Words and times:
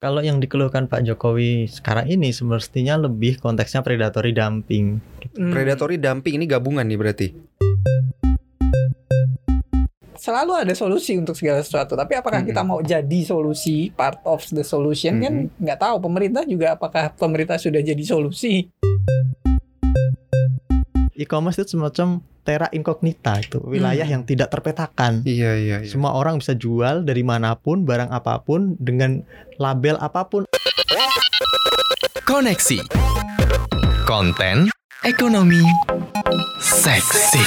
Kalau 0.00 0.24
yang 0.24 0.40
dikeluhkan 0.40 0.88
Pak 0.88 1.04
Jokowi 1.04 1.68
sekarang 1.68 2.08
ini 2.08 2.32
semestinya 2.32 2.96
lebih 2.96 3.36
konteksnya 3.36 3.84
predatory 3.84 4.32
dumping. 4.32 4.96
Hmm. 5.36 5.52
Predatory 5.52 6.00
dumping 6.00 6.40
ini 6.40 6.48
gabungan 6.48 6.88
nih 6.88 6.96
berarti. 6.96 7.28
Selalu 10.16 10.56
ada 10.56 10.72
solusi 10.72 11.20
untuk 11.20 11.36
segala 11.36 11.60
sesuatu, 11.60 12.00
tapi 12.00 12.16
apakah 12.16 12.40
kita 12.48 12.64
mau 12.64 12.80
jadi 12.80 13.20
solusi, 13.28 13.92
part 13.92 14.24
of 14.24 14.40
the 14.56 14.64
solution 14.64 15.20
kan 15.20 15.32
Mm-mm. 15.44 15.60
nggak 15.68 15.76
tahu. 15.84 16.00
Pemerintah 16.00 16.48
juga 16.48 16.80
apakah 16.80 17.12
pemerintah 17.12 17.60
sudah 17.60 17.84
jadi 17.84 18.00
solusi? 18.00 18.72
E-commerce 21.20 21.60
itu 21.60 21.76
semacam 21.76 22.24
terra 22.40 22.72
incognita 22.72 23.36
itu 23.36 23.60
wilayah 23.60 24.08
Hmm. 24.08 24.14
yang 24.16 24.22
tidak 24.24 24.48
terpetakan. 24.48 25.20
Iya 25.22 25.52
iya 25.54 25.76
iya. 25.84 25.88
Semua 25.90 26.16
orang 26.16 26.40
bisa 26.40 26.56
jual 26.56 27.04
dari 27.04 27.20
mana 27.20 27.52
pun, 27.52 27.84
barang 27.84 28.08
apa 28.08 28.40
pun, 28.40 28.72
dengan 28.80 29.20
label 29.60 30.00
apa 30.00 30.24
pun. 30.24 30.48
Koneksi 32.24 32.80
Konten 34.02 34.72
Ekonomi 35.02 35.60
Seksi 36.56 37.44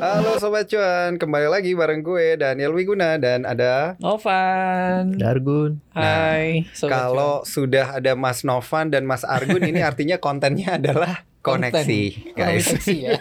Halo 0.00 0.40
sobat 0.40 0.64
cuan, 0.64 1.20
kembali 1.20 1.44
lagi 1.46 1.76
bareng 1.76 2.00
gue 2.00 2.34
Daniel 2.34 2.72
Wiguna 2.72 3.20
dan 3.20 3.44
ada 3.44 4.00
Novan, 4.00 5.12
Dargun. 5.14 5.76
hai. 5.92 6.64
Sobat 6.72 6.88
Nah, 6.88 7.00
kalau 7.04 7.34
sudah 7.44 8.00
ada 8.00 8.16
Mas 8.16 8.40
Novan 8.40 8.88
dan 8.88 9.04
Mas 9.04 9.22
Argun 9.22 9.60
ini 9.60 9.84
artinya 9.84 10.16
kontennya 10.16 10.80
adalah 10.80 11.28
koneksi, 11.40 12.02
Konten. 12.30 12.36
Guys. 12.36 12.64
seksi 12.68 12.94
ya. 13.02 13.16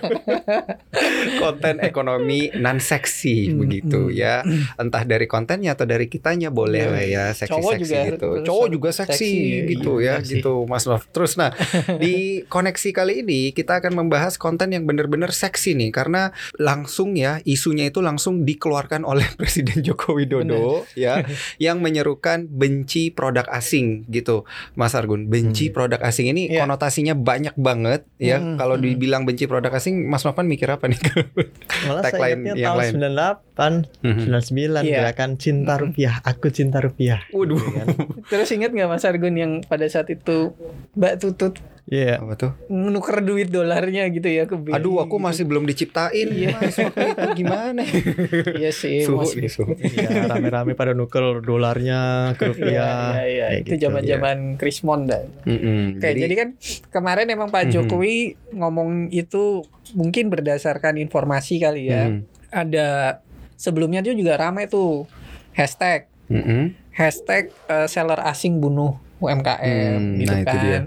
Konten 1.41 1.79
ekonomi 1.79 2.51
non 2.53 2.77
seksi 2.77 3.49
Hmm, 3.49 3.57
begitu 3.57 4.01
hmm. 4.05 4.15
ya. 4.15 4.43
Entah 4.75 5.03
dari 5.03 5.25
kontennya 5.25 5.73
atau 5.73 5.83
dari 5.83 6.05
kitanya 6.05 6.49
boleh 6.49 6.81
Iya. 6.81 6.89
lah 6.89 7.03
ya 7.03 7.23
Cowok 7.31 7.35
seksi-seksi 7.75 7.79
juga 7.81 7.99
gitu. 8.05 8.27
harus 8.29 8.45
Cowok 8.45 8.67
juga 8.69 8.89
seksi, 8.91 9.15
seksi, 9.15 9.69
gitu 9.69 9.91
iya, 9.97 10.07
ya, 10.09 10.15
seksi. 10.19 10.31
gitu 10.37 10.53
Mas 10.65 10.83
Nov. 10.83 11.03
Terus 11.09 11.31
nah, 11.35 11.51
di 12.03 12.15
koneksi 12.45 12.89
kali 12.91 13.13
ini 13.21 13.41
kita 13.51 13.79
akan 13.79 13.93
membahas 13.95 14.35
konten 14.35 14.69
yang 14.69 14.83
benar-benar 14.83 15.31
seksi 15.31 15.73
nih 15.73 15.89
karena 15.89 16.29
langsung 16.55 17.15
ya 17.15 17.39
isunya 17.43 17.87
itu 17.87 17.99
langsung 17.99 18.43
dikeluarkan 18.43 19.03
oleh 19.03 19.25
Presiden 19.39 19.79
Joko 19.81 20.13
Widodo 20.13 20.83
ya 20.93 21.23
yang 21.57 21.79
menyerukan 21.79 22.47
benci 22.47 23.09
produk 23.09 23.47
asing 23.49 24.03
gitu 24.07 24.43
Mas 24.73 24.91
Argun. 24.91 25.27
Benci 25.27 25.61
Hmm. 25.61 25.75
produk 25.75 26.01
asing 26.01 26.27
ini 26.27 26.49
Iya. 26.49 26.63
konotasinya 26.63 27.13
banyak 27.13 27.55
banget 27.55 28.01
ya. 28.19 28.37
Hmm, 28.37 28.55
Kalau 28.55 28.75
hmm. 28.75 28.83
dibilang 28.83 29.23
benci 29.23 29.47
produk 29.47 29.71
asing 29.71 30.05
Mas 30.05 30.21
Novan 30.21 30.45
mikir 30.45 30.67
apa 30.67 30.85
nih? 30.85 30.99
Malah 31.87 32.03
saya 32.03 32.11
Tagline 32.11 32.39
ingatnya 32.43 32.53
yang 32.53 32.67
tahun 32.67 32.77
lain. 32.77 32.93
98, 32.93 33.73
Mhm. 34.03 34.21
99 34.27 34.83
Iya. 34.83 34.97
gerakan 34.99 35.31
cinta 35.35 35.73
Hmm. 35.73 35.81
rupiah, 35.81 36.13
aku 36.21 36.47
cinta 36.49 36.77
rupiah. 36.77 37.19
Waduh. 37.31 37.55
Iya 37.57 37.71
kan? 37.73 37.87
Terus 38.27 38.49
ingat 38.51 38.69
nggak 38.69 38.89
Mas 38.89 39.03
Argun 39.03 39.33
yang 39.33 39.51
pada 39.63 39.87
saat 39.87 40.07
itu 40.07 40.51
Mbak 40.93 41.13
Tutut 41.17 41.53
Iya. 41.89 42.21
Apa 42.21 42.33
tuh? 42.35 42.51
nuker 42.69 43.19
duit 43.19 43.49
dolarnya 43.49 44.05
gitu 44.07 44.25
ya 44.25 44.45
ke 44.45 44.53
BI 44.53 44.71
Aduh, 44.71 45.01
aku 45.01 45.17
gitu. 45.17 45.25
masih 45.25 45.43
belum 45.43 45.65
diciptain. 45.65 46.29
Iya. 46.29 46.53
Mas, 46.55 46.77
waktu 46.77 47.05
itu 47.09 47.27
gimana? 47.35 47.81
Iya 48.61 48.69
sih 48.71 49.01
suhu 49.01 49.19
Mas. 49.19 49.33
nih 49.33 49.49
suhu. 49.49 49.73
Iya, 49.73 50.29
rame-rame 50.29 50.73
pada 50.73 50.93
nuker 50.93 51.41
dolarnya 51.41 51.99
ke 52.35 52.45
Iya, 52.45 52.51
rupiah. 52.51 52.93
iya, 53.17 53.23
iya. 53.25 53.45
Kayak 53.49 53.59
Itu 53.59 53.71
gitu. 53.71 53.83
zaman-zaman 53.83 54.37
Krismon 54.55 54.99
dah. 55.05 55.21
Mm-mm. 55.43 55.97
Oke, 55.97 56.09
jadi, 56.13 56.33
kan 56.35 56.49
kemarin 56.87 57.25
emang 57.27 57.49
Pak. 57.49 57.69
Jokowi 57.69 58.17
ngomong 58.53 58.89
itu 59.09 59.65
mungkin 59.91 60.29
berdasarkan 60.29 60.95
informasi 60.95 61.57
kali 61.57 61.89
ya. 61.89 62.05
Mm-mm. 62.07 62.21
Ada 62.49 63.17
sebelumnya 63.55 63.99
dia 63.99 64.13
juga 64.13 64.37
ramai 64.37 64.65
tuh 64.65 65.09
hashtag 65.51 66.05
Mm-mm. 66.27 66.77
hashtag 66.91 67.49
eh, 67.65 67.85
seller 67.85 68.21
asing 68.23 68.57
bunuh 68.57 68.93
UMKM 69.19 69.99
Hmm, 69.99 70.15
gitu 70.15 70.29
nah 70.29 70.39
itu 70.39 70.47
kan. 70.47 70.61
dia. 70.61 70.79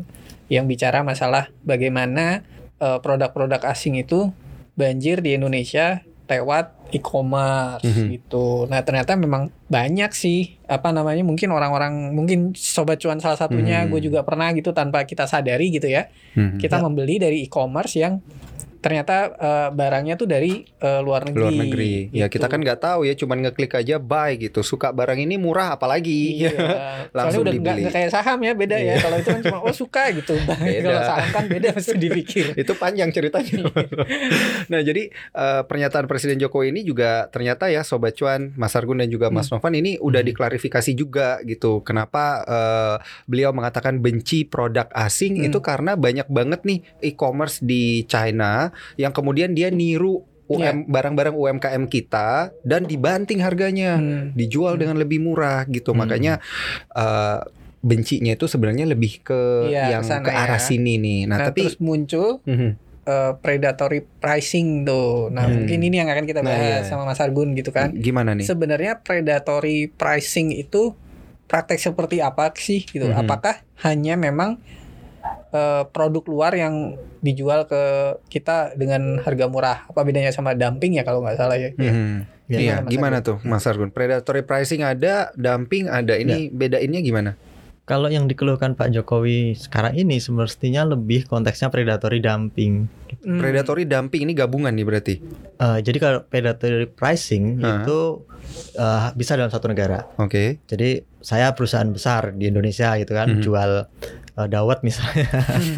Yang 0.52 0.64
bicara 0.68 1.00
masalah 1.00 1.48
bagaimana 1.64 2.44
eh, 2.76 2.98
produk-produk 3.00 3.62
asing 3.64 3.96
itu 3.96 4.34
banjir 4.74 5.22
di 5.22 5.38
Indonesia 5.38 6.02
lewat 6.26 6.90
e-commerce 6.96 7.84
Mhm. 7.84 8.04
gitu. 8.10 8.64
Nah, 8.66 8.80
ternyata 8.82 9.14
memang 9.14 9.52
banyak 9.68 10.10
sih 10.12 10.56
apa 10.66 10.90
namanya 10.90 11.20
mungkin 11.22 11.52
orang-orang 11.52 12.10
mungkin 12.10 12.56
sobat 12.56 12.98
cuan 12.98 13.20
salah 13.20 13.36
satunya 13.36 13.84
Hmm. 13.84 13.92
gue 13.92 14.00
juga 14.02 14.24
pernah 14.24 14.48
gitu 14.50 14.72
tanpa 14.72 15.04
kita 15.04 15.28
sadari 15.28 15.68
gitu 15.70 15.86
ya. 15.86 16.08
Mhm. 16.34 16.56
Kita 16.58 16.80
membeli 16.80 17.20
dari 17.20 17.44
e-commerce 17.44 18.00
yang 18.00 18.18
ternyata 18.82 19.14
eh, 19.32 19.68
barangnya 19.70 20.14
tuh 20.14 20.26
dari 20.26 20.66
eh, 20.66 21.00
luar 21.00 21.24
negeri. 21.24 21.40
luar 21.40 21.54
negeri. 21.56 21.92
Ya 22.10 22.26
gitu. 22.26 22.36
kita 22.36 22.46
kan 22.46 22.58
nggak 22.58 22.80
tahu 22.80 23.06
ya, 23.06 23.14
cuman 23.14 23.38
ngeklik 23.40 23.72
aja 23.74 23.96
buy 23.96 24.34
gitu. 24.36 24.60
Suka 24.60 24.90
barang 24.90 25.16
ini 25.16 25.38
murah 25.38 25.72
apalagi. 25.72 26.42
Iya. 26.42 26.50
Langsung 27.16 27.40
Soalnya 27.40 27.40
udah 27.40 27.52
dibeli. 27.54 27.80
nggak 27.80 27.94
kayak 27.94 28.10
saham 28.10 28.38
ya 28.40 28.52
beda 28.52 28.76
ya. 28.76 28.84
Iya. 28.84 28.94
Kalau 28.98 29.16
itu 29.16 29.28
kan 29.30 29.40
cuma 29.40 29.58
oh 29.60 29.72
suka 29.72 30.02
gitu. 30.12 30.34
Kalau 30.84 31.00
saham 31.00 31.28
kan 31.30 31.44
beda 31.46 31.68
mesti 31.76 31.94
dipikir. 31.94 32.46
itu 32.52 32.72
panjang 32.74 33.08
ceritanya. 33.08 33.62
nah, 34.66 34.80
jadi 34.80 35.02
eh, 35.12 35.62
pernyataan 35.62 36.04
Presiden 36.04 36.36
Jokowi 36.36 36.70
ini 36.70 36.82
juga 36.82 37.28
ternyata 37.28 37.68
ya 37.68 37.82
Sobat 37.82 38.12
Cuan, 38.12 38.50
Mas 38.54 38.74
Argun 38.74 38.98
dan 38.98 39.08
juga 39.08 39.28
Mas 39.28 39.48
Novan 39.48 39.72
ini 39.72 39.96
udah 39.96 40.18
Hmm. 40.18 40.28
diklarifikasi 40.28 40.90
juga 40.92 41.38
gitu. 41.42 41.82
Kenapa 41.82 42.24
eh, 42.42 42.96
beliau 43.24 43.52
mengatakan 43.52 43.98
benci 43.98 44.42
produk 44.42 44.88
asing 44.92 45.38
Hmm. 45.38 45.46
itu 45.46 45.58
karena 45.58 45.94
banyak 45.94 46.26
banget 46.26 46.60
nih 46.62 46.80
e-commerce 47.04 47.60
di 47.60 48.02
China 48.04 48.71
yang 48.96 49.10
kemudian 49.10 49.52
dia 49.52 49.68
niru. 49.68 50.24
UM 50.52 50.84
barang-barang 50.84 51.32
UMKM 51.32 51.88
kita 51.88 52.52
dan 52.60 52.84
dibanting 52.84 53.40
harganya, 53.40 53.96
Hmm. 53.96 54.36
dijual 54.36 54.76
Hmm. 54.76 54.84
dengan 54.84 54.96
lebih 55.00 55.16
murah 55.16 55.64
gitu. 55.64 55.96
Hmm. 55.96 56.04
Makanya 56.04 56.44
eh, 56.92 57.38
bencinya 57.80 58.30
itu 58.30 58.44
sebenarnya 58.44 58.84
lebih 58.84 59.24
ke 59.24 59.72
Iya, 59.72 59.96
yang 59.96 60.04
ke 60.04 60.28
arah 60.28 60.60
ya. 60.60 60.62
sini 60.62 61.00
nih. 61.00 61.20
Nah, 61.24 61.40
Nah, 61.40 61.46
tapi 61.48 61.60
terus 61.64 61.80
muncul 61.80 62.44
Mhm. 62.44 62.70
eh, 63.02 63.32
predatory 63.40 64.04
pricing 64.20 64.84
tuh. 64.84 65.26
Nah, 65.26 65.48
Hmm. 65.48 65.64
mungkin 65.64 65.78
ini 65.80 65.96
yang 65.98 66.06
akan 66.06 66.22
kita 66.22 66.44
Nah, 66.44 66.52
bahas 66.52 66.84
iya. 66.84 66.90
sama 66.90 67.02
Mas 67.02 67.18
Argun 67.18 67.56
gitu 67.56 67.72
kan. 67.72 67.90
Gimana 67.90 68.36
nih? 68.36 68.44
Sebenarnya 68.44 69.00
predatory 69.00 69.88
pricing 69.88 70.52
itu 70.52 70.92
praktek 71.48 71.80
seperti 71.80 72.20
apa 72.20 72.52
sih 72.54 72.84
gitu? 72.84 73.08
Mhm. 73.08 73.18
Apakah 73.18 73.64
hanya 73.82 74.14
memang 74.14 74.60
eh, 75.52 75.82
produk 75.90 76.24
luar 76.26 76.52
yang 76.54 76.98
dijual 77.22 77.66
ke 77.70 77.82
kita 78.26 78.74
dengan 78.74 79.22
harga 79.22 79.46
murah? 79.46 79.78
Apa 79.86 80.02
bedanya 80.02 80.34
sama 80.34 80.52
dumping 80.58 80.98
ya 80.98 81.06
kalau 81.06 81.22
nggak 81.22 81.38
salah 81.38 81.56
ya? 81.56 81.70
Ya, 81.78 82.58
Iya, 82.60 82.74
Mas 82.84 82.90
gimana 82.92 83.16
tuh 83.24 83.40
Mas 83.46 83.64
Argun? 83.64 83.88
Predatory 83.88 84.44
pricing 84.44 84.84
ada, 84.84 85.32
dumping 85.38 85.88
ada. 85.88 86.18
Ini 86.18 86.52
bedainnya 86.52 87.00
gimana? 87.00 87.38
Kalau 87.92 88.08
yang 88.08 88.24
dikeluhkan 88.24 88.72
Pak 88.72 88.88
Jokowi 88.88 89.52
sekarang 89.52 89.92
ini 89.92 90.16
semestinya 90.16 90.80
lebih 90.88 91.28
konteksnya 91.28 91.68
predatory 91.68 92.24
dumping. 92.24 92.88
Hmm. 93.20 93.36
Predatory 93.36 93.84
dumping 93.84 94.24
ini 94.24 94.32
gabungan 94.32 94.72
nih 94.72 94.86
berarti. 94.88 95.14
Eh, 95.60 95.78
jadi 95.84 95.98
kalau 96.00 96.18
predatory 96.24 96.88
pricing 96.88 97.60
Hah? 97.60 97.84
itu 97.84 98.24
eh, 98.80 99.12
bisa 99.12 99.36
dalam 99.36 99.52
satu 99.52 99.68
negara. 99.68 100.08
Oke. 100.16 100.64
Jadi 100.64 101.04
saya 101.20 101.52
perusahaan 101.52 101.84
besar 101.84 102.32
di 102.32 102.48
Indonesia 102.48 102.96
gitu 102.96 103.12
kan, 103.12 103.28
Mhm. 103.28 103.44
jual 103.44 103.84
eh, 104.40 104.48
dawet 104.48 104.80
misalnya. 104.80 105.28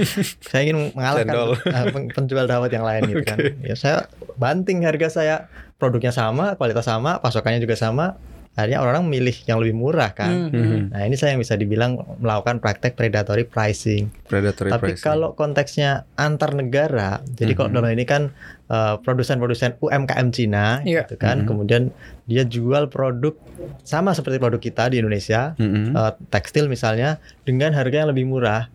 saya 0.55 0.71
ingin 0.71 0.95
mengalahkan 0.95 1.35
pen- 1.91 2.15
penjual 2.15 2.47
dawet 2.47 2.71
yang 2.71 2.87
lain 2.87 3.11
gitu 3.11 3.27
kan. 3.27 3.43
Ya 3.59 3.75
saya 3.75 4.07
banting 4.39 4.87
harga 4.87 5.11
saya, 5.11 5.51
produknya 5.83 6.15
sama, 6.15 6.55
kualitas 6.55 6.87
sama, 6.87 7.19
pasokannya 7.19 7.59
juga 7.59 7.75
sama. 7.75 8.15
Akhirnya 8.55 8.79
orang 8.81 9.11
milih 9.11 9.35
yang 9.45 9.59
lebih 9.59 9.75
murah 9.75 10.15
kan. 10.15 10.47
Hmm. 10.47 10.55
Mhm. 10.55 10.81
Nah 10.95 11.03
ini 11.03 11.19
saya 11.19 11.35
yang 11.35 11.43
bisa 11.43 11.59
dibilang 11.59 11.99
melakukan 12.19 12.63
praktek 12.63 12.95
predatory 12.95 13.43
pricing. 13.43 14.15
Predatory 14.25 14.71
Tapi 14.71 14.95
pricing. 14.95 15.03
kalau 15.03 15.35
konteksnya 15.35 16.07
antar 16.15 16.55
negara, 16.55 17.19
jadi 17.35 17.51
kalau 17.53 17.71
Mhm. 17.71 17.77
dalam 17.77 17.91
ini 17.91 18.05
kan 18.05 18.23
eh, 18.65 18.97
produsen-produsen 18.97 19.77
UMKM 19.77 20.33
Cina, 20.33 20.81
Iya. 20.81 21.05
gitu 21.05 21.21
kan, 21.21 21.45
Mhm. 21.45 21.47
kemudian 21.47 21.83
dia 22.25 22.49
jual 22.49 22.89
produk 22.89 23.37
sama 23.85 24.17
seperti 24.17 24.41
produk 24.41 24.57
kita 24.57 24.89
di 24.89 25.05
Indonesia, 25.05 25.53
Mhm. 25.55 25.93
eh, 25.93 26.13
tekstil 26.33 26.73
misalnya, 26.73 27.21
dengan 27.45 27.77
harga 27.77 28.01
yang 28.01 28.09
lebih 28.09 28.25
murah, 28.25 28.73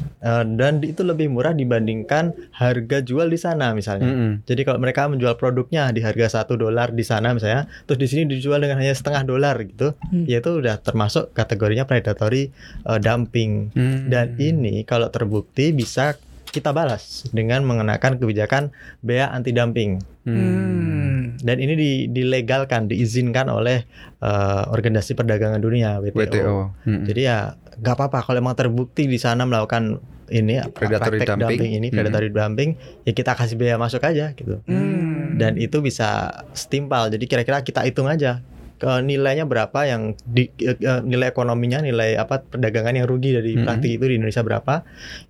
Eh, 0.00 0.44
dan 0.58 0.82
itu 0.82 1.02
lebih 1.06 1.30
murah 1.30 1.54
dibandingkan 1.54 2.34
harga 2.54 2.98
jual 3.02 3.30
di 3.30 3.38
sana 3.38 3.72
misalnya. 3.72 4.08
Mhm. 4.10 4.32
Jadi 4.46 4.60
kalau 4.66 4.78
mereka 4.82 5.06
menjual 5.06 5.34
produknya 5.38 5.90
di 5.94 6.02
harga 6.02 6.42
satu 6.42 6.58
dolar 6.58 6.90
di 6.90 7.02
sana 7.06 7.34
misalnya, 7.34 7.66
terus 7.86 7.98
di 7.98 8.06
sini 8.10 8.22
dijual 8.26 8.62
dengan 8.62 8.82
hanya 8.82 8.94
setengah 8.94 9.22
dolar 9.26 9.56
gitu, 9.62 9.94
Hmm. 10.10 10.26
ya 10.26 10.42
itu 10.42 10.58
udah 10.58 10.78
termasuk 10.82 11.30
kategorinya 11.34 11.86
predatory 11.86 12.50
eh, 12.88 12.98
dumping. 12.98 13.70
Mhm. 13.74 14.10
Dan 14.10 14.26
ini 14.38 14.82
kalau 14.82 15.10
terbukti 15.10 15.70
bisa 15.70 16.14
kita 16.48 16.70
balas 16.70 17.28
dengan 17.28 17.62
mengenakan 17.62 18.16
kebijakan 18.16 18.72
bea 18.98 19.28
anti 19.28 19.50
dumping. 19.50 20.00
Hmm. 20.24 21.36
Dan 21.38 21.56
ini 21.56 21.74
di- 21.74 22.06
dilegalkan, 22.08 22.86
diizinkan 22.86 23.48
oleh 23.48 23.84
eh, 24.18 24.62
Organisasi 24.66 25.14
Perdagangan 25.14 25.58
Dunia 25.58 25.98
WTO. 25.98 26.18
WTO. 26.18 26.56
Mhm. 26.82 27.04
Jadi 27.04 27.20
ya 27.22 27.38
nggak 27.54 27.94
apa-apa 27.94 28.18
kalau 28.22 28.38
emang 28.38 28.54
terbukti 28.54 29.04
di 29.04 29.16
sana 29.16 29.44
melakukan 29.44 30.02
ini 30.28 30.60
Predatory 30.66 31.22
praktek 31.22 31.38
dumping. 31.38 31.72
ini 31.72 31.88
Hmm. 31.88 31.96
predatory 31.96 32.28
dumping 32.28 32.70
ya 33.02 33.12
kita 33.12 33.32
kasih 33.32 33.56
bea 33.56 33.76
masuk 33.76 34.02
aja 34.02 34.32
gitu. 34.32 34.60
Hmm. 34.64 35.38
Dan 35.38 35.54
itu 35.54 35.78
bisa 35.78 36.28
setimpal. 36.50 37.08
Jadi 37.08 37.24
kira-kira 37.24 37.62
kita 37.62 37.80
hitung 37.82 38.06
aja 38.06 38.42
ke 38.78 39.02
nilainya 39.02 39.44
berapa 39.44 39.80
yang 39.84 40.14
di 40.22 40.46
eh, 40.62 40.78
nilai 41.02 41.34
ekonominya, 41.34 41.82
nilai 41.82 42.14
apa 42.14 42.40
perdagangan 42.40 42.94
yang 42.94 43.06
rugi 43.10 43.34
dari 43.34 43.58
Mhm. 43.58 43.64
praktik 43.66 43.90
itu 43.98 44.04
di 44.06 44.14
Indonesia 44.16 44.42
berapa, 44.46 44.74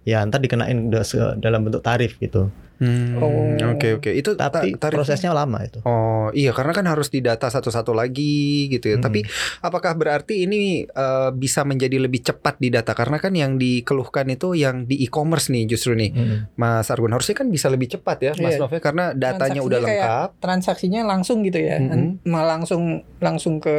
ya 0.05 0.21
ntar 0.29 0.45
dikenain 0.45 0.93
dalam 1.41 1.61
bentuk 1.65 1.81
tarif 1.81 2.21
gitu. 2.21 2.53
Hmm, 2.79 3.19
Oh. 3.19 3.75
Oke 3.75 3.95
oke 3.95 4.11
itu 4.11 4.33
ta- 4.33 4.49
Tapi 4.49 4.73
tarifnya- 4.73 4.91
prosesnya 4.93 5.31
lama 5.31 5.59
itu. 5.61 5.83
Oh 5.83 6.31
iya 6.31 6.51
karena 6.51 6.71
kan 6.73 6.87
harus 6.87 7.09
didata 7.09 7.47
satu-satu 7.47 7.91
lagi 7.91 8.39
gitu 8.69 8.89
ya. 8.89 8.97
Hmm. 8.97 9.05
Tapi 9.05 9.27
apakah 9.61 9.93
berarti 9.93 10.43
ini 10.43 10.59
eh, 10.85 11.31
bisa 11.33 11.63
menjadi 11.63 11.99
lebih 11.99 12.23
cepat 12.25 12.57
di 12.57 12.69
data? 12.69 12.93
Karena 12.93 13.19
kan 13.19 13.31
yang 13.33 13.55
dikeluhkan 13.57 14.27
itu 14.29 14.55
yang 14.55 14.85
di 14.85 14.99
e-commerce 15.01 15.49
nih 15.49 15.67
justru 15.67 15.93
nih, 15.93 16.11
Mm. 16.11 16.39
Mas 16.55 16.89
Argun 16.89 17.11
harusnya 17.11 17.35
kan 17.35 17.47
bisa 17.47 17.67
lebih 17.67 17.89
cepat 17.89 18.19
ya, 18.21 18.33
Mas 18.37 18.55
Iya. 18.55 18.61
Nov 18.61 18.71
ya, 18.71 18.81
karena 18.81 19.05
datanya 19.13 19.61
udah 19.61 19.79
kayak 19.81 19.99
lengkap. 20.01 20.29
transaksinya 20.39 21.01
langsung 21.05 21.43
gitu 21.43 21.59
ya 21.59 21.79
malah 22.25 22.57
langsung 22.57 22.83
langsung 23.19 23.59
ke 23.59 23.75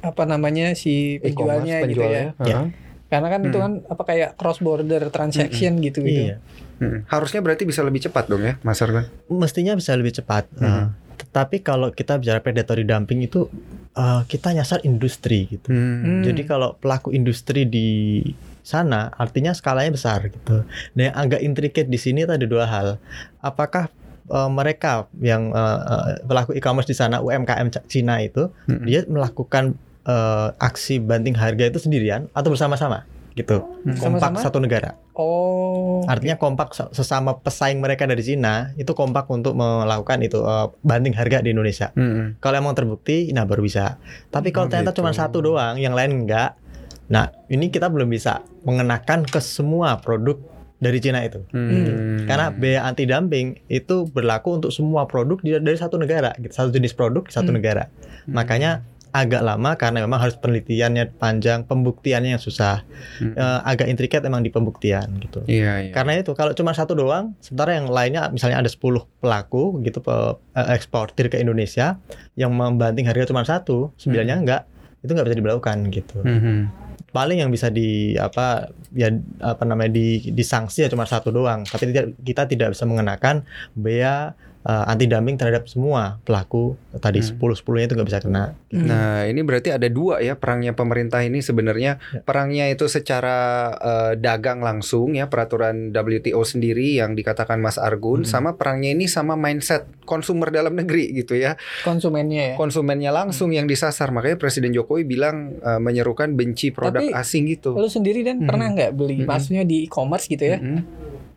apa 0.00 0.22
namanya 0.24 0.72
si 0.72 1.18
penjualnya 1.18 1.84
gitu 1.84 2.00
ya. 2.00 2.32
Ya. 2.40 2.58
Heeh. 2.62 2.66
Karena 3.10 3.28
kan 3.28 3.40
itu 3.42 3.58
Hmm. 3.58 3.64
kan 3.66 3.72
apa 3.90 4.02
kayak 4.06 4.30
cross 4.34 4.58
border 4.58 5.10
transaction 5.10 5.76
gitu 5.78 6.00
gitu 6.00 6.22
Iya. 6.30 6.36
Hmm. 6.78 7.04
Harusnya 7.04 7.42
berarti 7.42 7.68
bisa 7.68 7.82
lebih 7.82 8.00
cepat 8.00 8.24
dong 8.24 8.40
ya, 8.40 8.56
Mas 8.62 8.80
Argun. 8.80 9.04
Mestinya 9.28 9.76
bisa 9.76 9.92
lebih 9.92 10.14
cepat. 10.14 10.48
Mhm. 10.54 10.62
Nah, 10.62 10.96
tetapi 11.12 11.60
kalau 11.60 11.92
kita 11.92 12.16
bicara 12.16 12.40
predatory 12.40 12.82
dumping 12.82 13.20
itu 13.20 13.50
eh, 13.92 14.22
kita 14.24 14.54
nyasar 14.54 14.80
industri 14.82 15.44
gitu. 15.46 15.68
Hmm. 15.68 16.00
Hmm. 16.00 16.22
Jadi 16.22 16.46
kalau 16.46 16.72
pelaku 16.74 17.10
industri 17.10 17.66
di 17.66 18.22
sana 18.62 19.10
artinya 19.12 19.50
skalanya 19.50 19.90
besar 19.90 20.30
gitu. 20.30 20.62
Nah, 20.94 21.02
yang 21.02 21.16
agak 21.18 21.40
intricate 21.42 21.90
di 21.90 21.98
sini 21.98 22.22
itu 22.22 22.32
ada 22.32 22.46
dua 22.46 22.64
hal. 22.64 22.96
Apakah 23.38 23.90
eh, 24.30 24.48
mereka 24.48 25.10
yang 25.18 25.50
eh, 25.50 25.80
eh, 25.84 26.22
pelaku 26.22 26.54
e-commerce 26.54 26.86
di 26.86 26.94
sana 26.94 27.18
UMKM 27.18 27.68
Cina 27.84 28.22
itu 28.22 28.48
Mm-mm. 28.64 28.86
dia 28.86 29.02
melakukan 29.04 29.74
eh, 30.02 30.48
aksi 30.56 30.98
banting 30.98 31.34
harga 31.34 31.66
itu 31.66 31.78
sendirian 31.78 32.28
atau 32.30 32.48
bersama-sama 32.48 33.04
gitu. 33.32 33.62
Hmm. 33.86 33.94
Kompak 33.94 34.20
Sama-sama? 34.26 34.42
satu 34.42 34.58
negara. 34.58 34.98
oh 35.14 36.02
Artinya 36.04 36.34
kompak 36.34 36.72
se- 36.72 36.90
sesama 36.92 37.38
pesaing 37.38 37.78
mereka 37.78 38.04
dari 38.04 38.20
Cina 38.20 38.74
itu 38.74 38.90
kompak 38.90 39.28
untuk 39.28 39.54
melakukan 39.54 40.18
itu 40.20 40.40
eh, 40.40 40.66
banting 40.80 41.12
harga 41.12 41.38
di 41.38 41.50
Indonesia. 41.50 41.92
Hmm. 41.92 42.36
Kalau 42.36 42.56
emang 42.56 42.74
terbukti, 42.74 43.30
nah 43.30 43.44
baru 43.44 43.60
bisa. 43.60 43.96
Tapi 44.28 44.50
kalau 44.50 44.66
Oh, 44.66 44.70
ternyata 44.70 44.90
gitu. 44.90 45.00
cuma 45.00 45.12
satu 45.12 45.40
doang, 45.40 45.76
yang 45.76 45.92
lain 45.92 46.24
enggak. 46.24 46.58
Nah, 47.06 47.30
ini 47.46 47.68
kita 47.68 47.86
belum 47.86 48.06
bisa 48.06 48.38
mengenakan 48.62 49.22
ke 49.24 49.38
semua 49.38 49.98
produk 49.98 50.38
dari 50.76 50.98
Cina 50.98 51.20
itu. 51.20 51.42
Hmm. 51.50 52.24
Karena 52.24 52.50
biaya 52.50 52.82
anti 52.82 53.04
dumping 53.04 53.62
itu 53.66 54.06
berlaku 54.06 54.56
untuk 54.56 54.70
semua 54.70 55.04
produk 55.04 55.36
dari 55.38 55.76
satu 55.76 55.96
negara, 55.96 56.34
gitu. 56.36 56.50
satu 56.50 56.70
jenis 56.70 56.92
produk 56.92 57.26
satu 57.26 57.50
Hmm. 57.50 57.56
negara. 57.56 57.84
Hmm. 58.24 58.32
Makanya 58.32 58.70
agak 59.10 59.42
lama 59.42 59.74
karena 59.74 60.06
memang 60.06 60.22
harus 60.22 60.38
penelitiannya 60.38 61.18
panjang, 61.18 61.66
pembuktiannya 61.66 62.38
yang 62.38 62.42
susah. 62.42 62.86
Hmm. 63.18 63.34
Eh, 63.34 63.60
agak 63.66 63.90
intrikat 63.90 64.22
emang 64.22 64.46
di 64.46 64.50
pembuktian 64.54 65.18
gitu. 65.18 65.42
Iya, 65.50 65.90
iya. 65.90 65.92
Karena 65.92 66.18
itu 66.18 66.30
kalau 66.38 66.54
cuma 66.54 66.70
satu 66.70 66.94
doang, 66.94 67.34
sementara 67.42 67.74
yang 67.74 67.90
lainnya 67.90 68.30
misalnya 68.30 68.62
ada 68.62 68.70
10 68.70 69.06
pelaku 69.18 69.82
gitu 69.82 69.98
pe, 69.98 70.14
eh, 70.54 70.68
eksportir 70.74 71.26
ke 71.26 71.42
Indonesia 71.42 71.98
yang 72.38 72.54
membanting 72.54 73.06
harga 73.06 73.30
cuma 73.30 73.42
satu, 73.42 73.90
sembilannya 73.98 74.36
enggak, 74.46 74.62
itu 75.02 75.10
nggak 75.10 75.26
bisa 75.26 75.38
diberlakukan 75.38 75.76
gitu. 75.90 76.18
Hmm. 76.22 76.70
Paling 77.10 77.42
yang 77.42 77.50
bisa 77.50 77.74
di 77.74 78.14
apa 78.14 78.70
ya 78.94 79.10
apa 79.42 79.66
namanya 79.66 79.90
di 79.90 80.30
disanksi 80.30 80.86
ya 80.86 80.88
cuma 80.92 81.02
satu 81.10 81.34
doang, 81.34 81.66
tapi 81.66 81.90
tidak 81.90 82.14
kita 82.22 82.46
tidak 82.46 82.68
bisa 82.78 82.86
mengenakan 82.86 83.42
bea 83.74 84.38
anti 84.62 85.04
dumping 85.04 85.34
terhadap 85.34 85.64
semua 85.64 86.20
pelaku 86.20 86.76
tadi 86.94 87.18
Hmm. 87.18 87.32
10 87.32 87.56
10-nya 87.56 87.86
itu 87.86 87.94
nggak 87.94 88.08
bisa 88.08 88.20
kena. 88.20 88.44
Hmm. 88.68 88.84
Nah, 88.84 89.24
ini 89.24 89.40
berarti 89.40 89.70
ada 89.70 89.88
dua 89.88 90.20
ya 90.20 90.34
perangnya 90.34 90.72
pemerintah 90.72 91.18
ini 91.18 91.40
sebenarnya. 91.40 91.96
Ya. 91.96 92.20
Perangnya 92.20 92.68
itu 92.68 92.84
secara 92.84 93.38
eh, 93.72 94.12
dagang 94.16 94.60
langsung 94.60 95.12
ya 95.12 95.26
peraturan 95.26 95.90
WTO 95.90 96.42
sendiri 96.42 96.94
yang 96.94 97.12
dikatakan 97.12 97.56
Mas 97.56 97.76
Argun 97.76 98.22
Hmm. 98.22 98.28
sama 98.28 98.50
perangnya 98.54 98.92
ini 98.92 99.06
sama 99.06 99.32
mindset 99.32 99.88
konsumer 100.04 100.50
dalam 100.50 100.72
negeri 100.72 101.08
gitu 101.14 101.32
ya. 101.32 101.56
konsumennya 101.80 102.52
ya 102.52 102.54
Konsumennya 102.54 103.10
langsung 103.10 103.50
yang 103.50 103.64
disasar. 103.64 104.10
Makanya 104.10 104.36
Presiden 104.36 104.70
Jokowi 104.70 105.02
bilang 105.04 105.56
eh, 105.56 105.78
menyerukan 105.78 106.32
benci 106.32 106.68
produk 106.68 107.00
Tapi- 107.00 107.16
asing 107.16 107.48
gitu. 107.48 107.72
lu 107.72 107.86
sendiri 107.86 108.20
dan 108.20 108.38
Mhm. 108.38 108.46
pernah 108.46 108.66
nggak 108.68 108.92
beli 108.92 109.22
Mhm. 109.22 109.26
maksudnya 109.26 109.62
di 109.62 109.84
e-commerce 109.84 110.26
gitu 110.26 110.44
ya 110.44 110.58
Mm-mm. 110.58 110.84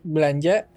belanja 0.04 0.68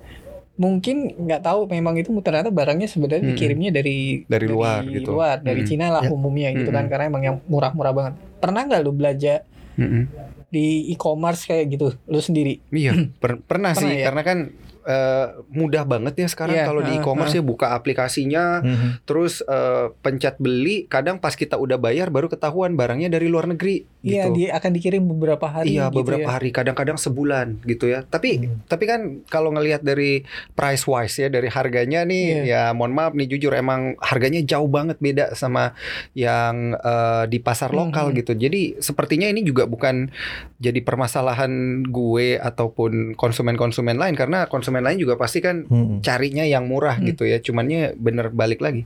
mungkin 0.57 0.97
nggak 1.15 1.43
tahu 1.43 1.61
memang 1.67 1.95
itu 1.97 2.09
ternyata 2.19 2.49
barangnya 2.49 2.89
sebenarnya 2.89 3.23
Mm-mm. 3.23 3.33
dikirimnya 3.33 3.71
dari 3.71 4.25
Dari 4.25 4.47
luar 4.47 4.81
gitu. 4.85 5.13
luar 5.13 5.37
dari 5.39 5.61
Mm-mm. 5.61 5.69
Cina 5.69 5.87
lah 5.91 6.03
Ya. 6.03 6.11
umumnya 6.11 6.49
gitu 6.51 6.69
kan 6.69 6.85
Mm-mm. 6.85 6.91
karena 6.91 7.05
emang 7.07 7.23
yang 7.23 7.37
murah-murah 7.45 7.93
banget 7.93 8.13
pernah 8.37 8.65
nggak 8.65 8.81
lu 8.81 8.93
belanja 8.93 9.45
Mm-mm. 9.77 10.03
di 10.49 10.89
e-commerce 10.91 11.45
kayak 11.45 11.67
gitu 11.71 11.89
lu 12.03 12.19
sendiri 12.19 12.65
Iya, 12.69 12.97
per- 13.21 13.39
pernah, 13.39 13.73
Pernah 13.73 13.73
sih 13.77 14.01
ya? 14.01 14.05
karena 14.09 14.23
kan 14.23 14.39
eh, 14.87 15.27
mudah 15.51 15.83
banget 15.83 16.15
ya 16.17 16.27
sekarang 16.27 16.55
Iya, 16.55 16.65
kalau 16.65 16.81
di 16.81 16.95
e-commerce 16.95 17.35
ya 17.35 17.43
buka 17.43 17.71
aplikasinya 17.73 18.63
Mhm. 18.63 18.89
terus 19.03 19.43
eh, 19.43 19.91
pencet 19.97 20.39
beli 20.39 20.87
kadang 20.87 21.19
pas 21.19 21.33
kita 21.33 21.55
udah 21.55 21.77
bayar 21.77 22.09
baru 22.09 22.27
ketahuan 22.27 22.73
barangnya 22.73 23.11
dari 23.11 23.27
luar 23.27 23.47
negeri 23.47 23.83
Iya, 24.01 24.31
gitu. 24.31 24.39
dia 24.39 24.49
akan 24.55 24.71
dikirim 24.73 25.03
beberapa 25.05 25.47
hari 25.47 25.75
Iya 25.75 25.89
gitu 25.89 25.99
beberapa 26.01 26.25
ya. 26.25 26.33
hari 26.33 26.49
kadang-kadang 26.51 26.95
sebulan 26.97 27.59
gitu 27.65 27.87
ya 27.87 28.03
tapi 28.03 28.39
Hmm. 28.39 28.63
tapi 28.65 28.85
kan 28.85 29.01
kalau 29.27 29.51
ngelihat 29.51 29.83
dari 29.83 30.23
price 30.53 30.85
wise 30.85 31.17
ya 31.17 31.27
dari 31.27 31.49
harganya 31.49 32.03
nih 32.03 32.47
ya 32.47 32.71
mohon 32.71 32.93
maaf 32.93 33.13
nih 33.13 33.27
jujur 33.27 33.51
emang 33.53 33.99
harganya 33.99 34.39
jauh 34.41 34.67
banget 34.67 34.97
beda 34.99 35.33
sama 35.33 35.75
yang 36.13 36.77
eh, 36.77 37.25
di 37.27 37.39
pasar 37.39 37.69
Hmm, 37.69 37.79
lokal 37.83 38.07
hmm. 38.09 38.17
gitu 38.17 38.33
jadi 38.37 38.63
sepertinya 38.79 39.27
ini 39.27 39.43
juga 39.43 39.65
bukan 39.65 40.09
jadi 40.57 40.81
permasalahan 40.81 41.51
gue 41.85 42.37
ataupun 42.37 43.15
konsumen-konsumen 43.15 43.95
lain 43.95 44.15
karena 44.15 44.47
konsumen 44.47 44.76
lain 44.83 44.99
juga 44.99 45.15
pasti 45.15 45.39
kan 45.39 45.65
Mhm. 45.65 46.03
carinya 46.03 46.43
yang 46.43 46.67
murah 46.67 46.99
Hmm. 46.99 47.07
gitu 47.07 47.25
ya 47.25 47.39
cumannya 47.39 47.95
bener 47.97 48.29
balik 48.29 48.61
lagi 48.61 48.85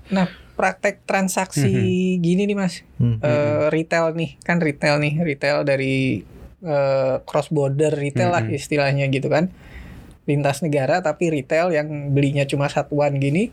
Praktek 0.61 1.09
transaksi 1.09 1.73
gini 2.21 2.45
nih 2.45 2.53
Mas. 2.53 2.85
Mhm. 3.01 3.25
Eh, 3.25 3.65
retail 3.73 4.13
nih, 4.13 4.37
kan 4.45 4.61
retail 4.61 5.01
nih, 5.01 5.17
retail 5.19 5.65
dari 5.65 6.21
eh, 6.61 7.17
cross 7.25 7.49
border 7.49 7.89
retail 7.89 8.29
lah 8.29 8.45
Mm-mm. 8.45 8.61
istilahnya 8.61 9.09
gitu 9.09 9.33
kan. 9.33 9.49
Lintas 10.29 10.61
negara 10.61 11.01
tapi 11.01 11.33
retail 11.33 11.73
yang 11.73 11.89
belinya 12.13 12.45
cuma 12.45 12.69
satuan 12.69 13.17
gini. 13.17 13.49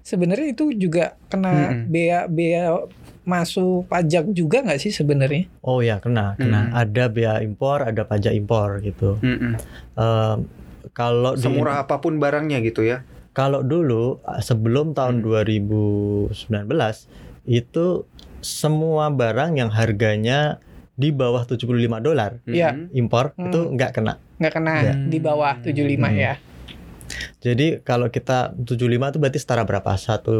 Sebenarnya 0.00 0.56
itu 0.56 0.72
juga 0.72 1.20
kena 1.28 1.76
Mm-mm. 1.76 1.92
bea 1.92 2.24
bea 2.24 2.80
masuk 3.28 3.84
pajak 3.90 4.32
juga 4.32 4.64
nggak 4.64 4.80
sih 4.80 4.88
sebenarnya? 4.88 5.52
Oh 5.60 5.84
ya 5.84 6.00
kena, 6.00 6.40
kena. 6.40 6.72
Mhm. 6.72 6.80
Ada 6.80 7.04
bea 7.12 7.34
impor, 7.44 7.84
ada 7.84 8.08
pajak 8.08 8.32
impor 8.32 8.80
gitu. 8.80 9.20
Em, 9.20 10.38
kalau 10.88 11.32
di- 11.32 11.40
semurah 11.40 11.80
apa 11.80 11.98
pun 11.98 12.16
barangnya 12.16 12.60
gitu 12.60 12.82
ya 12.82 13.02
Kalau 13.32 13.60
dulu 13.60 14.22
uh, 14.22 14.38
sebelum 14.38 14.92
tahun 14.92 15.20
Hmm. 15.20 15.24
2019 16.32 16.32
itu 17.46 17.86
semua 18.38 19.08
barang 19.08 19.54
yang 19.54 19.68
harganya 19.68 20.56
di 20.92 21.10
bawah 21.10 21.42
75 21.42 21.68
dolar 22.00 22.40
Iya. 22.44 22.72
Mm-mm. 22.72 22.94
impor 22.94 23.32
Hmm. 23.32 23.46
itu 23.46 23.60
nggak 23.70 23.90
kena. 23.92 24.16
Nggak 24.36 24.52
kena 24.54 24.72
Ya. 24.78 24.92
di 24.96 25.18
bawah 25.18 25.52
75 25.58 26.08
Hmm. 26.08 26.16
ya. 26.16 26.34
Jadi 27.38 27.78
kalau 27.80 28.08
kita 28.08 28.56
75 28.56 28.80
itu 29.06 29.18
berarti 29.18 29.36
setara 29.36 29.62
berapa? 29.62 29.94
Satu 29.94 30.36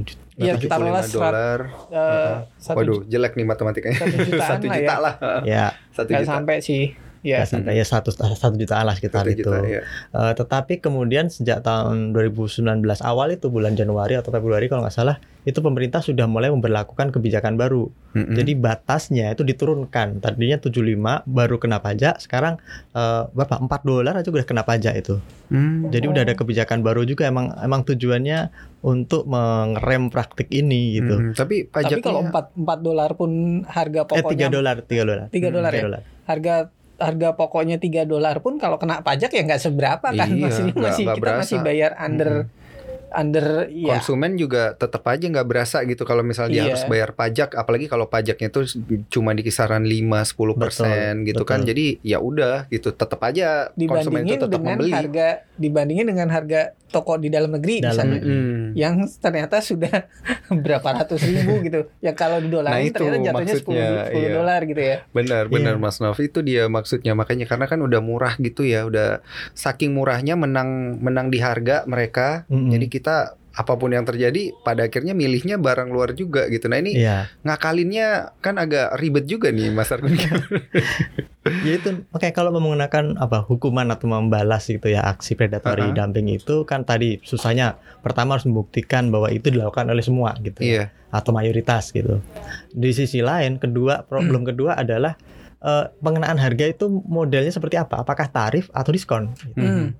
jut- 0.00 0.18
Iya, 0.34 0.54
kita 0.54 0.74
lolos 0.76 1.10
dolar. 1.10 1.60
Satu 2.56 2.78
Waduh, 2.78 3.00
jelek 3.04 3.34
nih 3.34 3.44
matematikanya. 3.44 3.98
satu 3.98 4.16
jutaan 4.18 4.48
Satu 4.52 4.64
lah 4.64 4.76
juta 4.76 4.88
ya. 4.88 4.98
lah. 4.98 5.14
ya 5.44 5.66
Satu 5.90 6.10
juta. 6.12 6.24
sampai 6.24 6.56
sih. 6.58 6.96
Ya. 7.26 7.42
sampai 7.42 7.78
ya 7.78 7.84
satu 7.84 8.14
satu 8.14 8.54
jutaan 8.54 8.86
lah 8.86 8.94
sekitar 8.94 9.26
itu. 9.26 9.46
juta, 9.46 9.64
ya. 9.66 9.82
Eh, 10.14 10.32
tetapi 10.36 10.78
kemudian 10.78 11.30
sejak 11.32 11.66
tahun 11.66 12.14
2019 12.14 12.62
awal 13.02 13.34
itu 13.34 13.50
bulan 13.50 13.74
Januari 13.74 14.14
atau 14.14 14.30
Februari 14.30 14.70
kalau 14.70 14.86
nggak 14.86 14.94
salah 14.94 15.16
itu 15.48 15.64
pemerintah 15.64 16.04
sudah 16.04 16.28
mulai 16.28 16.52
memperlakukan 16.52 17.08
kebijakan 17.08 17.56
baru. 17.56 17.88
Mm-mm. 18.12 18.36
Jadi 18.36 18.52
batasnya 18.52 19.32
itu 19.32 19.48
diturunkan. 19.48 20.20
Tadinya 20.20 20.60
75 20.60 21.24
baru 21.24 21.56
kena 21.56 21.80
pajak, 21.80 22.20
sekarang 22.20 22.60
eh, 22.92 23.22
berapa? 23.32 23.56
4 23.56 23.68
dolar 23.88 24.14
aja 24.20 24.28
udah 24.28 24.44
kena 24.44 24.62
pajak 24.68 24.94
itu. 25.00 25.16
Hmm. 25.48 25.88
Jadi 25.88 26.04
udah 26.04 26.22
ada 26.28 26.36
kebijakan 26.36 26.84
baru 26.84 27.08
juga 27.08 27.24
emang 27.32 27.56
emang 27.64 27.80
tujuannya 27.88 28.52
untuk 28.84 29.24
mengerem 29.24 30.12
praktik 30.12 30.52
ini 30.52 31.00
gitu. 31.00 31.16
Mm, 31.18 31.32
Tapi 31.34 31.66
pajaknya 31.66 31.98
Tapi 31.98 32.06
kalau 32.06 32.20
4 32.28 32.62
4 32.62 32.78
dolar 32.86 33.10
pun 33.18 33.30
harga 33.66 34.00
Eh 34.14 34.22
3 34.22 34.22
pokoknya 34.22 34.48
dolar, 34.52 34.76
3 34.84 35.08
dolar. 35.08 35.26
3 35.32 35.48
dolar 35.50 35.70
Tiga 35.72 35.80
ya. 35.80 35.86
dolar. 35.88 36.02
Harga 36.28 36.54
harga 36.98 37.32
pokoknya 37.32 37.76
3 37.76 38.04
dolar 38.04 38.38
pun 38.38 38.56
kalau 38.56 38.74
kena 38.74 39.00
pajak 39.00 39.30
ya 39.30 39.42
nggak 39.44 39.62
seberapa 39.62 40.02
kan 40.04 40.28
Iya, 40.28 40.42
masih 40.42 40.62
nggak- 40.68 40.82
masih 40.82 41.02
nggak 41.04 41.14
kita 41.14 41.22
berasa. 41.24 41.40
masih 41.40 41.58
bayar 41.60 41.92
under 41.96 42.30
under 43.08 43.72
ya 43.72 43.96
konsumen 43.96 44.36
juga 44.36 44.74
tetap 44.74 45.00
aja 45.06 45.24
nggak 45.24 45.46
berasa 45.46 45.80
gitu 45.82 46.04
kalau 46.04 46.20
misalnya 46.20 46.52
dia 46.52 46.60
Iya. 46.60 46.68
harus 46.68 46.84
bayar 46.84 47.10
pajak 47.14 47.54
apalagi 47.54 47.86
kalau 47.86 48.04
pajaknya 48.04 48.52
itu 48.52 48.60
cuma 49.08 49.32
di 49.32 49.40
kisaran 49.40 49.80
5-10 49.82 50.28
persen 50.54 51.24
gitu 51.24 51.40
kan 51.42 51.62
betul. 51.62 51.68
jadi 51.72 51.86
ya 52.04 52.18
udah 52.20 52.68
gitu 52.68 52.92
tetap 52.92 53.16
aja 53.22 53.72
konsumen 53.72 54.26
itu 54.26 54.36
dibandingin 54.36 54.38
tetap 54.38 54.50
dengan 54.52 54.76
membeli 54.76 54.92
harga 54.92 55.28
dibandingin 55.56 56.06
dengan 56.06 56.28
harga 56.28 56.60
toko 56.88 57.14
di 57.14 57.28
dalam 57.28 57.50
negeri 57.50 57.78
Dalam 57.78 57.92
misalnya. 57.92 58.20
Mm-mm. 58.20 58.60
yang 58.72 58.94
ternyata 59.14 59.60
sudah 59.60 60.08
berapa 60.64 60.88
ratus 60.96 61.20
ribu 61.22 61.60
gitu 61.66 61.86
ya 61.98 62.12
kalau 62.12 62.38
di 62.38 62.48
dolar 62.48 62.72
Nah, 62.72 62.82
itu 62.82 62.96
ternyata 62.96 63.20
jatuhnya 63.22 63.54
10, 63.54 63.60
maksudnya, 63.60 63.88
10 64.08 64.16
iya. 64.16 64.30
dolar 64.32 64.60
gitu 64.62 64.82
ya 64.82 64.96
benar 65.10 65.44
benar 65.46 65.74
Iya. 65.74 65.80
Mas 65.80 65.96
Nov 65.98 66.18
itu 66.18 66.38
dia 66.40 66.64
maksudnya 66.66 67.12
makanya 67.12 67.44
karena 67.44 67.64
kan 67.64 67.78
udah 67.78 68.00
murah 68.00 68.34
gitu 68.36 68.62
ya 68.62 68.82
udah 68.82 69.20
saking 69.52 69.92
murahnya 69.92 70.34
menang 70.34 70.68
menang 70.98 71.28
di 71.28 71.38
harga 71.38 71.84
mereka 71.84 72.48
Mm-mm. 72.48 72.70
jadi 72.70 72.86
kita 72.86 73.16
apa 73.50 73.74
pun 73.74 73.90
yang 73.90 74.06
terjadi 74.06 74.54
pada 74.56 74.86
akhirnya 74.86 75.12
milihnya 75.12 75.58
barang 75.58 75.90
luar 75.90 76.14
juga 76.14 76.46
gitu 76.46 76.66
nah 76.66 76.78
ini 76.78 76.94
Iya. 76.96 77.26
ngakalinnya 77.42 78.38
kan 78.38 78.54
agak 78.54 78.94
ribet 78.96 79.26
juga 79.26 79.50
nih 79.50 79.68
Mas 79.68 79.90
Argun 79.90 80.14
Ya 81.64 81.72
itu 81.80 82.04
makanya 82.12 82.34
kalau 82.34 82.50
menggunakan 82.54 83.18
apa 83.18 83.44
hukuman 83.44 83.88
atau 83.90 84.06
membalas 84.08 84.68
gitu 84.68 84.88
ya 84.88 85.04
aksi 85.04 85.34
predatory 85.34 85.90
Uh-uh. 85.90 85.96
dumping 85.96 86.28
itu 86.28 86.62
kan 86.68 86.84
tadi 86.84 87.18
susahnya 87.24 87.80
pertama 88.00 88.36
harus 88.36 88.46
membuktikan 88.46 89.08
bahwa 89.08 89.32
itu 89.32 89.48
dilakukan 89.50 89.88
oleh 89.88 90.04
semua 90.04 90.36
gitu 90.40 90.60
ya, 90.62 90.68
iya 90.68 90.84
atau 91.08 91.32
mayoritas 91.32 91.88
gitu. 91.92 92.20
Di 92.72 92.90
sisi 92.92 93.24
lain 93.24 93.56
kedua 93.56 94.04
problem 94.04 94.44
kedua 94.44 94.76
adalah 94.76 95.16
eh, 95.64 95.84
pengenaan 96.04 96.36
harga 96.36 96.68
itu 96.68 96.88
modelnya 97.08 97.52
seperti 97.52 97.80
apa? 97.80 98.04
Apakah 98.04 98.28
tarif 98.28 98.68
atau 98.76 98.90
diskon? 98.92 99.32
Gitu. 99.32 99.64
Hmm. 99.64 99.96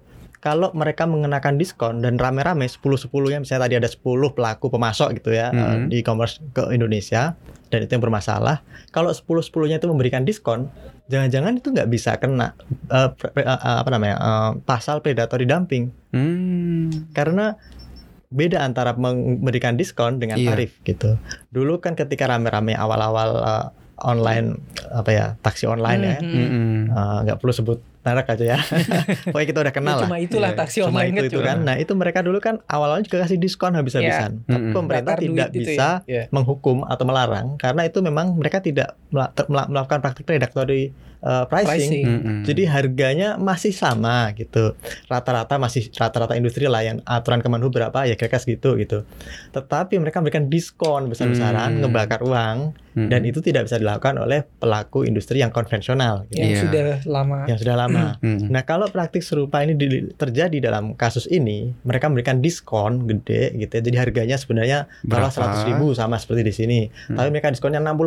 Kalau 0.48 0.72
mereka 0.72 1.04
mengenakan 1.04 1.60
diskon 1.60 2.00
dan 2.00 2.16
rame-rame 2.16 2.64
10-10 2.64 3.04
ya 3.28 3.36
misalnya 3.36 3.62
tadi 3.62 3.76
ada 3.76 3.84
10 3.86 4.00
pelaku 4.32 4.72
pemasok 4.72 5.08
gitu 5.14 5.30
ya 5.30 5.52
eh, 5.52 5.60
Mhm. 5.76 5.92
di 5.92 6.00
e-commerce 6.00 6.40
ke 6.50 6.72
Indonesia 6.72 7.36
dan 7.68 7.78
itu 7.78 7.92
yang 7.92 8.00
bermasalah. 8.00 8.64
Kalau 8.88 9.12
10-10-nya 9.12 9.76
itu 9.76 9.84
memberikan 9.84 10.24
diskon, 10.24 10.72
jangan-jangan 11.06 11.52
itu 11.54 11.68
nggak 11.68 11.84
bisa 11.86 12.16
kena 12.16 12.56
eh, 12.88 13.08
pre- 13.12 13.36
eh, 13.38 13.44
apa 13.76 13.90
namanya 13.90 14.16
eh, 14.16 14.50
pasal 14.62 14.98
predatory 14.98 15.44
dumping 15.44 15.92
Hmm. 16.08 17.12
karena 17.12 17.60
beda 18.28 18.60
antara 18.62 18.92
memberikan 18.94 19.76
diskon 19.76 20.16
dengan 20.16 20.36
Iya. 20.36 20.52
tarif 20.52 20.80
gitu. 20.82 21.20
Dulu 21.48 21.76
kan 21.78 21.92
ketika 21.92 22.24
rame-rame 22.26 22.72
awal-awal 22.72 23.30
eh, 23.38 23.66
online 23.98 24.56
apa 24.88 25.10
ya 25.10 25.26
taksi 25.38 25.66
online 25.66 26.00
ya, 26.02 26.16
Hmm. 26.18 26.32
Mm-mm. 26.32 26.76
eh, 26.88 27.18
nggak 27.22 27.36
perlu 27.36 27.52
sebut 27.52 27.78
merek 28.08 28.26
aja 28.30 28.44
ya. 28.46 28.58
Pokoknya 29.26 29.46
kita 29.46 29.60
udah 29.60 29.68
Ya, 29.68 29.76
kenal 29.76 29.94
lah. 29.94 30.02
cuma 30.02 30.16
itulah 30.18 30.50
Iya, 30.50 30.58
taksi 30.58 30.78
Cuma 30.80 30.88
online 30.94 31.12
itu 31.12 31.18
kan 31.18 31.28
itu 31.28 31.38
kan. 31.40 31.58
Nah 31.62 31.76
itu 31.76 31.92
mereka 31.92 32.20
dulu 32.20 32.38
kan 32.38 32.58
awalnya 32.66 33.04
juga 33.04 33.22
kasih 33.22 33.36
diskon 33.36 33.72
habis-habisan. 33.72 34.42
Tapi 34.42 34.56
Mm-mm. 34.62 34.74
pemerintah 34.74 35.12
Bakar 35.12 35.20
tidak 35.20 35.48
duit 35.48 35.50
itu 35.54 35.60
bisa 35.70 35.88
ya. 36.02 36.06
Iya. 36.08 36.22
menghukum 36.30 36.82
atau 36.82 37.04
melarang 37.04 37.46
karena 37.56 37.82
itu 37.84 37.98
memang 38.00 38.32
mereka 38.32 38.58
tidak 38.58 38.96
melakukan 39.46 40.00
praktik 40.00 40.24
predatory 40.24 40.90
uh, 41.20 41.44
pricing. 41.44 41.68
Pricing. 41.68 42.04
Mm-mm. 42.06 42.36
Jadi 42.42 42.62
harganya 42.64 43.28
masih 43.36 43.72
sama 43.72 44.32
gitu. 44.32 44.72
Rata-rata 45.06 45.56
masih 45.56 45.90
rata-rata 45.90 46.34
industri 46.34 46.64
lah 46.64 46.80
yang 46.80 47.04
aturan 47.04 47.38
Kemenhub 47.38 47.70
berapa 47.70 48.04
ya 48.04 48.14
kira-kira 48.14 48.38
segitu 48.38 48.74
gitu. 48.76 49.04
Tetapi 49.50 49.96
mereka 49.96 50.18
memberikan 50.18 50.46
diskon 50.46 51.06
besar-besaran, 51.06 51.70
Hmm. 51.70 51.80
ngebakar 51.80 52.20
uang 52.20 52.58
dan 53.00 53.22
itu 53.22 53.38
tidak 53.38 53.62
bisa 53.64 53.76
dilakukan 53.76 54.18
oleh 54.18 54.42
pelaku 54.42 55.02
industri 55.02 55.38
yang 55.38 55.50
konvensional 55.50 56.26
gitu. 56.26 56.40
yang 56.40 56.50
Iya. 56.50 56.60
sudah 56.60 56.82
lama 57.06 57.38
Yang 57.46 57.58
sudah 57.62 57.76
lama. 57.76 57.97
Mm-mm. 57.98 58.48
Nah, 58.48 58.62
kalau 58.62 58.86
praktik 58.86 59.20
serupa 59.20 59.60
ini 59.60 59.72
di- 59.72 59.88
terjadi 60.12 60.58
dalam 60.60 60.92
kasus 60.92 61.26
ini, 61.26 61.74
mereka 61.82 62.06
memberikan 62.06 62.38
diskon 62.38 63.04
gede 63.04 63.54
gitu 63.56 63.72
ya. 63.72 63.82
Jadi 63.82 63.96
harganya 63.96 64.34
sebenarnya 64.34 64.78
Berapa? 65.02 65.28
taruh 65.28 65.64
100 65.64 65.68
ribu 65.68 65.86
sama 65.92 66.16
seperti 66.16 66.42
di 66.42 66.52
sini. 66.52 66.80
Hmm. 67.06 67.14
Tapi 67.14 67.28
mereka 67.30 67.48
diskonnya 67.48 67.78
60% 67.78 68.04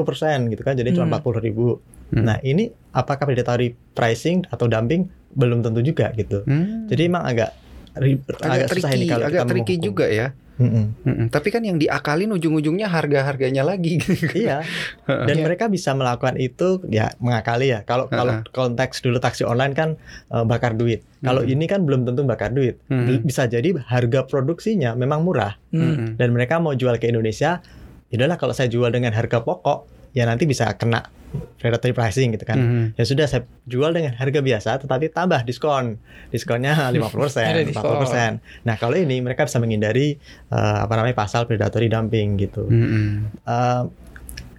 gitu 0.47 0.61
kan. 0.61 0.73
Jadi 0.73 0.89
cuma 0.91 1.07
Hmm. 1.07 1.15
40 1.15 1.41
ribu. 1.41 1.77
Hmm. 2.09 2.23
Nah, 2.23 2.37
ini 2.41 2.67
apakah 2.91 3.23
predatory 3.23 3.73
pricing 3.91 4.43
atau 4.45 4.65
dumping 4.65 5.07
belum 5.31 5.61
tentu 5.61 5.79
juga 5.79 6.11
gitu. 6.11 6.43
Hmm. 6.43 6.85
Jadi 6.85 7.01
emang 7.05 7.23
agak 7.23 7.55
agak, 7.91 8.67
susah 8.69 8.87
tricky, 8.87 8.97
ini 8.97 9.05
kalau 9.05 9.25
agak 9.25 9.33
kita 9.37 9.49
tricky 9.49 9.75
juga 9.77 10.05
ya. 10.07 10.27
Mm-mm. 10.61 10.85
Mm-mm. 11.01 11.27
Tapi 11.27 11.49
kan 11.49 11.65
yang 11.65 11.75
diakalin 11.75 12.29
ujung-ujungnya 12.31 12.85
harga-harganya 12.85 13.65
lagi. 13.65 13.97
iya. 14.37 14.61
Dan 15.09 15.35
Iya. 15.35 15.43
mereka 15.43 15.65
bisa 15.65 15.91
melakukan 15.91 16.37
itu 16.37 16.85
ya 16.87 17.09
mengakali 17.17 17.73
ya. 17.73 17.81
Kalau 17.81 18.05
kalau 18.05 18.45
konteks 18.53 19.01
dulu 19.01 19.17
taksi 19.17 19.41
online 19.41 19.73
kan 19.73 19.89
eh, 20.29 20.45
bakar 20.45 20.77
duit. 20.77 21.01
Kalau 21.19 21.41
Mm-mm. 21.41 21.53
ini 21.57 21.65
kan 21.65 21.81
belum 21.81 22.05
tentu 22.05 22.21
bakar 22.21 22.53
duit. 22.53 22.77
Mm-mm. 22.87 23.25
Bisa 23.25 23.49
jadi 23.49 23.73
harga 23.81 24.23
produksinya 24.23 24.93
memang 24.93 25.25
murah. 25.25 25.57
Hmm. 25.71 25.81
Mm-mm. 25.81 26.09
dan 26.19 26.35
mereka 26.35 26.59
mau 26.59 26.75
jual 26.75 26.99
ke 26.99 27.07
Indonesia, 27.07 27.63
ya 28.11 28.15
udahlah 28.19 28.35
kalau 28.35 28.51
saya 28.51 28.67
jual 28.67 28.91
dengan 28.91 29.15
harga 29.15 29.39
pokok, 29.39 29.87
ya 30.11 30.27
nanti 30.27 30.43
bisa 30.43 30.67
kena 30.75 31.07
predatory 31.57 31.91
pricing 31.91 32.31
gitu 32.31 32.43
kan. 32.43 32.57
Mhm. 32.57 32.85
Ya 32.93 33.03
sudah 33.03 33.25
saya 33.25 33.41
jual 33.63 33.89
dengan 33.89 34.13
harga 34.13 34.39
biasa 34.39 34.71
tetapi 34.77 35.09
tambah 35.09 35.41
diskon. 35.41 35.95
Diskonnya 36.27 36.75
50%, 36.93 37.07
Ada 37.41 37.63
diskon. 37.63 37.95
40%. 37.99 38.63
Nah, 38.63 38.75
kalau 38.75 38.95
ini 38.95 39.19
mereka 39.19 39.43
bisa 39.43 39.57
menghindari 39.57 40.19
eh, 40.47 40.77
apa 40.79 40.93
namanya 40.93 41.15
pasal 41.15 41.45
predatory 41.45 41.87
dumping 41.87 42.35
gitu. 42.37 42.65
Mm-mm. 42.65 43.31
Eh, 43.41 43.83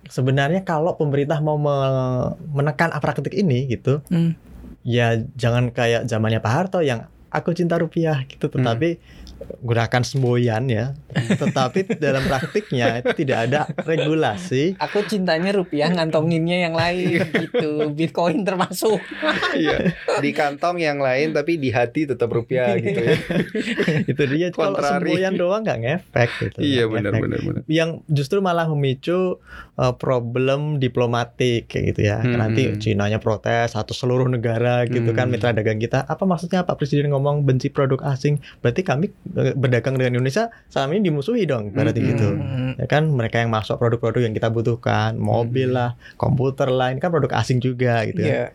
sebenarnya 0.07 0.63
kalau 0.63 0.95
pemerintah 0.95 1.39
mau 1.39 1.57
me- 1.57 2.33
menekan 2.53 2.93
praktik 2.95 3.33
ini 3.33 3.65
gitu, 3.67 4.05
Hmm. 4.07 4.37
ya 4.83 5.15
jangan 5.33 5.71
kayak 5.71 6.05
zamannya 6.05 6.39
Pak 6.39 6.53
Harto 6.53 6.81
yang 6.81 7.09
aku 7.29 7.53
cinta 7.53 7.77
rupiah 7.77 8.21
gitu 8.27 8.47
Hmm. 8.47 8.61
tetapi 8.61 9.01
gunakan 9.59 10.03
semboyan 10.03 10.65
ya 10.67 10.93
tetapi 11.13 11.87
dalam 11.97 12.23
praktiknya 12.23 12.99
itu 12.99 13.13
tidak 13.17 13.39
ada 13.47 13.61
regulasi 13.79 14.75
Aku 14.79 15.03
cintanya 15.03 15.53
rupiah 15.53 15.89
ngantonginnya 15.89 16.63
yang 16.63 16.75
lain 16.75 17.23
gitu. 17.29 17.93
Bitcoin 17.93 18.43
termasuk. 18.43 18.99
Iya. 19.53 19.93
Di 20.19 20.31
kantong 20.31 20.79
yang 20.79 20.99
lain 20.99 21.31
tapi 21.31 21.57
di 21.57 21.69
hati 21.69 22.05
tetap 22.05 22.29
rupiah 22.29 22.75
gitu 22.75 22.99
ya. 22.99 23.17
itu 24.11 24.23
dia 24.29 24.49
kalau 24.51 24.75
Kontrari. 24.75 25.01
semboyan 25.05 25.35
doang 25.35 25.63
nggak 25.63 25.79
ngefek 25.79 26.31
gitu 26.41 26.59
Iya 26.59 26.85
benar 26.87 27.13
benar 27.15 27.41
benar. 27.41 27.63
yang 27.67 27.91
justru 28.07 28.39
malah 28.39 28.67
memicu 28.67 29.39
uh, 29.73 29.95
problem 29.95 30.79
diplomatik 30.79 31.67
kayak 31.67 31.85
gitu 31.89 32.03
ya 32.05 32.19
Hmm. 32.23 32.39
nanti 32.39 32.77
Cina-nya 32.77 33.19
protes 33.19 33.73
atau 33.73 33.93
seluruh 33.93 34.27
negara 34.27 34.85
gitu 34.85 35.11
kan 35.11 35.25
Hmm. 35.25 35.33
mitra 35.33 35.51
dagang 35.51 35.77
kita 35.77 36.03
apa 36.03 36.23
maksudnya 36.23 36.63
Pak 36.63 36.77
Presiden 36.77 37.09
ngomong 37.09 37.43
benci 37.43 37.69
produk 37.69 37.99
asing 38.07 38.35
berarti 38.59 38.83
kami 38.83 39.07
eh, 39.09 39.32
berdagang 39.33 39.97
dengan 39.97 40.13
Indonesia 40.15 40.53
selama 40.67 40.93
ini 40.93 41.09
dimusuhi 41.09 41.45
dong 41.45 41.71
berarti 41.71 41.99
Hmm. 41.99 42.09
gitu 42.09 42.29
Hmm. 42.31 42.73
ya 42.77 42.87
kan 42.87 43.09
mereka 43.09 43.39
yang 43.39 43.49
masuk 43.49 43.77
produk-produk 43.77 44.23
yang 44.23 44.33
kita 44.33 44.47
butuhkan 44.47 45.17
mobil 45.17 45.69
Hmm. 45.69 45.77
lah 45.79 45.91
komputer 46.15 46.69
lah 46.69 46.89
ini 46.89 46.99
kan 46.99 47.09
produk 47.09 47.33
asing 47.35 47.59
juga 47.59 48.05
gitu 48.05 48.21
ya 48.21 48.29
Iya. 48.29 48.47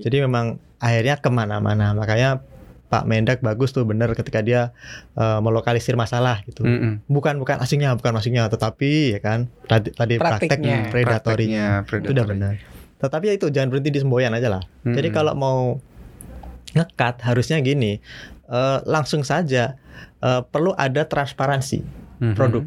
jadi 0.00 0.24
memang 0.24 0.56
akhirnya 0.78 1.16
ke 1.16 1.28
mana-mana 1.28 1.92
makanya 1.92 2.40
Pak 2.88 3.04
Mendak 3.04 3.40
bagus 3.40 3.72
tuh 3.72 3.84
bener 3.84 4.12
ketika 4.12 4.40
dia 4.40 4.76
eh, 5.14 5.38
melokalisir 5.38 5.94
masalah 5.94 6.40
gitu 6.42 6.60
Mm-mm. 6.62 7.00
bukan 7.06 7.36
bukan 7.36 7.56
asingnya 7.58 7.92
bukan 7.92 8.12
asingnya 8.14 8.48
tetapi 8.48 9.16
ya 9.16 9.20
kan 9.20 9.48
tadi 9.64 9.88
tadi 9.90 10.14
praktek 10.16 10.48
Praktiknya. 10.50 10.76
predatorinya 10.88 11.66
Prakteknya 11.82 12.04
itu 12.04 12.12
udah 12.12 12.26
benar 12.26 12.54
tetapi 12.98 13.24
ya 13.26 13.34
itu 13.34 13.46
jangan 13.48 13.68
berhenti 13.68 13.90
di 13.90 13.98
semboyan 13.98 14.30
aja 14.30 14.48
lah 14.50 14.62
Mm-mm. 14.82 14.92
jadi 14.92 15.08
kalau 15.08 15.32
mau 15.32 15.80
ngekat 16.72 17.20
harusnya 17.22 17.60
gini 17.60 18.00
eh, 18.46 18.78
langsung 18.84 19.20
saja 19.22 19.76
eh, 20.22 20.40
perlu 20.44 20.70
ada 20.72 21.02
transparansi 21.02 21.82
Mhm. 22.18 22.34
produk. 22.34 22.62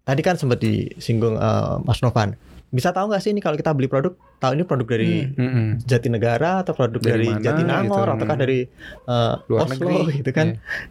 Tadi 0.00 0.20
kan 0.20 0.34
sempat 0.34 0.58
disinggung 0.58 1.34
eh, 1.34 1.74
Mas 1.82 2.00
Novan. 2.00 2.34
Bisa 2.70 2.90
tahu 2.90 3.10
nggak 3.10 3.18
sih 3.18 3.30
ini 3.30 3.38
kalau 3.38 3.54
kita 3.54 3.74
beli 3.74 3.86
produk, 3.86 4.14
tahu 4.38 4.54
ini 4.54 4.62
produk 4.62 4.86
dari 4.88 5.26
Mm-mm. 5.28 5.82
Jatinegara 5.82 6.62
atau 6.62 6.70
produk 6.70 7.02
Dari 7.02 7.10
dari, 7.12 7.26
mana 7.28 7.42
Jatinangor 7.42 7.98
gitu. 8.00 8.14
ataukah 8.16 8.38
dari 8.38 8.60
eh, 9.04 9.34
Luar 9.44 9.60
Oslo 9.66 9.90
negeri. 9.90 10.16
gitu 10.16 10.30
kan. 10.30 10.46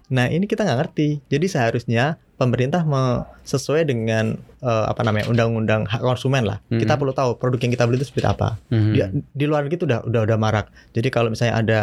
Nah, 0.10 0.28
ini 0.28 0.44
kita 0.44 0.62
nggak 0.62 0.76
ngerti. 0.78 1.24
Jadi 1.26 1.46
seharusnya 1.48 2.20
pemerintah 2.40 2.88
me- 2.88 3.28
sesuai 3.44 3.84
dengan 3.84 4.40
eh, 4.62 4.86
apa 4.88 5.02
namanya 5.04 5.28
undang-undang 5.28 5.84
hak 5.84 6.00
konsumen 6.00 6.48
lah. 6.48 6.64
Mhm. 6.72 6.80
Kita 6.80 6.96
perlu 6.96 7.12
tahu 7.12 7.36
produk 7.36 7.60
yang 7.60 7.74
kita 7.74 7.84
beli 7.84 8.00
itu 8.00 8.08
seperti 8.08 8.28
apa. 8.30 8.56
Mhm. 8.72 8.92
Di, 8.96 9.00
di 9.36 9.46
luar 9.46 9.66
negeri 9.66 9.76
itu 9.76 9.86
udah 9.86 10.08
udah 10.08 10.22
udah 10.24 10.38
marak. 10.38 10.72
Jadi 10.94 11.08
kalau 11.10 11.28
misalnya 11.28 11.56
ada 11.58 11.82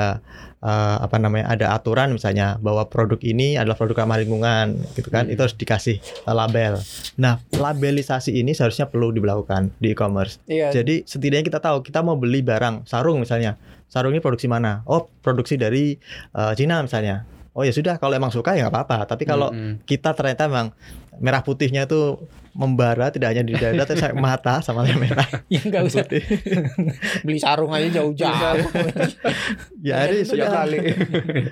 eh, 0.59 0.97
apa 1.03 1.17
namanya 1.19 1.51
ada 1.51 1.67
aturan 1.73 2.11
misalnya 2.11 2.57
bahwa 2.57 2.87
produk 2.87 3.21
ini 3.21 3.55
adalah 3.55 3.75
produk 3.75 4.03
ramah 4.03 4.17
lingkungan 4.17 4.67
gitu 4.95 5.09
kan, 5.09 5.27
Hmm. 5.27 5.33
itu 5.37 5.41
harus 5.43 5.53
dikasih 5.55 5.97
eh, 6.01 6.35
label. 6.35 6.81
Nah, 7.17 7.37
labelisasi 7.51 8.33
ini 8.33 8.55
seharusnya 8.55 8.87
perlu 8.87 9.11
dilakukan 9.11 9.75
di 9.77 9.93
e-commerce. 9.93 10.41
Iya. 10.47 10.73
Jadi 10.73 11.05
setidaknya 11.05 11.45
kita 11.45 11.61
tahu 11.61 11.83
kita 11.83 12.01
mau 12.01 12.17
beli 12.17 12.41
barang 12.41 12.87
sarung 12.87 13.21
misalnya. 13.21 13.61
Sarung 13.87 14.11
ini 14.11 14.19
produksi 14.19 14.47
mana? 14.47 14.83
Oh, 14.85 15.07
produksi 15.21 15.55
dari 15.55 15.99
eh, 16.33 16.53
Cina 16.55 16.81
misalnya. 16.81 17.36
Oh 17.57 17.65
ya 17.65 17.73
sudah 17.73 17.97
kalau 17.97 18.13
emang 18.13 18.29
suka 18.29 18.53
ya 18.53 18.63
nggak 18.63 18.75
apa-apa. 18.77 18.99
Tapi 19.09 19.25
kalau 19.25 19.49
Mm-mm. 19.49 19.81
kita 19.83 20.13
ternyata 20.13 20.45
memang 20.45 20.77
merah 21.17 21.41
putihnya 21.41 21.85
itu 21.85 22.21
membara 22.53 23.09
tidak 23.09 23.33
hanya 23.33 23.41
di 23.43 23.53
dada 23.53 23.85
tapi 23.85 23.97
sampai 23.99 24.17
mata 24.19 24.61
sama 24.61 24.85
yang 24.85 24.97
merah 24.97 25.25
Ya 25.53 25.61
nggak 25.63 25.83
usah 25.83 26.05
putih. 26.05 26.25
beli 27.25 27.37
sarung 27.37 27.69
aja 27.71 27.89
jauh-jauh. 27.95 28.69
ya 29.87 30.05
ini 30.07 30.21
Ya 30.21 30.25
sudah 30.25 30.49
kali. 30.55 30.79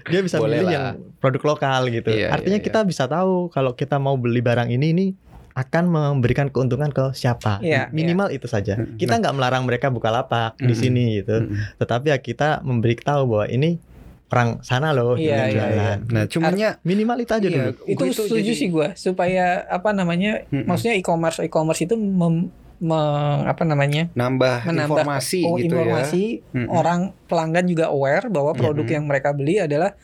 dia 0.04 0.20
bisa 0.20 0.36
Boleh 0.36 0.60
milih 0.60 0.66
lah. 0.66 0.72
yang 0.72 0.86
produk 1.18 1.42
lokal 1.46 1.88
gitu. 1.88 2.08
Iya, 2.10 2.28
Artinya 2.30 2.58
iya, 2.58 2.64
kita 2.64 2.80
bisa 2.84 3.04
tahu 3.06 3.48
kalau 3.48 3.72
kita 3.72 3.96
mau 3.96 4.16
beli 4.16 4.40
barang 4.40 4.68
ini 4.70 4.86
ini 4.90 5.06
akan 5.54 5.84
memberikan 5.86 6.50
keuntungan 6.50 6.90
ke 6.90 7.14
siapa. 7.14 7.62
Iya, 7.62 7.86
Minimal 7.88 8.32
itu 8.32 8.44
saja. 8.44 8.74
Mm, 8.74 8.98
Kita 8.98 9.22
nggak 9.22 9.32
melarang 9.32 9.62
mereka 9.62 9.86
buka 9.86 10.10
lapak 10.10 10.58
di 10.58 10.66
Mm. 10.68 10.76
sini 10.76 11.04
gitu. 11.16 11.36
Mm-mm. 11.42 11.78
Tetapi 11.78 12.10
ya 12.10 12.18
kita 12.18 12.58
memberi 12.60 12.98
tahu 12.98 13.22
bahwa 13.28 13.46
ini 13.46 13.78
orang 14.26 14.58
sana 14.60 14.90
loh 14.90 15.14
Iya, 15.14 15.30
yang 15.30 15.46
iya, 15.46 15.52
jualan. 15.54 15.98
Nah, 16.08 16.24
cumannya 16.26 16.68
Minimal 16.82 17.16
itu 17.20 17.32
aja 17.32 17.44
Iya, 17.44 17.54
dulu. 17.54 17.70
itu 17.84 17.98
Gua 17.98 18.08
itu 18.08 18.22
setuju 18.24 18.42
jadi- 18.46 18.56
sih 18.56 18.68
gue 18.68 18.88
supaya 18.94 19.44
apa 19.64 19.90
namanya 19.90 20.42
Mm-mm. 20.46 20.64
maksudnya 20.64 20.94
e-commerce 20.94 21.38
e-commerce 21.40 21.80
itu 21.80 21.94
mem, 21.94 22.48
me- 22.76 22.98
apa 23.44 23.62
namanya 23.62 24.10
nambah, 24.12 24.64
menambah 24.64 24.98
informasi 24.98 25.40
oh, 25.42 25.54
gitu 25.56 25.74
informasi 25.74 26.24
ya. 26.50 26.66
Orang 26.68 27.00
pelanggan 27.24 27.64
juga 27.64 27.88
aware 27.88 28.26
bahwa 28.26 28.52
produk 28.52 28.82
Mm-mm. 28.82 28.96
yang 28.96 29.04
mereka 29.04 29.30
beli 29.30 29.58
adalah 29.58 29.94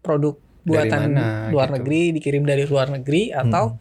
produk 0.00 0.34
buatan 0.62 1.12
mana, 1.12 1.50
luar 1.50 1.68
gitu. 1.68 1.74
negeri 1.76 2.02
dikirim 2.14 2.42
dari 2.42 2.64
luar 2.64 2.88
negeri 2.88 3.28
atau 3.30 3.76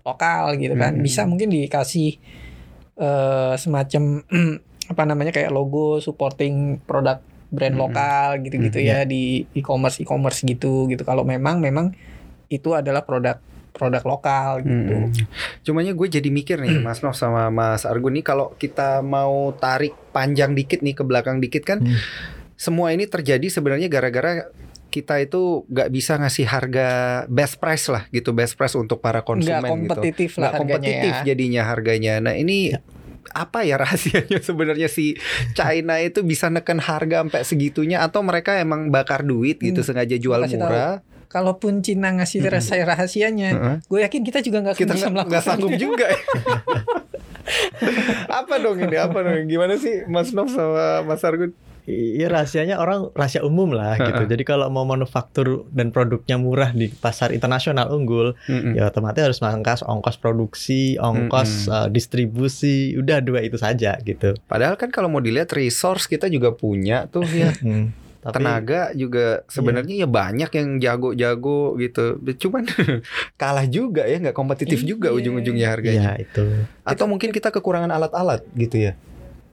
lokal 0.00 0.54
gitu 0.54 0.72
kan 0.72 0.94
Mm-mm. 0.94 1.02
bisa 1.02 1.24
mungkin 1.24 1.50
dikasih 1.50 2.14
eh, 2.96 3.54
semacam 3.54 4.22
apa 4.88 5.02
namanya 5.04 5.30
kayak 5.30 5.50
logo 5.50 5.98
supporting 5.98 6.80
produk 6.80 7.20
brand 7.48 7.74
Mm-mm. 7.74 7.84
lokal 7.84 8.28
gitu-gitu 8.40 8.78
Mm, 8.78 8.86
ya 8.86 8.98
di 9.02 9.22
e-commerce 9.52 9.98
e-commerce 9.98 10.40
gitu 10.42 10.84
gitu 10.86 11.02
kalau 11.02 11.24
memang 11.24 11.58
memang 11.58 11.96
itu 12.48 12.72
adalah 12.72 13.04
produk 13.04 13.40
produk 13.68 14.02
lokal 14.02 14.58
gitu. 14.60 15.12
Cumannya 15.62 15.94
gue 15.94 16.08
jadi 16.10 16.28
mikir 16.28 16.58
nih 16.58 16.82
Mas 16.82 16.98
Nov 16.98 17.14
sama 17.14 17.46
Mas 17.48 17.86
Argun 17.86 18.10
nih 18.10 18.24
kalau 18.26 18.50
kita 18.54 19.00
mau 19.00 19.54
tarik 19.54 19.94
panjang 20.10 20.52
dikit 20.52 20.82
nih 20.82 20.92
ke 20.92 21.04
belakang 21.04 21.38
dikit 21.38 21.62
kan 21.62 21.78
Hmm. 21.78 21.94
semua 22.58 22.90
ini 22.90 23.06
terjadi 23.06 23.46
sebenarnya 23.46 23.86
gara-gara 23.86 24.50
kita 24.88 25.20
itu 25.20 25.62
nggak 25.68 25.88
bisa 25.92 26.18
ngasih 26.18 26.48
harga 26.48 26.88
best 27.30 27.60
price 27.60 27.86
lah 27.86 28.08
gitu 28.10 28.34
best 28.34 28.56
price 28.56 28.74
untuk 28.74 28.98
para 28.98 29.22
konsumen 29.22 29.62
gitu 29.86 29.94
kompetitif 29.94 30.30
lah 30.40 30.50
nggak 30.50 30.52
harganya 30.58 30.74
kompetitif 30.74 31.12
ya. 31.14 31.22
jadinya 31.22 31.62
harganya 31.62 32.14
nah 32.18 32.34
ini 32.34 32.74
Ya. 32.74 32.80
Apa 33.30 33.62
ya 33.62 33.76
rahasianya 33.82 34.38
sebenarnya? 34.38 34.86
Si 34.86 35.16
China 35.52 35.96
itu 35.96 36.20
bisa 36.20 36.46
neken 36.46 36.78
harga 36.78 37.22
sampai 37.22 37.42
segitunya 37.42 38.00
atau 38.00 38.20
mereka 38.20 38.56
emang 38.56 38.88
bakar 38.88 39.22
duit 39.22 39.58
gitu 39.58 39.80
Hmm, 39.80 39.88
sengaja 39.88 40.16
jual 40.16 40.38
kasih 40.40 40.56
tahu. 40.56 40.66
murah 40.66 40.94
Kalaupun 41.28 41.84
Cina 41.84 42.08
ngasih 42.10 42.40
Mm-mm. 42.40 42.52
rahasia 42.56 42.84
rahasianya, 42.84 43.50
gue 43.84 44.00
yakin 44.00 44.24
kita 44.24 44.40
juga 44.40 44.64
nggak 44.64 44.80
kita 44.80 44.96
bisa 44.96 45.12
melakukan 45.12 45.28
nggak 45.28 45.44
sanggup 45.44 45.72
juga 45.76 46.08
ya. 46.08 46.20
apa 48.40 48.54
dong 48.56 48.78
ini? 48.78 48.96
Apa 48.96 49.18
dong? 49.20 49.44
Gimana 49.44 49.76
sih 49.76 50.04
Mas 50.04 50.32
Nov 50.32 50.48
sama 50.48 51.04
Mas 51.04 51.20
Argun 51.20 51.52
Iya 51.88 52.28
rahasianya 52.28 52.76
orang 52.76 53.08
rahasia 53.16 53.40
umum 53.40 53.72
lah 53.72 53.96
gitu. 53.96 54.28
Jadi 54.28 54.44
kalau 54.44 54.68
mau 54.68 54.84
manufaktur 54.84 55.64
dan 55.72 55.88
produknya 55.88 56.36
murah 56.36 56.68
di 56.68 56.92
pasar 56.92 57.32
internasional 57.32 57.88
unggul, 57.88 58.36
Mm-mm. 58.44 58.76
ya 58.76 58.92
otomatis 58.92 59.24
harus 59.24 59.40
mangkas 59.40 59.80
ongkos 59.80 60.20
produksi, 60.20 61.00
ongkos 61.00 61.64
Mm-mm. 61.64 61.76
eh, 61.80 61.88
distribusi, 61.88 62.76
udah 62.92 63.24
dua 63.24 63.40
itu 63.40 63.56
saja 63.56 63.96
gitu. 63.98 64.36
Padahal 64.44 64.76
kan 64.76 64.92
kalau 64.92 65.08
mau 65.08 65.18
dilihat 65.18 65.48
resource 65.50 66.04
kita 66.04 66.28
juga 66.28 66.52
punya 66.52 67.08
tuh 67.08 67.24
ya 67.24 67.48
Hmm. 67.64 67.90
Tapi 68.18 68.34
tenaga 68.34 68.90
juga 68.92 69.46
sebenarnya 69.46 69.94
ya 69.94 70.08
banyak 70.10 70.50
yang 70.50 70.68
jago-jago 70.76 71.78
gitu. 71.78 72.18
Cuman 72.36 72.66
kalah 73.40 73.64
juga 73.64 74.04
ya 74.04 74.18
nggak 74.18 74.34
kompetitif 74.34 74.82
juga 74.82 75.08
Iya. 75.08 75.16
ujung-ujungnya 75.22 75.68
harganya. 75.70 76.18
Iya 76.18 76.26
itu. 76.26 76.44
Atau 76.82 77.06
mungkin 77.06 77.30
kita 77.30 77.48
kekurangan 77.48 77.88
alat-alat 77.88 78.42
gitu 78.52 78.90
ya. 78.90 78.92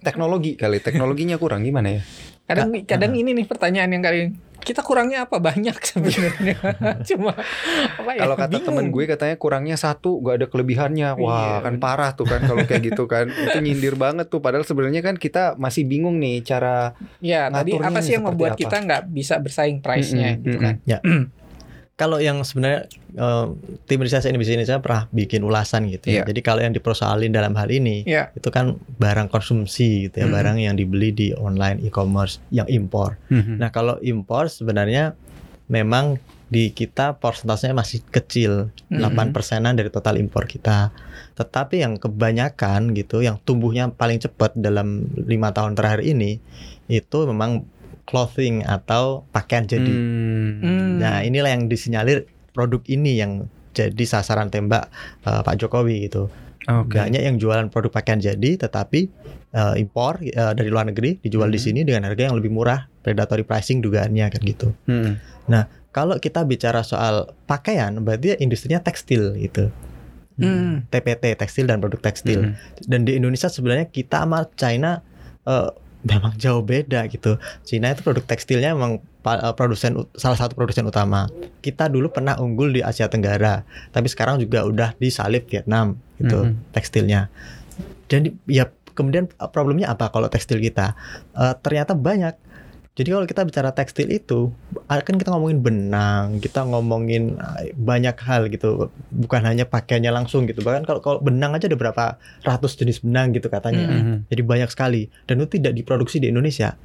Teknologi 0.06 0.54
kali, 0.54 0.78
teknologinya 0.80 1.36
kurang 1.42 1.66
gimana 1.66 1.98
ya? 1.98 2.02
Kadang 2.46 2.70
kadang 2.86 3.18
ini 3.18 3.34
nih 3.34 3.46
pertanyaan 3.50 3.90
yang 3.90 4.04
kali 4.06 4.22
kita 4.66 4.82
kurangnya 4.82 5.30
apa 5.30 5.38
banyak 5.38 5.78
sebenarnya. 5.94 6.58
Cuma 7.10 7.38
apa 8.02 8.12
ya? 8.18 8.26
Kalau 8.26 8.36
kata 8.38 8.50
bingung. 8.50 8.66
temen 8.66 8.86
gue 8.90 9.04
katanya 9.06 9.36
kurangnya 9.38 9.78
satu, 9.78 10.18
gak 10.26 10.36
ada 10.42 10.48
kelebihannya. 10.50 11.10
Wah, 11.22 11.62
Iya, 11.62 11.66
kan 11.70 11.76
parah 11.78 12.12
tuh 12.18 12.26
kan 12.26 12.42
kalau 12.42 12.66
kayak 12.66 12.82
gitu 12.94 13.06
kan. 13.06 13.30
Itu 13.46 13.62
nyindir 13.62 13.94
banget 13.94 14.30
tuh. 14.34 14.42
Padahal 14.42 14.66
sebenarnya 14.66 15.06
kan 15.06 15.22
kita 15.22 15.54
masih 15.62 15.86
bingung 15.86 16.18
nih 16.18 16.42
cara 16.42 16.98
ya 17.22 17.50
tadi 17.54 17.78
apa 17.78 18.02
sih 18.02 18.18
yang 18.18 18.26
membuat 18.26 18.58
apa? 18.58 18.62
kita 18.66 18.78
nggak 18.82 19.02
bisa 19.14 19.38
bersaing 19.38 19.82
price-nya 19.86 20.34
Mm-mm, 20.34 20.44
gitu 20.50 20.58
mm-mm. 20.58 20.66
kan. 20.66 21.02
Kalau 21.96 22.20
yang 22.20 22.44
sebenarnya 22.44 22.92
eh, 23.16 23.46
tim 23.88 24.00
riset 24.00 24.28
ini 24.28 24.36
ini 24.36 24.64
saya 24.64 24.84
pernah 24.84 25.08
bikin 25.10 25.42
ulasan 25.42 25.88
gitu 25.88 26.12
ya. 26.12 26.28
Jadi 26.28 26.40
kalau 26.40 26.60
yang 26.60 26.76
dipersoalin 26.76 27.32
dalam 27.32 27.56
hal 27.56 27.68
ini 27.68 28.04
Ya. 28.04 28.36
itu 28.36 28.52
kan 28.52 28.76
barang 29.00 29.32
konsumsi 29.32 30.06
gitu 30.06 30.20
ya, 30.20 30.28
Mm-mm. 30.28 30.36
barang 30.36 30.58
yang 30.60 30.76
dibeli 30.76 31.10
di 31.10 31.32
online 31.32 31.80
e-commerce 31.82 32.44
yang 32.50 32.68
impor. 32.68 33.16
Nah, 33.32 33.72
kalau 33.72 33.96
impor 34.02 34.48
sebenarnya 34.48 35.16
memang 35.66 36.20
di 36.46 36.70
kita 36.70 37.18
persentasenya 37.18 37.74
masih 37.74 38.06
kecil, 38.06 38.70
Mhm. 38.86 39.02
8 39.02 39.34
persenan 39.34 39.74
dari 39.74 39.90
total 39.90 40.20
impor 40.20 40.46
kita. 40.46 40.94
Tetapi 41.34 41.80
yang 41.80 41.96
kebanyakan 41.96 42.94
gitu, 42.94 43.20
yang 43.20 43.42
tumbuhnya 43.42 43.90
paling 43.90 44.20
cepat 44.20 44.54
dalam 44.54 45.08
lima 45.18 45.50
tahun 45.50 45.74
terakhir 45.74 46.06
ini, 46.06 46.38
itu 46.86 47.18
memang 47.26 47.66
clothing 48.06 48.62
atau 48.64 49.26
pakaian 49.30 49.66
jadi. 49.66 49.90
Hmm. 49.92 50.62
Hmm. 50.62 50.90
Nah, 51.02 51.22
inilah 51.22 51.52
yang 51.52 51.66
disinyalir 51.66 52.30
produk 52.54 52.82
ini 52.88 53.20
yang 53.20 53.50
jadi 53.76 54.06
sasaran 54.08 54.48
tembak 54.48 54.88
eh, 55.26 55.42
Pak 55.44 55.56
Jokowi 55.60 56.08
gitu. 56.08 56.32
Oke. 56.66 56.98
Banyak 56.98 57.22
yang 57.22 57.38
jualan 57.38 57.70
produk 57.70 57.94
pakaian 57.94 58.18
jadi, 58.18 58.58
tetapi 58.58 59.10
eh, 59.52 59.74
impor 59.78 60.22
eh, 60.22 60.54
dari 60.56 60.70
luar 60.72 60.90
negeri 60.90 61.20
dijual 61.20 61.52
di 61.52 61.60
Mhm. 61.60 61.66
sini 61.66 61.80
dengan 61.84 62.08
harga 62.08 62.32
yang 62.32 62.36
lebih 62.40 62.50
murah, 62.50 62.88
predatory 63.06 63.44
pricing 63.44 63.84
dugaannya 63.84 64.26
kan 64.32 64.42
gitu. 64.42 64.74
Hmm. 64.90 65.20
Kalau 65.96 66.20
kita 66.20 66.44
bicara 66.44 66.84
soal 66.84 67.32
pakaian, 67.48 67.96
berarti 68.04 68.36
ya 68.36 68.38
industrinya 68.44 68.84
tekstil 68.84 69.40
gitu. 69.40 69.72
Hmm. 70.36 70.84
TPT, 70.92 71.40
tekstil 71.40 71.72
dan 71.72 71.80
produk 71.80 72.04
tekstil. 72.04 72.52
Hmm. 72.52 72.60
Dan 72.84 73.08
di 73.08 73.16
Indonesia 73.16 73.48
sebenarnya 73.48 73.88
kita 73.88 74.28
sama 74.28 74.44
China 74.60 75.00
eh, 75.48 75.70
memang 76.06 76.38
jauh 76.38 76.62
beda 76.62 77.10
gitu. 77.10 77.42
China 77.66 77.90
itu 77.90 78.06
produk 78.06 78.22
tekstilnya 78.22 78.78
memang 78.78 79.02
eh, 79.26 79.54
produsen 79.58 80.06
salah 80.14 80.38
satu 80.38 80.54
produsen 80.54 80.86
utama. 80.86 81.26
Kita 81.60 81.90
dulu 81.90 82.14
pernah 82.14 82.38
unggul 82.38 82.78
di 82.78 82.86
Asia 82.86 83.10
Tenggara, 83.10 83.66
tapi 83.90 84.06
sekarang 84.06 84.38
juga 84.38 84.62
udah 84.64 84.94
disalip 85.02 85.50
Vietnam 85.50 85.98
gitu 86.22 86.46
Mhm. 86.46 86.72
tekstilnya. 86.72 87.34
Dan 88.06 88.38
ya 88.46 88.70
kemudian 88.94 89.26
eh, 89.28 89.50
problemnya 89.50 89.90
apa 89.90 90.14
kalau 90.14 90.30
tekstil 90.30 90.62
kita? 90.62 90.94
Eh, 91.34 91.54
ternyata 91.66 91.98
banyak. 91.98 92.38
Jadi 92.96 93.12
kalau 93.12 93.28
kita 93.28 93.44
bicara 93.44 93.76
tekstil 93.76 94.08
itu, 94.08 94.56
kan 94.88 95.16
kita 95.20 95.28
ngomongin 95.36 95.60
benang, 95.60 96.40
kita 96.40 96.64
ngomongin 96.64 97.36
banyak 97.76 98.16
hal 98.24 98.48
gitu, 98.48 98.88
bukan 99.12 99.44
hanya 99.44 99.68
pakaiannya 99.68 100.16
langsung 100.16 100.48
gitu. 100.48 100.64
Bahkan 100.64 100.88
kalau 100.88 101.04
kalau 101.04 101.20
benang 101.20 101.52
aja 101.52 101.68
ada 101.68 101.76
berapa 101.76 102.16
ratus 102.48 102.80
jenis 102.80 103.04
benang 103.04 103.36
gitu 103.36 103.52
katanya. 103.52 103.84
Hmm. 103.92 104.24
Jadi 104.32 104.42
banyak 104.48 104.72
sekali 104.72 105.12
dan 105.28 105.44
itu 105.44 105.60
tidak 105.60 105.76
diproduksi 105.76 106.24
di 106.24 106.32
Indonesia. 106.32 106.80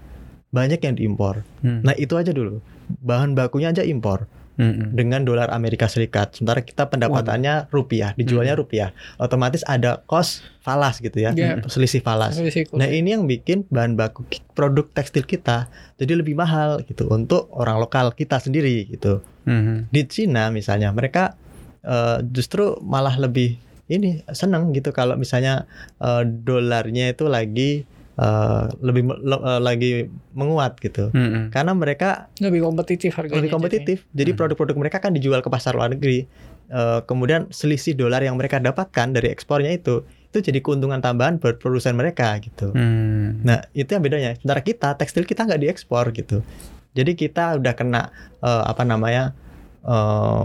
Banyak 0.50 0.82
yang 0.82 0.98
diimpor. 0.98 1.46
Hmm. 1.62 1.86
Nah, 1.86 1.94
itu 1.94 2.18
aja 2.18 2.34
dulu. 2.34 2.58
Bahan 2.90 3.38
bakunya 3.38 3.70
aja 3.70 3.86
impor 3.86 4.26
Hmm. 4.60 4.92
dengan 4.92 5.24
dolar 5.24 5.48
Amerika 5.56 5.88
Serikat. 5.88 6.36
Sementara 6.36 6.60
kita 6.60 6.92
pendapatannya 6.92 7.72
rupiah, 7.72 8.12
dijualnya 8.12 8.52
rupiah. 8.52 8.92
Otomatis 9.16 9.64
ada 9.64 10.04
cost 10.04 10.44
falas 10.60 11.00
gitu 11.00 11.16
ya. 11.16 11.32
Ya. 11.32 11.56
Selisih 11.64 12.04
falas. 12.04 12.36
Risiko. 12.36 12.76
Nah, 12.76 12.84
ini 12.84 13.16
yang 13.16 13.24
bikin 13.24 13.64
bahan 13.72 13.96
baku 13.96 14.28
produk 14.52 14.84
tekstil 14.92 15.24
kita 15.24 15.72
jadi 15.96 16.12
lebih 16.12 16.36
mahal 16.36 16.84
gitu 16.84 17.08
untuk 17.08 17.48
orang 17.56 17.80
lokal 17.80 18.12
kita 18.12 18.36
sendiri 18.36 18.84
gitu. 18.92 19.24
Hmm. 19.48 19.88
Di 19.88 20.04
Cina 20.04 20.52
misalnya 20.52 20.92
mereka 20.92 21.40
eh, 21.80 22.20
justru 22.28 22.76
malah 22.84 23.16
lebih 23.16 23.56
ini 23.88 24.20
seneng 24.28 24.76
gitu 24.76 24.92
kalau 24.92 25.16
misalnya 25.16 25.64
eh, 26.04 26.22
dolarnya 26.28 27.16
itu 27.16 27.32
lagi 27.32 27.88
eh, 28.20 28.64
lebih 28.78 29.02
me- 29.02 29.16
le- 29.18 29.40
eh, 29.40 29.60
lagi 29.60 29.92
menguat 30.32 30.76
gitu. 30.76 31.08
Hmm. 31.10 31.48
Karena 31.48 31.72
mereka 31.72 32.28
lebih 32.36 32.60
kompetitif 32.62 33.16
harganya. 33.16 33.40
lebih 33.40 33.50
kompetitif. 33.50 34.04
Jadi 34.12 34.30
Hmm. 34.30 34.38
produk-produk 34.38 34.76
mereka 34.76 35.00
kan 35.00 35.16
dijual 35.16 35.40
ke 35.40 35.48
pasar 35.48 35.72
luar 35.72 35.88
negeri. 35.88 36.28
Eh, 36.70 37.00
kemudian 37.02 37.48
selisih 37.50 37.96
dolar 37.96 38.20
yang 38.20 38.36
mereka 38.36 38.60
dapatkan 38.60 39.10
dari 39.10 39.32
ekspornya 39.32 39.72
itu 39.72 40.04
itu 40.30 40.38
jadi 40.46 40.62
keuntungan 40.62 41.02
tambahan 41.02 41.42
buat 41.42 41.58
produsen 41.58 41.98
mereka 41.98 42.38
gitu. 42.38 42.70
Hmm. 42.70 43.42
Nah 43.42 43.66
itu 43.74 43.90
yang 43.90 44.04
bedanya. 44.04 44.38
Sementara 44.38 44.62
kita 44.62 44.94
tekstil 44.94 45.26
kita 45.26 45.42
nggak 45.42 45.58
diekspor 45.58 46.14
gitu. 46.14 46.46
Jadi 46.94 47.18
kita 47.18 47.58
udah 47.58 47.74
kena 47.74 48.14
eh, 48.38 48.64
apa 48.66 48.84
namanya 48.84 49.34
eh, 49.82 50.44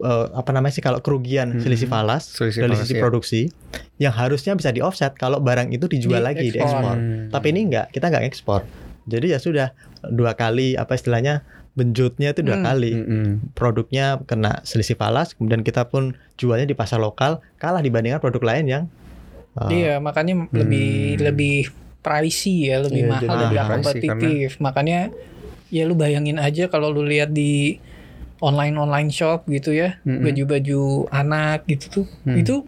eh, 0.00 0.26
apa 0.32 0.50
namanya 0.50 0.72
sih 0.72 0.80
kalau 0.80 0.98
kerugian 0.98 1.52
Hmm. 1.52 1.60
selisih 1.60 1.86
falas 1.86 2.30
Selisih 2.30 2.62
dari 2.62 2.72
falas, 2.72 2.82
sisi 2.82 2.94
ya. 2.94 3.00
produksi 3.00 3.40
yang 3.96 4.12
harusnya 4.12 4.52
bisa 4.52 4.70
di 4.70 4.78
offset 4.78 5.12
kalau 5.12 5.38
barang 5.38 5.70
itu 5.70 5.86
dijual 5.86 6.22
lagi 6.22 6.46
Diekspor. 6.46 6.62
diekspor. 6.62 6.94
Hmm. 6.94 7.26
Tapi 7.28 7.46
ini 7.48 7.60
enggak, 7.64 7.86
kita 7.90 8.06
nggak 8.06 8.24
ekspor. 8.24 8.60
Jadi 9.04 9.26
ya 9.28 9.38
sudah 9.38 9.68
dua 10.04 10.34
kali 10.34 10.74
apa 10.74 10.92
istilahnya 10.92 11.42
benjutnya 11.72 12.30
itu 12.30 12.40
dua 12.40 12.56
Hmm. 12.56 12.66
kali. 12.66 12.92
Mm-mm. 12.92 13.28
Produknya 13.52 14.18
kena 14.22 14.62
selisih 14.62 14.94
falas, 14.94 15.32
kemudian 15.32 15.60
kita 15.60 15.84
pun 15.84 16.14
jualnya 16.34 16.64
di 16.64 16.72
pasar 16.72 16.96
lokal 16.96 17.38
kalah 17.56 17.80
dibandingkan 17.80 18.18
produk 18.18 18.42
lain 18.46 18.64
yang 18.66 18.84
uh, 19.54 19.68
Iya, 19.68 19.98
makanya 19.98 20.46
lebih 20.50 20.88
Hmm. 21.12 21.22
lebih 21.24 21.56
pricey 22.00 22.70
ya, 22.70 22.78
lebih 22.80 23.02
Iya, 23.02 23.10
mahal, 23.12 23.36
lebih 23.42 23.58
kompetitif. 23.60 24.48
Makanya 24.58 25.10
ya 25.68 25.82
lu 25.82 25.92
bayangin 25.92 26.38
aja 26.38 26.66
kalau 26.66 26.88
lu 26.88 27.02
lihat 27.02 27.28
di 27.28 27.82
online 28.40 28.76
online 28.76 29.10
shop 29.10 29.48
gitu 29.48 29.72
ya, 29.72 29.96
Mm-mm. 30.02 30.22
baju-baju 30.22 31.08
anak 31.10 31.64
gitu 31.66 32.02
tuh, 32.02 32.06
Hmm. 32.24 32.36
itu 32.36 32.64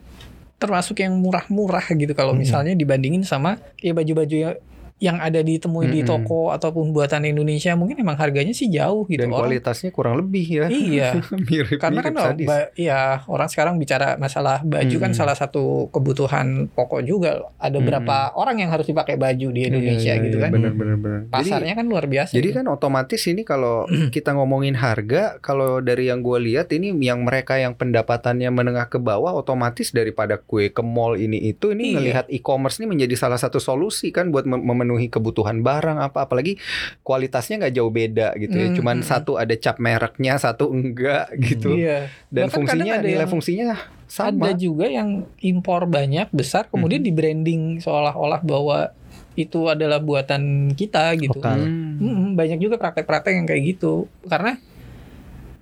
termasuk 0.59 0.98
yang 0.98 1.14
murah-murah 1.14 1.87
gitu 1.94 2.11
kalau 2.12 2.35
Mm-mm. 2.35 2.42
misalnya 2.42 2.74
dibandingin 2.74 3.22
sama 3.22 3.62
ya 3.78 3.94
baju-baju 3.94 4.59
yang 4.98 5.16
ada 5.16 5.38
ditemui 5.38 5.87
di 5.87 6.02
Mm-mm. 6.02 6.11
toko 6.24 6.50
ataupun 6.50 6.90
buatan 6.90 7.22
Indonesia 7.22 7.70
mungkin 7.72 7.96
emang 7.96 8.14
harganya 8.14 8.50
sih 8.50 8.66
jauh 8.66 9.06
gitu 9.06 9.20
Dan 9.20 9.30
orang. 9.30 9.46
kualitasnya 9.46 9.90
kurang 9.90 10.18
lebih 10.18 10.42
ya. 10.44 10.66
Iya. 10.66 11.08
Mirip-mirip 11.48 11.78
Karena 11.78 12.00
kan 12.00 12.14
ba- 12.40 12.70
ya 12.74 13.00
orang 13.24 13.46
sekarang 13.46 13.74
bicara 13.76 14.14
masalah 14.16 14.61
baju 14.61 14.96
kan 14.96 15.08
Mm-mm. 15.08 15.14
salah 15.16 15.32
satu 15.32 15.87
kebutuhan 15.88 16.46
pokok 16.68 17.02
juga. 17.02 17.46
Ada 17.56 17.72
Mm-mm. 17.72 17.87
berapa 17.87 18.16
orang 18.34 18.58
yang 18.58 18.70
harus 18.70 18.84
dipakai 18.84 19.14
baju 19.14 19.48
di 19.48 19.61
Indonesia 19.64 19.87
Iya, 20.08 20.14
iya, 20.14 20.24
gitu 20.24 20.37
iya, 20.37 20.44
kan. 20.44 20.50
Bener, 20.52 20.72
bener, 20.72 20.96
bener. 20.96 21.20
Jadi- 21.22 21.32
Pasarnya 21.32 21.72
kan 21.72 21.87
luar 21.87 22.04
biasa. 22.04 22.32
Jadi 22.32 22.48
gitu. 22.48 22.58
kan 22.58 22.66
otomatis 22.68 23.22
ini 23.24 23.42
kalau 23.42 23.87
kita 24.11 24.30
ngomongin 24.32 24.74
harga, 24.74 25.38
kalau 25.38 25.78
dari 25.78 26.06
yang 26.06 26.20
gue 26.20 26.38
lihat 26.44 26.68
ini 26.70 26.90
yang 26.98 27.22
mereka 27.22 27.54
yang 27.54 27.72
pendapatannya 27.72 28.48
menengah 28.48 28.87
ke 28.87 28.98
bawah, 28.98 29.30
otomatis 29.32 29.90
daripada 29.90 30.37
kue 30.37 30.68
ke 30.68 30.80
mall 30.80 31.14
ini 31.14 31.38
itu 31.46 31.70
ini 31.70 31.84
Iya. 31.84 31.94
ngelihat 31.94 32.26
e-commerce 32.28 32.76
ini 32.76 32.90
menjadi 32.90 33.14
salah 33.14 33.37
satu 33.37 33.58
solusi 33.58 34.11
kan 34.11 34.28
buat 34.28 34.44
mem- 34.44 34.61
memenuhi 34.88 35.12
kebutuhan 35.12 35.61
barang 35.61 36.01
apa, 36.01 36.24
apalagi 36.24 36.57
kualitasnya 37.05 37.61
nggak 37.61 37.74
jauh 37.77 37.92
beda 37.92 38.33
gitu 38.40 38.57
ya. 38.57 38.68
Hmm, 38.72 38.77
Cuman 38.81 38.96
hmm, 38.98 39.07
satu 39.07 39.37
ada 39.37 39.53
cap 39.55 39.77
mereknya, 39.77 40.40
satu 40.40 40.72
enggak 40.72 41.29
gitu. 41.37 41.77
Iya. 41.77 42.09
Dan 42.33 42.48
Bahkan 42.48 42.57
fungsinya 42.57 42.92
ada 42.96 43.05
nilai 43.05 43.20
yang- 43.20 43.29
fungsinya 43.29 43.66
Ada 44.09 44.33
sama. 44.33 44.57
juga 44.57 44.88
yang 44.88 45.29
impor 45.38 45.85
banyak 45.85 46.33
besar 46.33 46.72
kemudian 46.72 47.05
di 47.05 47.12
branding 47.12 47.85
seolah-olah 47.85 48.40
bahwa 48.40 48.96
itu 49.37 49.68
adalah 49.68 50.01
buatan 50.01 50.72
kita 50.72 51.12
gitu. 51.20 51.37
Lokal. 51.37 51.61
Hmm. 51.61 52.33
Banyak 52.33 52.57
juga 52.57 52.81
praktek-praktek 52.81 53.37
yang 53.37 53.44
kayak 53.44 53.77
gitu. 53.77 54.09
Karena 54.24 54.57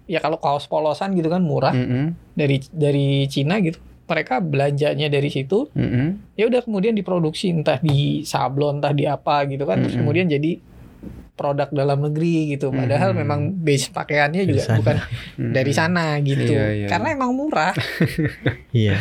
ya 0.07 0.23
kalau 0.23 0.39
kaos 0.39 0.71
polosan 0.71 1.19
gitu 1.19 1.27
kan 1.27 1.43
murah 1.43 1.75
Mm-mm. 1.75 2.15
dari 2.39 2.62
dari 2.71 3.27
Cina 3.27 3.59
gitu. 3.59 3.83
Mereka 4.07 4.38
belanjanya 4.38 5.11
dari 5.11 5.27
situ 5.29 5.66
Mm-mm. 5.75 6.38
ya 6.38 6.47
udah 6.47 6.62
kemudian 6.62 6.95
diproduksi 6.95 7.51
entah 7.51 7.83
di 7.83 8.23
sablon 8.23 8.79
entah 8.79 8.95
di 8.95 9.03
apa 9.03 9.42
gitu 9.47 9.66
kan 9.66 9.83
terus 9.83 9.99
Mm-mm. 9.99 10.07
kemudian 10.07 10.31
jadi 10.31 10.62
produk 11.37 11.69
dalam 11.69 12.01
negeri 12.01 12.57
gitu 12.57 12.73
padahal 12.73 13.12
Mm-mm. 13.12 13.21
memang 13.21 13.40
base 13.53 13.92
pakaiannya 13.92 14.49
juga 14.49 14.62
sana. 14.64 14.79
bukan 14.81 14.97
Mm-mm. 15.37 15.53
dari 15.53 15.73
sana 15.75 16.16
gitu 16.25 16.49
Iya, 16.49 16.66
iya, 16.73 16.87
karena 16.88 17.09
emang 17.12 17.37
murah 17.37 17.77
Iya. 18.73 19.01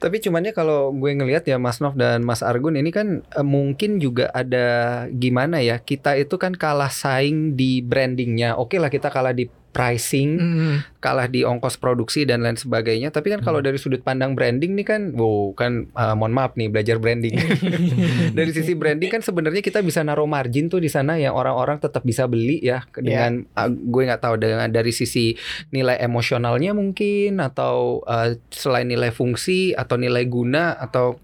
Tapi 0.00 0.16
cumannya 0.16 0.56
kalau 0.56 0.92
gue 0.92 1.12
ngelihat 1.12 1.44
ya 1.44 1.60
Mas 1.60 1.76
Nov 1.80 1.92
dan 1.92 2.24
Mas 2.24 2.40
Argun 2.40 2.76
ini 2.76 2.88
kan 2.88 3.20
eh, 3.20 3.44
mungkin 3.44 4.00
juga 4.00 4.32
ada 4.32 5.04
gimana 5.12 5.60
ya 5.60 5.76
kita 5.76 6.16
itu 6.16 6.40
kan 6.40 6.56
kalah 6.56 6.88
saing 6.88 7.52
di 7.52 7.84
brandingnya. 7.84 8.56
Oke 8.56 8.80
lah 8.80 8.88
kita 8.88 9.12
kalah 9.12 9.36
di 9.36 9.44
pricing, 9.70 10.30
Mm. 10.36 10.76
kalah 10.98 11.24
di 11.24 11.42
ongkos 11.42 11.74
produksi 11.74 12.22
dan 12.22 12.42
lain 12.42 12.54
sebagainya. 12.54 13.08
Tapi 13.08 13.30
kan 13.30 13.40
kalau 13.40 13.58
dari 13.58 13.74
sudut 13.74 14.00
pandang 14.00 14.34
branding 14.34 14.74
nih 14.74 14.84
kan, 14.84 15.02
wow 15.12 15.50
kan 15.52 15.86
eh, 15.88 16.14
mohon 16.14 16.30
maaf 16.30 16.54
nih 16.54 16.66
belajar 16.66 16.96
branding. 16.96 17.38
dari 18.36 18.50
sisi 18.50 18.74
branding 18.74 19.08
kan 19.08 19.22
sebenarnya 19.22 19.60
kita 19.60 19.80
bisa 19.80 20.00
naruh 20.00 20.26
margin 20.26 20.66
tuh 20.66 20.78
di 20.78 20.86
sana 20.86 21.16
yang 21.16 21.32
orang-orang 21.32 21.78
tetap 21.78 22.02
bisa 22.02 22.26
beli 22.26 22.58
ya 22.58 22.82
ke- 22.84 23.00
dengan 23.00 23.46
ah, 23.54 23.66
gue 23.66 24.02
nggak 24.04 24.20
tahu 24.20 24.34
dengan 24.36 24.66
dari 24.66 24.90
sisi 24.90 25.34
nilai 25.70 25.96
emosionalnya 25.98 26.72
mungkin 26.72 27.38
atau 27.38 28.02
eh, 28.04 28.36
selain 28.50 28.84
nilai 28.84 29.10
fungsi 29.10 29.72
atau 29.72 29.94
nilai 29.94 30.26
guna 30.26 30.74
atau 30.74 31.16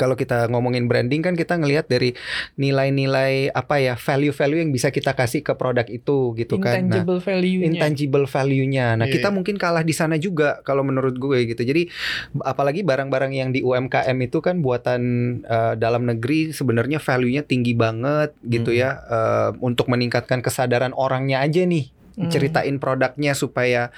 kalau 0.00 0.16
kita 0.16 0.48
ngomongin 0.48 0.88
branding 0.88 1.20
kan 1.20 1.36
kita 1.36 1.60
ngelihat 1.60 1.84
dari 1.84 2.16
nilai-nilai 2.56 3.52
apa 3.52 3.76
ya 3.76 3.94
value-value 4.00 4.64
yang 4.64 4.72
bisa 4.72 4.88
kita 4.88 5.12
kasih 5.12 5.44
ke 5.44 5.52
produk 5.52 5.84
itu 5.84 6.32
gitu 6.40 6.56
kan. 6.56 6.88
Nah, 6.88 7.04
intangible 7.04 7.20
value-nya 7.20 7.68
intangible 7.68 8.24
value-nya. 8.24 8.86
Nah, 8.96 9.04
Iya. 9.04 9.20
kita 9.20 9.28
mungkin 9.28 9.60
kalah 9.60 9.84
di 9.84 9.92
sana 9.92 10.16
juga 10.16 10.64
kalau 10.64 10.80
menurut 10.80 11.20
gue 11.20 11.44
gitu. 11.44 11.60
Jadi 11.60 11.92
apalagi 12.40 12.80
barang-barang 12.80 13.32
yang 13.36 13.50
di 13.52 13.60
UMKM 13.60 14.16
itu 14.24 14.40
kan 14.40 14.64
buatan 14.64 15.02
eh, 15.44 15.74
dalam 15.76 16.08
negeri 16.08 16.56
sebenarnya 16.56 17.02
value-nya 17.02 17.44
tinggi 17.44 17.76
banget 17.76 18.32
gitu 18.46 18.70
Hmm. 18.70 18.80
ya 18.80 18.90
eh, 19.04 19.50
untuk 19.60 19.90
meningkatkan 19.90 20.40
kesadaran 20.40 20.94
orangnya 20.94 21.42
aja 21.42 21.66
nih. 21.66 21.90
Hmm. 22.14 22.28
Ceritain 22.30 22.76
produknya 22.78 23.34
supaya 23.34 23.90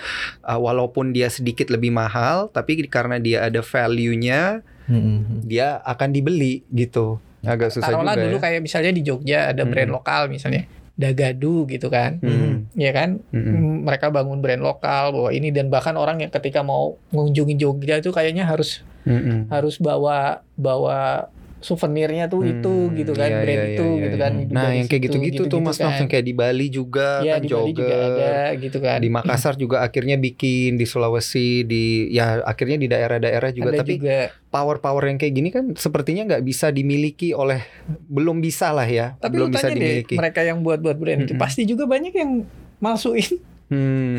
eh, 0.42 0.58
walaupun 0.58 1.12
dia 1.12 1.28
sedikit 1.28 1.68
lebih 1.68 1.92
mahal 1.92 2.48
tapi 2.48 2.80
karena 2.88 3.20
dia 3.20 3.44
ada 3.46 3.60
value-nya 3.60 4.64
Mm-mm. 4.86 5.44
dia 5.44 5.78
akan 5.80 6.08
dibeli 6.10 6.62
gitu. 6.68 7.18
Agak 7.42 7.70
susah 7.70 7.90
taruhlah 7.90 8.14
juga 8.14 8.24
dulu 8.24 8.36
ya. 8.38 8.42
kayak 8.42 8.60
misalnya 8.60 8.92
di 8.92 9.02
Jogja 9.02 9.38
ada 9.50 9.62
brand 9.62 9.90
Mm. 9.90 9.96
lokal 9.96 10.22
misalnya 10.26 10.62
Dagadu 10.92 11.64
gitu 11.66 11.88
kan 11.88 12.20
Hmm. 12.20 12.68
ya 12.72 12.92
kan. 12.92 13.18
Mm, 13.32 13.82
mereka 13.82 14.08
bangun 14.08 14.38
brand 14.38 14.60
lokal 14.60 15.10
bahwa 15.10 15.30
ini 15.30 15.48
dan 15.48 15.66
bahkan 15.66 15.96
orang 15.96 16.20
yang 16.20 16.30
ketika 16.30 16.60
mau 16.60 17.00
mengunjungi 17.10 17.56
Jogja 17.56 17.98
itu 17.98 18.12
kayaknya 18.12 18.44
harus 18.44 18.84
Mm-mm. 19.02 19.50
harus 19.50 19.80
bawa 19.80 20.46
bawa 20.54 21.31
souvenirnya 21.62 22.26
tuh 22.26 22.42
itu 22.42 22.68
Hmm, 22.82 22.94
gitu 22.94 23.12
kan 23.12 23.26
iya, 23.26 23.38
brand 23.38 23.62
iya, 23.62 23.70
itu 23.72 23.86
iya, 23.88 24.02
gitu 24.02 24.16
iya. 24.16 24.22
kan 24.22 24.32
Nah, 24.50 24.68
yang 24.70 24.86
kayak 24.86 25.02
gitu-gitu 25.06 25.42
tuh 25.46 25.58
Mas 25.58 25.78
kan. 25.78 25.94
yang 25.94 26.06
kayak 26.06 26.22
di 26.22 26.34
Bali 26.34 26.66
juga 26.68 27.22
Iya 27.22 27.32
kan 27.32 27.40
di 27.40 27.48
Bali 27.48 27.70
juga 27.72 27.94
ada 27.96 28.30
gitu 28.54 28.78
kan 28.78 28.98
Di 28.98 29.08
Makassar 29.08 29.54
juga 29.54 29.76
akhirnya 29.80 30.16
bikin 30.16 30.74
di 30.74 30.84
Sulawesi 30.84 31.62
di 31.62 31.84
ya 32.10 32.42
akhirnya 32.42 32.76
di 32.76 32.86
daerah-daerah 32.86 33.50
juga 33.50 33.70
ada 33.70 33.80
tapi 33.80 33.92
juga 33.96 34.18
power-power 34.48 35.02
yang 35.06 35.16
kayak 35.16 35.32
gini 35.32 35.48
kan 35.48 35.64
sepertinya 35.72 36.22
nggak 36.28 36.44
bisa 36.44 36.68
dimiliki 36.68 37.32
oleh 37.32 37.62
belum 38.06 38.38
bisa 38.38 38.68
lah 38.68 38.84
ya 38.84 39.16
tapi 39.16 39.38
belum 39.38 39.48
lu 39.48 39.54
bisa 39.54 39.66
tanya 39.66 39.78
deh 39.78 39.86
dimiliki. 40.04 40.14
mereka 40.14 40.40
yang 40.42 40.60
buat-buat 40.60 40.96
brand 40.96 41.24
itu 41.24 41.32
Mm-mm. 41.32 41.40
pasti 41.40 41.64
juga 41.64 41.86
banyak 41.86 42.12
yang 42.12 42.44
masukin 42.76 43.40
Hmm. 43.68 44.18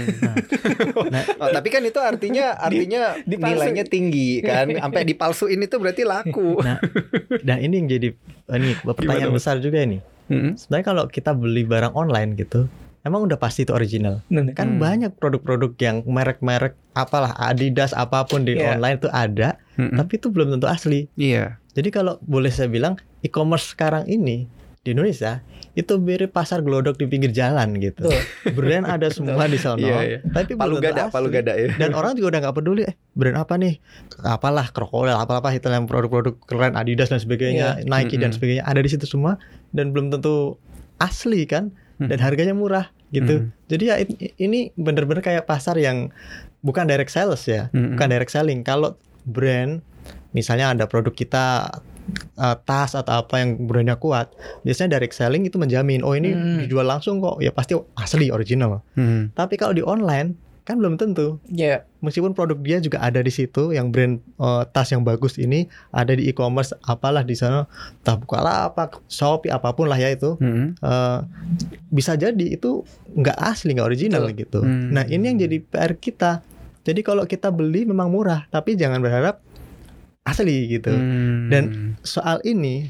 Nah, 1.14 1.24
Oh, 1.38 1.50
tapi 1.50 1.68
kan 1.68 1.82
itu 1.82 1.98
artinya 1.98 2.56
artinya 2.56 3.18
dipalsuin. 3.20 3.54
nilainya 3.70 3.86
tinggi 3.86 4.40
kan 4.40 4.66
sampai 4.82 5.04
dipalsuin 5.04 5.60
itu 5.60 5.76
berarti 5.76 6.04
laku. 6.04 6.58
Nah, 6.60 6.80
nah 7.42 7.58
ini 7.58 7.78
yang 7.78 7.88
jadi 7.90 8.08
ini 8.52 8.74
pertanyaan 8.78 9.30
Gimana, 9.30 9.36
besar 9.36 9.58
juga 9.58 9.80
ini. 9.80 10.00
Hmm. 10.26 10.56
Sebenarnya 10.56 10.86
kalau 10.86 11.04
kita 11.06 11.32
beli 11.32 11.64
barang 11.64 11.92
online 11.92 12.34
gitu, 12.34 12.66
emang 13.02 13.24
udah 13.24 13.36
pasti 13.36 13.62
itu 13.62 13.72
original. 13.72 14.24
Kan 14.54 14.76
Hmm. 14.76 14.80
banyak 14.80 15.12
produk-produk 15.14 15.76
yang 15.78 16.02
merek-merek 16.04 16.74
apalah 16.92 17.36
Adidas 17.36 17.92
apa 17.92 18.24
pun 18.24 18.42
di 18.42 18.56
Iya. 18.56 18.74
online 18.74 18.98
itu 18.98 19.10
ada, 19.10 19.60
Mm-mm. 19.76 19.98
tapi 19.98 20.16
itu 20.16 20.30
belum 20.30 20.50
tentu 20.52 20.66
asli. 20.66 21.10
Iya. 21.14 21.58
Jadi 21.74 21.90
kalau 21.90 22.22
boleh 22.22 22.50
saya 22.50 22.68
bilang 22.68 22.96
e-commerce 23.20 23.74
sekarang 23.74 24.06
ini 24.06 24.46
di 24.80 24.92
Indonesia 24.92 25.42
itu 25.74 25.98
mirip 25.98 26.30
pasar 26.30 26.62
gelodok 26.62 26.96
di 26.96 27.06
pinggir 27.06 27.30
jalan 27.30 27.74
gitu. 27.78 28.06
Brand 28.48 28.86
ada 28.86 29.10
semua 29.16 29.46
di 29.46 29.58
sana, 29.58 29.78
Iya, 29.78 29.98
iya. 30.04 30.20
tapi 30.24 30.54
Palu 30.54 30.78
gada, 30.78 31.10
asli. 31.10 31.14
palu 31.14 31.28
gada 31.28 31.54
ya. 31.54 31.74
Dan 31.74 31.92
orang 31.92 32.14
juga 32.14 32.30
udah 32.30 32.40
nggak 32.46 32.56
peduli 32.56 32.82
eh 32.86 32.94
brand 33.12 33.34
apa 33.36 33.58
nih, 33.58 33.82
apalah 34.22 34.70
krokodil, 34.70 35.14
apa-apa 35.14 35.50
itu 35.52 35.66
yang 35.66 35.86
produk-produk 35.86 36.38
keren 36.40 36.74
Adidas 36.74 37.10
dan 37.10 37.18
sebagainya, 37.18 37.82
Nike 37.84 38.16
dan 38.16 38.30
Mm-mm. 38.30 38.36
sebagainya 38.36 38.64
ada 38.64 38.80
di 38.80 38.90
situ 38.90 39.06
semua 39.06 39.42
dan 39.70 39.90
belum 39.90 40.10
tentu 40.10 40.62
asli 40.98 41.44
kan 41.44 41.74
dan 41.98 42.18
Mm. 42.18 42.26
harganya 42.26 42.54
murah 42.54 42.86
gitu. 43.10 43.42
Mm. 43.42 43.50
Jadi 43.66 43.84
ya 43.86 43.96
ini 44.38 44.74
bener-bener 44.76 45.22
kayak 45.22 45.46
pasar 45.46 45.78
yang 45.78 46.14
bukan 46.60 46.86
direct 46.86 47.10
sales 47.10 47.42
ya, 47.46 47.70
Mm-mm. 47.70 47.98
bukan 47.98 48.08
direct 48.10 48.30
selling. 48.30 48.62
Kalau 48.62 48.94
brand 49.24 49.82
misalnya 50.32 50.70
ada 50.70 50.86
produk 50.86 51.10
kita 51.12 51.70
uh, 52.36 52.56
tas 52.60 52.94
atau 52.94 53.22
apa 53.22 53.40
yang 53.40 53.64
brandnya 53.64 53.96
kuat, 53.96 54.32
biasanya 54.62 54.98
direct 54.98 55.14
selling 55.14 55.44
itu 55.44 55.56
menjamin 55.56 56.02
oh 56.02 56.14
ini 56.14 56.32
Hmm. 56.34 56.58
dijual 56.60 56.84
langsung 56.84 57.20
kok, 57.20 57.40
ya 57.40 57.50
pasti 57.50 57.74
asli 57.96 58.30
original. 58.30 58.84
Hmm. 58.94 59.32
Tapi 59.32 59.56
kalau 59.56 59.72
di 59.72 59.82
online 59.82 60.36
kan 60.64 60.80
belum 60.80 60.96
tentu. 60.96 61.44
ya 61.46 61.84
Meskipun 62.00 62.32
produk 62.32 62.56
dia 62.56 62.80
juga 62.80 63.00
ada 63.00 63.20
di 63.20 63.28
situ, 63.28 63.72
yang 63.72 63.92
brand 63.92 64.20
uh, 64.38 64.64
tas 64.64 64.92
yang 64.92 65.04
bagus 65.04 65.36
ini 65.36 65.68
ada 65.90 66.12
di 66.12 66.28
e-commerce 66.28 66.72
apalah 66.84 67.20
di 67.20 67.36
sana, 67.36 67.68
entah 68.00 68.16
Bukalapak, 68.16 69.04
Shopee 69.08 69.52
apa 69.52 69.72
pun 69.72 69.88
lah 69.88 69.96
ya 69.96 70.12
itu, 70.12 70.36
Hmm. 70.40 70.76
eh, 70.78 71.20
bisa 71.90 72.16
jadi 72.16 72.44
itu 72.50 72.84
nggak 73.10 73.38
asli 73.38 73.72
nggak 73.72 73.88
original 73.88 74.24
Betul. 74.26 74.40
gitu. 74.40 74.60
Hmm. 74.64 74.92
Nah 74.92 75.04
ini 75.04 75.32
yang 75.32 75.40
jadi 75.40 75.58
PR 75.60 75.96
kita. 75.96 76.44
Jadi 76.84 77.00
kalau 77.00 77.24
kita 77.24 77.48
beli 77.48 77.84
memang 77.84 78.12
murah, 78.12 78.44
tapi 78.48 78.76
jangan 78.76 79.00
berharap 79.00 79.40
asli 80.24 80.72
gitu. 80.72 80.92
Hmm. 80.92 81.52
Dan 81.52 81.64
soal 82.04 82.40
ini 82.48 82.88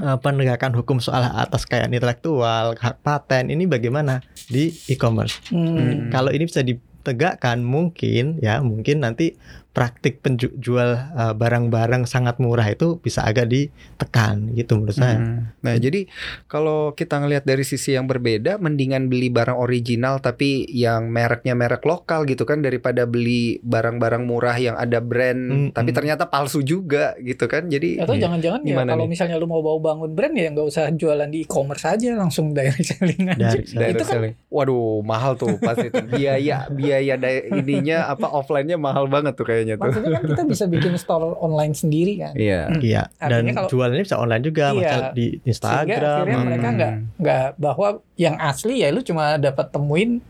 eh, 0.00 0.18
penegakan 0.20 0.72
hukum 0.76 0.98
soal 0.98 1.24
atas 1.24 1.68
kekayaan 1.68 1.92
intelektual, 1.92 2.76
hak 2.76 3.00
paten 3.04 3.52
ini 3.52 3.68
bagaimana 3.68 4.24
di 4.48 4.72
e-commerce? 4.88 5.40
hmm. 5.52 6.08
Kalau 6.12 6.32
ini 6.32 6.48
bisa 6.48 6.64
ditegakkan 6.64 7.60
mungkin 7.62 8.40
ya 8.40 8.60
mungkin 8.64 9.04
nanti 9.04 9.36
praktik 9.76 10.24
penjual 10.24 10.96
uh, 10.96 11.36
barang-barang 11.36 12.08
sangat 12.08 12.40
murah 12.40 12.64
itu 12.64 12.96
bisa 12.96 13.28
agak 13.28 13.52
ditekan 13.52 14.56
gitu 14.56 14.80
menurut 14.80 14.96
saya. 14.96 15.20
Hmm. 15.20 15.52
Nah, 15.60 15.76
jadi 15.76 16.08
kalau 16.48 16.96
kita 16.96 17.20
ngelihat 17.20 17.44
dari 17.44 17.60
sisi 17.60 17.92
yang 17.92 18.08
berbeda, 18.08 18.56
mendingan 18.56 19.12
beli 19.12 19.28
barang 19.28 19.52
original 19.52 20.24
tapi 20.24 20.64
yang 20.72 21.12
mereknya 21.12 21.52
merek 21.52 21.84
lokal 21.84 22.24
gitu 22.24 22.48
kan 22.48 22.64
daripada 22.64 23.04
beli 23.04 23.60
barang-barang 23.60 24.24
murah 24.24 24.56
yang 24.56 24.80
ada 24.80 25.04
brand 25.04 25.36
Hmm, 25.36 25.68
tapi 25.76 25.92
hmm. 25.92 25.98
ternyata 26.00 26.24
palsu 26.32 26.64
juga 26.64 27.12
gitu 27.20 27.44
kan. 27.44 27.68
Jadi 27.68 28.00
Atau 28.00 28.16
Iya. 28.16 28.32
jangan-jangan 28.32 28.60
ya 28.64 28.72
Gimana 28.72 28.90
kalau 28.96 29.04
nih? 29.04 29.12
misalnya 29.12 29.36
lu 29.36 29.44
mau 29.44 29.60
bawa 29.60 29.92
bangun 29.92 30.10
brand 30.16 30.32
ya 30.32 30.48
nggak 30.56 30.66
usah 30.72 30.88
jualan 30.96 31.28
di 31.28 31.44
e-commerce 31.44 31.84
aja 31.84 32.16
langsung 32.16 32.56
direct 32.56 32.80
selling 32.96 33.28
aja. 33.28 33.52
Direct 33.52 33.76
Direct 33.76 33.92
itu 33.92 34.04
kan 34.08 34.14
selling. 34.16 34.34
Waduh, 34.48 35.04
mahal 35.04 35.36
tuh 35.36 35.60
pasti 35.60 35.92
itu. 35.92 36.00
Biaya 36.16 36.64
biaya 36.72 37.20
ininya 37.52 38.08
apa 38.08 38.30
offline-nya 38.30 38.78
mahal 38.78 39.10
banget 39.10 39.34
tuh 39.34 39.44
kayaknya 39.44 39.65
tuh. 39.72 39.82
maksudnya 39.82 40.10
kan 40.12 40.22
kita 40.24 40.42
bisa 40.44 40.64
bikin 40.66 40.94
store 40.94 41.34
online 41.36 41.72
sendiri 41.72 42.14
kan. 42.16 42.32
Iya. 42.32 42.60
Iya, 42.78 43.02
dan 43.18 43.42
kalau- 43.48 43.66
jualannya 43.66 44.04
bisa 44.04 44.16
online 44.16 44.44
juga, 44.44 44.64
Iya. 44.68 44.76
misal 44.76 45.00
di 45.10 45.26
Sehingga 45.26 45.48
Instagram. 45.48 45.98
akhirnya 46.14 46.36
Hmm. 46.36 46.46
mereka 46.46 46.68
nggak 46.70 46.92
nggak 47.16 47.46
bahwa 47.56 47.88
yang 48.14 48.36
asli 48.36 48.74
ya 48.78 48.88
lu 48.88 49.00
cuma 49.00 49.34
dapat 49.36 49.66
temuin 49.68 50.22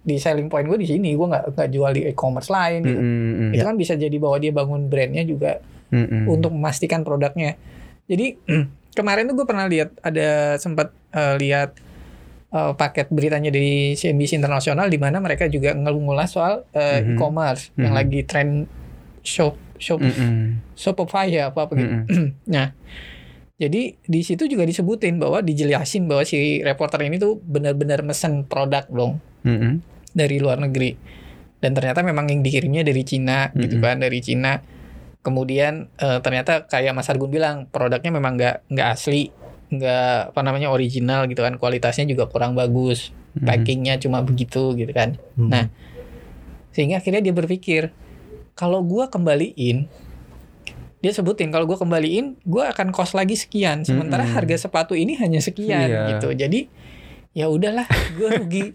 di 0.00 0.16
selling 0.16 0.48
point 0.48 0.64
gue 0.64 0.78
di 0.78 0.88
sini 0.88 1.12
gue 1.12 1.26
nggak 1.26 1.52
nggak 1.52 1.68
jual 1.68 1.90
di 1.92 2.02
e-commerce 2.06 2.48
lain 2.48 2.80
gitu. 2.80 2.96
Mm-mm. 2.96 3.50
itu 3.50 3.60
kan 3.60 3.76
bisa 3.76 3.92
jadi 3.92 4.16
bahwa 4.16 4.36
dia 4.36 4.48
bangun 4.50 4.86
brandnya 4.86 5.20
juga 5.22 5.60
Mm-mm. 5.90 6.24
untuk 6.26 6.48
memastikan 6.48 7.02
produknya 7.02 7.60
jadi 8.06 8.40
kemarin 8.90 9.28
tuh 9.28 9.36
gue 9.36 9.44
pernah 9.44 9.68
lihat 9.68 9.92
ada 10.00 10.56
sempat 10.56 10.96
eh, 11.10 11.36
lihat 11.36 11.76
eh, 12.48 12.72
paket 12.74 13.08
beritanya 13.10 13.50
dari 13.50 13.92
CNBC 13.92 14.32
internasional 14.34 14.86
di 14.86 14.96
mana 14.96 15.20
mereka 15.20 15.44
juga 15.44 15.76
ngulas 15.76 16.32
soal 16.32 16.64
eh, 16.70 17.04
Mhm. 17.04 17.12
e-commerce 17.12 17.68
yang 17.76 17.92
Mhm. 17.92 17.98
lagi 17.98 18.20
tren 18.22 18.48
shop 19.28 19.54
shop 19.76 20.00
Mm-mm. 20.00 20.58
Shopify 20.72 21.28
ya 21.28 21.52
apa 21.52 21.68
apa 21.68 21.72
gitu 21.76 21.94
Mm-mm. 22.08 22.26
Nah, 22.54 22.72
jadi 23.60 23.94
di 23.98 24.20
situ 24.24 24.48
juga 24.48 24.64
disebutin 24.64 25.20
bahwa 25.20 25.44
dijelasin 25.44 26.08
bahwa 26.08 26.24
si 26.24 26.64
reporter 26.64 27.04
ini 27.04 27.20
tuh 27.20 27.36
benar-benar 27.42 28.00
mesen 28.00 28.48
produk 28.48 28.88
dong 28.88 29.20
Mm-mm. 29.44 29.84
dari 30.16 30.40
luar 30.40 30.62
negeri. 30.62 30.96
Dan 31.58 31.74
ternyata 31.74 32.06
memang 32.06 32.30
yang 32.30 32.40
dikirimnya 32.46 32.86
dari 32.86 33.02
Cina 33.02 33.50
gitu 33.58 33.82
Mm-mm. 33.82 33.86
kan, 33.86 33.96
dari 33.98 34.18
Cina. 34.22 34.62
Kemudian 35.26 35.90
eh, 35.98 36.18
ternyata 36.22 36.70
kayak 36.70 36.94
Mas 36.94 37.10
Argun 37.10 37.28
bilang 37.34 37.66
produknya 37.66 38.14
memang 38.14 38.38
nggak 38.38 38.70
nggak 38.70 38.88
asli, 38.94 39.34
nggak 39.74 40.32
apa 40.34 40.40
namanya 40.46 40.70
original 40.70 41.26
gitu 41.26 41.42
kan, 41.42 41.58
kualitasnya 41.58 42.06
juga 42.06 42.30
kurang 42.30 42.54
bagus, 42.54 43.10
Mm-mm. 43.34 43.42
packingnya 43.42 43.98
cuma 43.98 44.22
begitu 44.22 44.78
gitu 44.78 44.94
kan. 44.94 45.18
Hmm. 45.34 45.50
Nah, 45.50 45.64
sehingga 46.70 47.02
akhirnya 47.02 47.26
dia 47.26 47.34
berpikir 47.34 47.90
kalau 48.58 48.82
gua 48.82 49.06
kembaliin 49.06 49.86
dia 50.98 51.14
sebutin 51.14 51.48
kalau 51.48 51.62
gua 51.62 51.78
kembaliin 51.78 52.34
gua 52.42 52.74
akan 52.74 52.90
kos 52.90 53.14
lagi 53.14 53.38
sekian 53.38 53.86
sementara 53.86 54.26
Mm-mm. 54.26 54.34
harga 54.34 54.58
sepatu 54.58 54.98
ini 54.98 55.14
hanya 55.14 55.38
sekian 55.38 55.86
Iya. 55.86 56.18
gitu 56.18 56.34
jadi 56.34 56.66
ya 57.30 57.46
udahlah 57.46 57.86
gua 58.14 58.34
rugi 58.34 58.72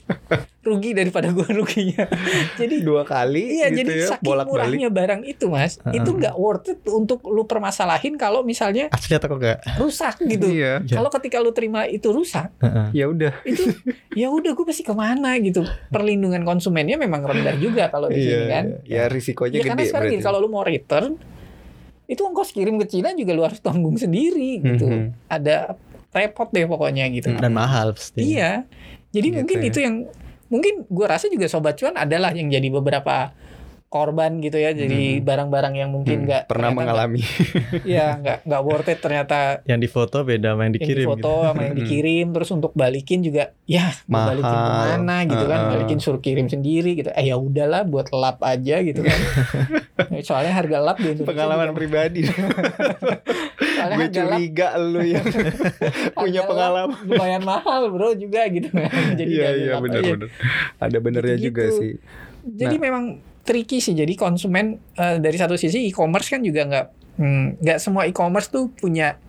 rugi 0.62 0.92
daripada 0.92 1.28
gua 1.30 1.44
ruginya 1.46 2.08
jadi 2.60 2.80
dua 2.80 3.04
kali 3.04 3.60
iya 3.60 3.68
gitu 3.68 3.84
jadi 3.84 3.94
ya, 3.94 4.08
saking 4.10 4.24
bolak-balik. 4.24 4.54
murahnya 4.72 4.90
barang 4.90 5.22
itu 5.26 5.46
mas 5.48 5.76
Heeh. 5.78 6.00
itu 6.00 6.10
nggak 6.10 6.36
worth 6.36 6.70
it 6.70 6.80
untuk 6.86 7.20
lu 7.26 7.44
permasalahin 7.44 8.16
kalau 8.16 8.40
misalnya 8.42 8.88
asli 8.90 9.14
atau 9.14 9.36
enggak? 9.36 9.60
rusak 9.76 10.16
gitu 10.22 10.48
Iya. 10.48 10.80
Iya. 10.80 10.96
kalau 10.96 11.10
ketika 11.12 11.38
lu 11.38 11.52
terima 11.52 11.84
itu 11.86 12.08
rusak 12.08 12.54
Heeh. 12.58 12.88
Ya 12.96 13.06
udah. 13.06 13.34
itu 13.44 13.68
ya 14.14 14.30
udah 14.30 14.52
gue 14.52 14.66
pasti 14.66 14.82
ke 14.82 14.94
mana 14.94 15.36
gitu 15.38 15.62
perlindungan 15.90 16.42
konsumennya 16.42 16.96
memang 16.96 17.20
rendah 17.22 17.58
juga 17.58 17.90
kalau 17.90 18.08
di 18.08 18.22
sini 18.22 18.46
kan 18.48 18.66
Ya 18.84 19.06
risikonya 19.06 19.56
ya 19.56 19.64
karena 19.66 19.76
gede 19.78 19.90
sekarang 19.90 20.08
berarti. 20.08 20.16
gini, 20.16 20.24
kalau 20.24 20.38
lu 20.38 20.48
mau 20.48 20.64
return 20.64 21.20
itu 22.06 22.22
ongkos 22.22 22.50
kirim 22.50 22.78
ke 22.78 22.86
Cina 22.86 23.12
juga 23.12 23.32
lu 23.32 23.42
harus 23.42 23.60
tanggung 23.60 23.96
sendiri 23.96 24.62
gitu 24.62 24.86
Mhm. 24.86 25.28
ada 25.28 25.76
repot 26.14 26.48
deh 26.48 26.64
pokoknya 26.64 27.10
gitu 27.10 27.30
Mhm. 27.30 27.40
Dan 27.40 27.52
mahal 27.52 27.92
pasti. 27.92 28.22
iya 28.24 28.64
jadi 29.10 29.28
Gitu 29.28 29.36
mungkin 29.36 29.58
ya. 29.60 29.66
itu 29.68 29.80
yang 29.80 29.96
mungkin 30.48 30.74
gua 30.88 31.08
rasa 31.12 31.28
juga 31.28 31.46
sobat 31.46 31.76
cuan 31.76 31.94
adalah 31.96 32.30
yang 32.30 32.48
jadi 32.48 32.70
beberapa 32.70 33.34
korban 33.88 34.38
gitu 34.40 34.56
ya 34.56 34.70
jadi 34.72 35.18
Mhm. 35.18 35.22
barang-barang 35.22 35.74
yang 35.76 35.90
mungkin 35.92 36.18
Hmm, 36.20 36.26
nggak 36.26 36.44
pernah 36.44 36.70
ternyata 36.70 36.78
mengalami. 36.82 37.22
nggak- 37.22 37.86
iya 37.92 38.08
nggak 38.16 38.38
nggak 38.44 38.62
worth 38.64 38.86
it 38.88 38.98
ternyata 38.98 39.38
Yang 39.64 39.80
di 39.80 39.90
foto 39.92 40.18
beda 40.24 40.48
sama 40.48 40.58
yang 40.60 40.62
yang 40.64 40.74
dikirim. 40.76 41.06
difoto 41.06 41.22
gitu. 41.30 41.46
sama 41.46 41.60
yang 41.62 41.76
dikirim 41.76 42.26
terus 42.32 42.50
untuk 42.52 42.72
balikin 42.74 43.20
juga 43.22 43.44
ya 43.64 43.86
mau 44.08 44.26
balikin 44.28 44.50
Mahal. 44.52 44.66
ke 44.66 44.74
mana 44.92 45.18
gitu 45.24 45.46
kan 45.46 45.60
Heeh. 45.60 45.72
balikin 45.72 46.00
suruh 46.00 46.18
kirim 46.20 46.46
sendiri 46.48 46.92
gitu 46.96 47.10
eh 47.12 47.22
ya 47.24 47.36
udahlah 47.36 47.82
buat 47.84 48.10
lap 48.12 48.42
aja 48.44 48.82
gitu 48.82 48.98
kan 49.00 49.20
soalnya 50.26 50.54
harga 50.56 50.78
lap 50.80 50.98
di 50.98 51.08
Indonesia 51.12 51.30
Pengalaman 51.30 51.68
juga- 51.68 51.78
pribadi. 51.78 52.22
soalnya 53.86 53.98
Gue 54.00 54.16
curiga 54.16 54.68
lu 54.76 55.02
yang 55.02 55.26
punya 56.16 56.42
pengalaman. 56.44 56.98
lumayan 57.04 57.42
mahal 57.42 57.82
bro 57.88 58.12
juga 58.14 58.48
gitu 58.48 58.68
kan 58.68 58.90
jadi 59.20 59.30
Iya 59.30 59.50
iya 59.58 59.74
benar 59.78 60.02
benar. 60.02 60.30
Ada 60.78 60.98
benernya 60.98 61.36
Gitu-gitu. 61.36 61.48
juga 61.50 61.64
sih. 61.76 61.94
jadi 62.46 62.76
Nah. 62.76 62.82
memang 62.82 63.04
tricky 63.42 63.78
sih 63.78 63.92
jadi 63.94 64.14
konsumen 64.14 64.66
eh, 64.94 65.18
dari 65.18 65.36
satu 65.36 65.54
sisi 65.54 65.84
e-commerce 65.84 66.28
kan 66.30 66.40
juga 66.40 66.64
nggak 66.64 66.86
hmm, 67.16 67.46
nggak 67.60 67.78
semua 67.78 68.04
e-commerce 68.04 68.48
tuh 68.48 68.68
punya 68.70 69.20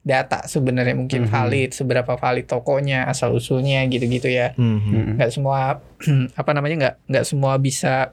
data 0.00 0.40
sebenarnya 0.42 0.94
mungkin 0.94 1.22
Mhm. 1.22 1.28
valid 1.28 1.70
seberapa 1.70 2.12
valid 2.14 2.44
tokonya 2.44 3.04
asal 3.04 3.28
usulnya 3.30 3.84
gitu-gitu 3.84 4.24
ya 4.26 4.52
Mhm. 4.52 4.80
Mm-mm. 4.80 5.12
nggak 5.16 5.30
semua 5.30 5.84
apa 6.40 6.50
namanya 6.50 6.76
nggak 6.78 6.94
nggak 7.06 7.24
semua 7.24 7.56
bisa 7.56 8.12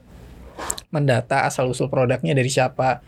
mendata 0.88 1.44
asal 1.44 1.66
usul 1.66 1.86
produknya 1.86 2.32
dari 2.32 2.48
siapa 2.48 3.00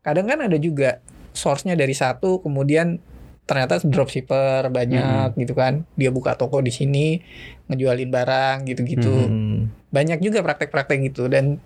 kadang 0.00 0.24
kan 0.26 0.40
ada 0.42 0.56
juga 0.56 1.00
source-nya 1.32 1.74
dari 1.74 1.94
satu 1.94 2.42
kemudian 2.42 2.98
ternyata 3.44 3.82
dropshipper 3.82 4.70
banyak 4.70 5.34
gitu 5.34 5.58
kan 5.58 5.82
dia 5.98 6.14
buka 6.14 6.38
toko 6.38 6.62
di 6.62 6.70
sini 6.70 7.18
ngejualin 7.66 8.06
barang 8.06 8.56
gitu-gitu 8.70 9.10
Mhm. 9.10 9.90
banyak 9.90 10.22
juga 10.22 10.38
praktek-praktek 10.46 11.10
gitu 11.10 11.26
dan 11.26 11.58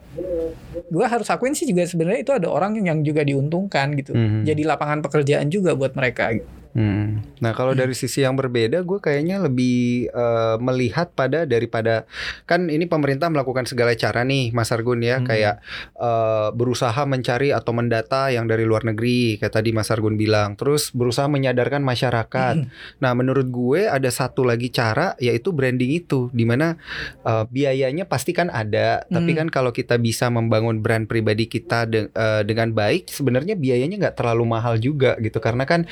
gua 0.88 1.12
harus 1.12 1.28
akuin 1.28 1.52
sih 1.52 1.68
juga 1.68 1.84
sebenarnya 1.84 2.20
itu 2.24 2.32
ada 2.32 2.48
orang 2.48 2.80
yang 2.80 3.04
juga 3.04 3.20
diuntungkan 3.20 3.92
gitu 4.00 4.16
Mhm. 4.16 4.48
jadi 4.48 4.62
lapangan 4.64 5.04
pekerjaan 5.04 5.52
juga 5.52 5.76
buat 5.76 5.92
mereka 5.92 6.32
gitu. 6.32 6.48
Hmm. 6.74 7.22
Nah 7.38 7.54
kalau 7.54 7.70
dari 7.70 7.94
sisi 7.94 8.26
yang 8.26 8.34
berbeda, 8.34 8.82
gue 8.82 8.98
kayaknya 8.98 9.38
lebih 9.38 10.10
eh, 10.10 10.56
melihat 10.58 11.14
pada 11.14 11.46
daripada 11.46 12.02
kan 12.50 12.66
ini 12.66 12.90
pemerintah 12.90 13.30
melakukan 13.30 13.62
segala 13.62 13.94
cara 13.94 14.26
nih, 14.26 14.50
Mas 14.50 14.74
Argun 14.74 14.98
ya, 14.98 15.22
Hmm. 15.22 15.26
kayak 15.30 15.62
eh, 15.94 16.48
berusaha 16.50 16.98
mencari 17.06 17.54
atau 17.54 17.70
mendata 17.70 18.34
yang 18.34 18.50
dari 18.50 18.66
luar 18.66 18.82
negeri, 18.82 19.38
kayak 19.38 19.54
tadi 19.54 19.70
Mas 19.70 19.94
Argun 19.94 20.18
bilang, 20.18 20.58
terus 20.58 20.90
berusaha 20.90 21.30
menyadarkan 21.30 21.78
masyarakat. 21.78 22.66
Nah 22.98 23.12
menurut 23.14 23.46
gue 23.54 23.86
ada 23.86 24.10
satu 24.10 24.42
lagi 24.42 24.74
cara 24.74 25.14
yaitu 25.22 25.54
branding 25.54 25.94
itu, 25.94 26.26
di 26.34 26.42
mana 26.42 26.74
eh, 27.22 27.44
biayanya 27.46 28.10
pasti 28.10 28.34
kan 28.34 28.50
ada, 28.50 29.06
tapi 29.06 29.30
Hmm. 29.30 29.46
kan 29.46 29.48
kalau 29.54 29.70
kita 29.70 29.94
bisa 29.94 30.26
membangun 30.26 30.82
brand 30.82 31.06
pribadi 31.06 31.46
kita 31.46 31.86
de- 31.86 32.10
eh, 32.10 32.42
dengan 32.42 32.74
baik, 32.74 33.06
sebenarnya 33.14 33.54
biayanya 33.54 34.10
nggak 34.10 34.16
terlalu 34.18 34.42
mahal 34.42 34.74
juga 34.74 35.14
gitu, 35.22 35.38
karena 35.38 35.62
kan 35.62 35.86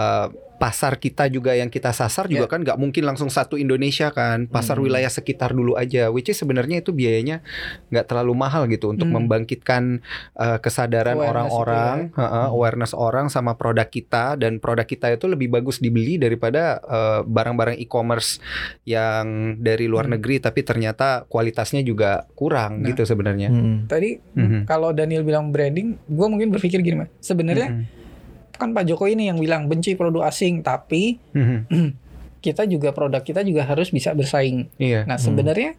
eh, 0.00 0.28
pasar 0.60 1.00
kita 1.00 1.24
juga 1.32 1.56
yang 1.56 1.72
kita 1.72 1.88
sasar 1.88 2.28
juga 2.28 2.44
kan 2.44 2.60
nggak 2.60 2.76
mungkin 2.76 3.08
langsung 3.08 3.32
satu 3.32 3.56
Indonesia 3.56 4.12
kan 4.12 4.44
pasar 4.44 4.76
Hmm. 4.76 4.84
wilayah 4.84 5.08
sekitar 5.08 5.56
dulu 5.56 5.72
aja 5.72 6.12
which 6.12 6.28
is 6.28 6.36
sebenarnya 6.36 6.84
itu 6.84 6.92
biayanya 6.92 7.40
nggak 7.88 8.04
terlalu 8.04 8.36
mahal 8.36 8.68
gitu 8.68 8.92
untuk 8.92 9.08
Hmm. 9.08 9.24
membangkitkan 9.24 10.04
uh, 10.36 10.60
kesadaran 10.60 11.16
Awareness 11.16 11.32
orang-orang 11.48 11.96
itu 11.96 12.12
ya. 12.12 12.20
heeh, 12.20 12.44
Hmm. 12.44 12.52
awareness 12.52 12.92
orang 12.92 13.26
sama 13.28 13.56
produk 13.56 13.88
kita 13.88 14.36
dan 14.36 14.60
produk 14.60 14.84
kita 14.84 15.08
itu 15.08 15.24
lebih 15.24 15.48
bagus 15.48 15.80
dibeli 15.80 16.20
daripada 16.20 16.76
uh, 16.84 17.20
barang-barang 17.24 17.80
e-commerce 17.80 18.36
yang 18.84 19.24
dari 19.56 19.88
luar 19.88 20.04
Hmm. 20.04 20.20
negeri 20.20 20.40
tapi 20.40 20.60
ternyata 20.60 21.24
kualitasnya 21.24 21.80
juga 21.80 22.28
kurang 22.34 22.84
Nah. 22.84 22.92
gitu 22.92 23.08
sebenarnya 23.08 23.48
Mhm. 23.48 23.88
tadi 23.88 24.20
Mhm. 24.36 24.68
kalau 24.68 24.92
Daniel 24.92 25.24
bilang 25.24 25.48
branding 25.48 25.96
gue 25.96 26.26
mungkin 26.28 26.52
berpikir 26.52 26.84
gini 26.84 26.96
mas 26.98 27.10
sebenarnya 27.18 27.72
Mhm. 27.72 27.99
Kan 28.60 28.70
Pak 28.70 28.84
Jokowi 28.84 29.16
ini 29.16 29.24
yang 29.26 29.38
bilang 29.38 29.64
benci 29.64 29.96
produk 29.96 30.28
asing 30.28 30.60
tapi 30.60 31.16
Mhm. 31.32 31.58
kita 32.44 32.64
juga 32.64 32.92
produk 32.92 33.18
kita 33.18 33.40
juga 33.40 33.64
harus 33.64 33.88
bisa 33.88 34.12
bersaing 34.12 34.68
iya 34.76 35.02
nah 35.02 35.16
Hmm. 35.16 35.24
sebenarnya 35.26 35.74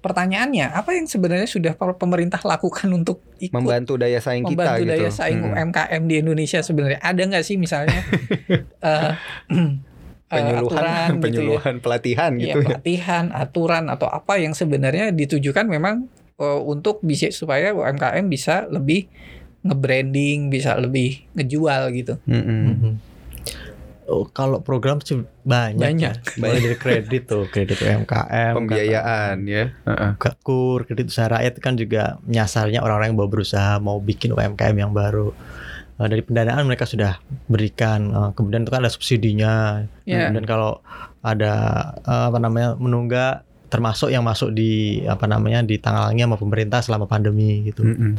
pertanyaannya 0.00 0.68
apa 0.70 0.92
yang 0.92 1.04
sebenarnya 1.04 1.46
sudah 1.46 1.72
pe- 1.72 1.96
pemerintah 1.96 2.36
lakukan 2.38 2.88
untuk 2.88 3.24
ikut 3.38 3.52
membantu 3.52 3.96
daya 3.96 4.20
saing 4.20 4.44
kita 4.44 4.52
membantu 4.52 4.80
gitu 4.80 4.90
daya 4.90 5.08
saing 5.10 5.40
Mhm. 5.40 5.48
UMKM 5.50 6.02
di 6.04 6.14
Indonesia 6.18 6.60
sebenarnya 6.60 7.00
ada 7.00 7.22
nggak 7.22 7.40
sih 7.42 7.56
misalnya 7.56 8.00
eh, 8.84 9.12
penyuluhan 10.28 10.60
aturan 10.60 11.08
gitu 11.08 11.08
ya 11.08 11.22
penyuluhan 11.24 11.74
pelatihan 11.80 12.30
Iya, 12.34 12.38
gitu 12.38 12.58
ya. 12.58 12.66
pelatihan, 12.66 13.24
aturan 13.30 13.84
atau 13.86 14.08
apa 14.08 14.36
yang 14.36 14.52
sebenarnya 14.52 15.08
ditujukan 15.10 15.64
memang 15.64 16.08
eh, 16.36 16.60
untuk 16.60 17.00
bisa 17.00 17.30
supaya 17.30 17.72
UMKM 17.72 18.26
bisa 18.26 18.66
lebih 18.68 19.06
nge-branding, 19.64 20.52
bisa 20.52 20.76
lebih 20.76 21.24
ngejual 21.32 21.82
gitu. 21.96 22.14
Mm-mm. 22.28 22.62
Mhm. 22.70 22.92
Oh, 24.04 24.28
kalau 24.28 24.60
program 24.60 25.00
sih 25.00 25.24
banyak, 25.48 25.80
Banyak. 25.80 26.14
ya. 26.20 26.36
Mulai 26.36 26.60
dari 26.60 26.76
kredit 26.76 27.24
tuh, 27.24 27.48
kredit 27.48 27.80
UMKM, 27.80 28.52
Pembiayaan 28.52 29.48
ya. 29.48 29.72
Heeh. 29.72 30.10
Gak 30.20 30.36
kur, 30.44 30.84
kredit 30.84 31.08
usaha 31.08 31.32
rakyat 31.32 31.56
kan 31.64 31.80
juga 31.80 32.20
nyasarnya 32.28 32.84
orang-orang 32.84 33.16
yang 33.16 33.18
mau 33.24 33.32
berusaha 33.32 33.80
mau 33.80 33.96
bikin 34.04 34.36
UMKM 34.36 34.76
yang 34.76 34.92
baru. 34.92 35.32
Eh, 35.96 36.08
dari 36.12 36.20
pendanaan 36.20 36.68
mereka 36.68 36.84
sudah 36.84 37.16
berikan, 37.48 38.12
Eh, 38.12 38.30
kemudian 38.36 38.68
itu 38.68 38.72
kan 38.76 38.84
ada 38.84 38.92
subsidinya. 38.92 39.88
Ya. 40.04 40.28
Kemudian 40.28 40.44
kalau 40.44 40.84
ada 41.24 41.54
eh, 42.04 42.24
apa 42.28 42.36
namanya 42.36 42.76
menunggak 42.76 43.40
termasuk 43.74 44.14
yang 44.14 44.22
masuk 44.22 44.54
di 44.54 45.02
apa 45.10 45.26
namanya 45.26 45.66
di 45.66 45.82
tanggalnya 45.82 46.30
sama 46.30 46.38
pemerintah 46.38 46.78
selama 46.78 47.10
pandemi 47.10 47.66
gitu. 47.66 47.82
Mm-mm. 47.82 48.14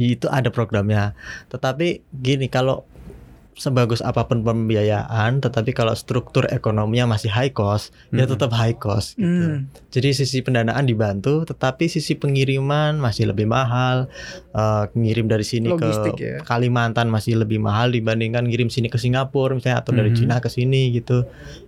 Itu 0.00 0.32
ada 0.32 0.48
programnya. 0.48 1.12
Tetapi 1.52 2.00
gini 2.16 2.48
kalau 2.48 2.88
sebagus 3.56 4.04
apa 4.04 4.28
pun 4.28 4.44
pembiayaan, 4.44 5.40
tetapi 5.40 5.72
kalau 5.72 5.96
struktur 5.96 6.44
ekonominya 6.48 7.16
masih 7.16 7.32
high 7.32 7.52
cost, 7.52 7.92
ya 8.12 8.24
Mm-mm. 8.24 8.36
tetap 8.36 8.52
high 8.52 8.76
cost 8.76 9.16
gitu. 9.16 9.24
Hmm. 9.24 9.72
Jadi 9.92 10.12
sisi 10.12 10.44
pendanaan 10.44 10.84
dibantu, 10.84 11.44
tetapi 11.48 11.88
sisi 11.88 12.20
pengiriman 12.20 13.00
masih 13.00 13.32
lebih 13.32 13.48
mahal. 13.48 14.12
Eh, 14.52 14.84
ngirim 14.92 15.28
dari 15.28 15.44
sini 15.44 15.72
Logistik 15.72 16.20
ke 16.20 16.24
ya. 16.24 16.36
Kalimantan 16.44 17.08
masih 17.08 17.36
lebih 17.40 17.60
mahal 17.60 17.92
dibandingkan 17.92 18.44
ngirim 18.44 18.68
sini 18.68 18.92
ke 18.92 19.00
Singapura 19.00 19.56
misalnya 19.56 19.80
atau 19.80 19.92
dari. 19.92 20.12
Cina 20.12 20.40
ke 20.40 20.48
sini 20.52 20.92
gitu. 20.92 21.24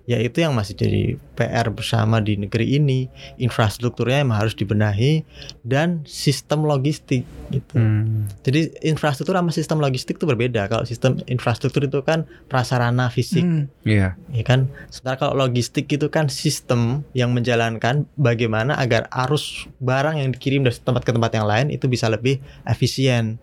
Ya 0.09 0.17
itu 0.17 0.41
yang 0.41 0.57
masih 0.57 0.73
jadi 0.73 1.03
PR 1.37 1.69
bersama 1.69 2.25
di 2.25 2.41
negeri 2.41 2.81
ini. 2.81 3.13
Infrastrukturnya 3.37 4.25
yang 4.25 4.33
harus 4.33 4.57
dibenahi 4.57 5.29
dan 5.61 6.01
sistem 6.09 6.65
logistik 6.65 7.29
gitu. 7.53 7.77
Hmm. 7.77 8.25
Jadi 8.41 8.73
infrastruktur 8.89 9.37
sama 9.37 9.53
sistem 9.53 9.85
logistik 9.85 10.17
itu 10.17 10.25
berbeda. 10.25 10.65
Kalau 10.73 10.89
sistem 10.89 11.21
infrastruktur 11.29 11.85
itu 11.85 12.01
kan 12.01 12.25
prasarana 12.49 13.13
fisik 13.13 13.45
Hmm. 13.45 13.69
Iya. 13.85 14.17
ya 14.33 14.45
kan. 14.49 14.73
Sementara 14.89 15.29
kalau 15.29 15.45
logistik 15.45 15.85
itu 15.93 16.09
kan 16.09 16.33
sistem 16.33 17.05
yang 17.13 17.37
menjalankan 17.37 18.09
bagaimana 18.17 18.81
agar 18.81 19.13
arus 19.29 19.69
barang 19.77 20.25
yang 20.25 20.33
dikirim 20.33 20.65
dari 20.65 20.81
tempat 20.81 21.05
ke 21.05 21.13
tempat 21.13 21.37
yang 21.37 21.45
lain 21.45 21.69
itu 21.69 21.85
bisa 21.85 22.09
lebih 22.09 22.41
efisien. 22.65 23.37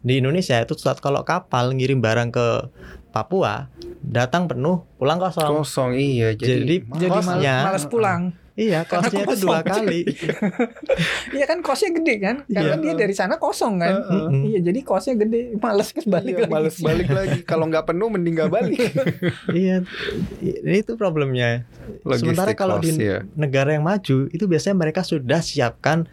Di 0.00 0.16
Indonesia 0.16 0.56
itu 0.56 0.72
saat 0.80 1.00
kalau 1.04 1.20
kapal 1.28 1.76
ngirim 1.76 2.00
barang 2.00 2.32
ke 2.32 2.46
Papua 3.10 3.68
datang 4.00 4.46
penuh 4.46 4.86
pulang 4.96 5.18
kosong. 5.18 5.50
Kosong 5.56 5.90
iya. 5.92 6.32
Jadi, 6.32 6.46
Jadi- 6.56 6.78
Jadi 6.96 7.06
mal- 7.06 7.16
Kosnya. 7.36 7.54
malas 7.62 7.84
pulang. 7.84 8.22
Iya, 8.52 8.84
kosnya 8.84 9.24
itu 9.24 9.36
dua 9.40 9.62
kali. 9.62 10.04
Iya 11.32 11.44
kan 11.46 11.58
kosnya 11.60 11.90
gede 11.92 12.14
kan? 12.18 12.36
Karena 12.44 12.76
Iya. 12.76 12.82
dia 12.82 12.94
dari 12.94 13.14
sana 13.14 13.36
kosong 13.36 13.80
kan. 13.80 13.94
Mm-mm. 14.02 14.42
Iya 14.44 14.58
jadi 14.62 14.80
kosnya 14.82 15.14
gede, 15.16 15.56
males 15.56 15.88
kan 15.90 16.04
balik 16.04 16.34
Iya, 16.34 16.42
lagi. 16.44 16.52
males 16.52 16.76
balik 16.78 17.08
lagi. 17.08 17.38
Kalau 17.42 17.64
nggak 17.64 17.86
penuh 17.86 18.08
mending 18.10 18.34
nggak 18.36 18.52
balik. 18.52 18.78
iya, 19.56 19.80
itu 20.62 20.92
problemnya. 20.94 21.64
Sementara 22.12 22.52
Logistik 22.52 22.58
kalau 22.58 22.76
cost, 22.78 22.84
di 22.90 23.00
ya. 23.00 23.24
negara 23.32 23.72
yang 23.72 23.82
maju 23.82 24.28
itu 24.28 24.44
biasanya 24.44 24.76
mereka 24.76 25.00
sudah 25.02 25.40
siapkan 25.40 26.04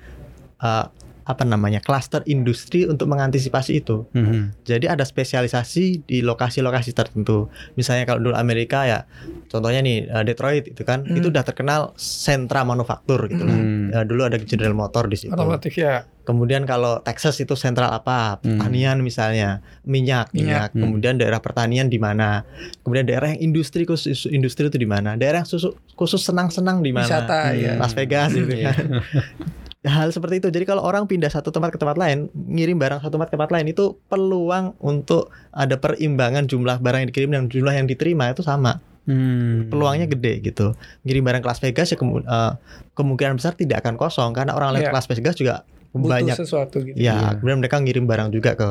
uh, 0.57 0.87
apa 1.27 1.43
namanya 1.43 1.83
klaster 1.83 2.23
industri 2.23 2.87
untuk 2.87 3.05
mengantisipasi 3.05 3.83
itu. 3.83 4.07
Mhm. 4.15 4.63
Jadi 4.63 4.87
ada 4.87 5.03
spesialisasi 5.03 6.07
di 6.07 6.23
lokasi-lokasi 6.23 6.95
tertentu. 6.95 7.51
Misalnya 7.75 8.07
kalau 8.07 8.23
dulu 8.23 8.33
Amerika 8.33 8.87
ya, 8.87 9.03
contohnya 9.45 9.83
nih 9.83 10.07
uh, 10.07 10.23
Detroit 10.23 10.71
itu 10.71 10.81
kan, 10.81 11.03
Hmm. 11.03 11.19
itu 11.19 11.27
udah 11.27 11.43
terkenal 11.43 11.91
sentra 11.95 12.63
manufaktur 12.63 13.27
gitu 13.27 13.43
lah. 13.43 13.53
Hmm. 13.53 13.91
Ya, 13.91 14.01
dulu 14.01 14.23
ada 14.23 14.39
General 14.39 14.71
Motor 14.71 15.11
di 15.11 15.19
situ. 15.19 15.35
Otomotif 15.35 15.75
ya. 15.75 16.07
Kemudian 16.23 16.63
kalau 16.63 16.99
Texas 16.99 17.39
itu 17.39 17.55
sentral 17.55 17.91
apa? 17.91 18.39
Hmm. 18.39 18.59
Pertanian 18.59 18.99
misalnya, 18.99 19.59
minyak, 19.83 20.31
minyak. 20.31 20.31
Minyak. 20.31 20.69
Hmm. 20.71 20.81
Kemudian 20.83 21.13
daerah 21.15 21.39
pertanian 21.39 21.87
di 21.87 21.99
mana? 21.99 22.47
Kemudian 22.83 23.03
daerah 23.03 23.31
yang 23.31 23.51
industri 23.51 23.83
khusus 23.83 24.27
industri 24.27 24.67
itu 24.67 24.75
di 24.75 24.87
mana? 24.87 25.15
Daerah 25.15 25.43
yang 25.43 25.47
khusus, 25.47 25.67
khusus 25.93 26.23
senang-senang 26.23 26.79
di 26.79 26.95
mana? 26.95 27.03
Wisata 27.03 27.51
Hmm. 27.51 27.59
ya. 27.59 27.71
Las 27.75 27.91
Vegas 27.91 28.31
gitu 28.31 28.47
Iya. 28.47 28.71
kan. 28.71 28.85
Hal 29.87 30.11
seperti 30.11 30.37
itu. 30.37 30.47
Jadi 30.51 30.67
kalau 30.67 30.83
orang 30.83 31.07
pindah 31.07 31.31
satu 31.31 31.47
tempat 31.47 31.71
ke 31.71 31.79
tempat 31.79 31.95
lain, 31.95 32.27
ngirim 32.33 32.75
barang 32.75 32.99
satu 32.99 33.15
tempat 33.15 33.31
ke 33.31 33.35
tempat 33.35 33.49
lain 33.49 33.71
itu 33.71 33.95
peluang 34.05 34.75
untuk 34.77 35.31
ada 35.49 35.75
perimbangan 35.75 36.43
jumlah 36.43 36.77
barang 36.77 36.99
yang 37.01 37.09
dikirim 37.09 37.29
dan 37.31 37.47
jumlah 37.47 37.71
yang 37.71 37.87
diterima 37.87 38.27
itu 38.29 38.43
sama. 38.43 38.83
Hmm. 39.07 39.71
Peluangnya 39.71 40.03
gede 40.05 40.43
gitu. 40.43 40.75
Ngirim 41.01 41.23
barang 41.23 41.39
ke 41.39 41.47
Las 41.47 41.63
Vegas 41.63 41.87
ya 41.87 41.95
kemu- 41.95 42.21
eh, 42.21 42.53
kemungkinan 42.93 43.39
besar 43.39 43.55
tidak 43.55 43.79
akan 43.79 43.95
kosong 43.95 44.35
karena 44.35 44.51
orang 44.51 44.75
lain 44.75 44.83
Iya. 44.83 44.91
ke 44.91 44.97
Las 44.99 45.07
Vegas 45.07 45.35
juga 45.35 45.63
Butuh 45.95 46.11
banyak 46.11 46.35
sesuatu 46.35 46.83
gitu. 46.83 46.99
Ya, 46.99 47.15
Iya. 47.15 47.27
kemudian 47.39 47.63
mereka 47.63 47.79
ngirim 47.79 48.03
barang 48.03 48.29
juga 48.29 48.53
ke 48.53 48.67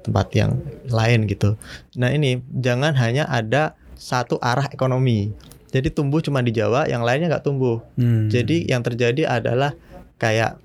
tempat 0.00 0.32
yang 0.32 0.56
lain 0.88 1.28
gitu. 1.28 1.60
Nah 1.94 2.08
ini 2.08 2.40
jangan 2.50 2.96
hanya 2.96 3.28
ada 3.28 3.76
satu 3.94 4.40
arah 4.40 4.66
ekonomi. 4.66 5.36
Jadi 5.68 5.90
tumbuh 5.90 6.22
cuma 6.22 6.38
di 6.38 6.54
Jawa, 6.54 6.86
yang 6.86 7.02
lainnya 7.02 7.28
nggak 7.28 7.44
tumbuh. 7.44 7.82
Hmm. 7.94 8.30
Jadi 8.30 8.64
yang 8.64 8.80
terjadi 8.80 9.26
adalah 9.28 9.74
kayak 10.16 10.58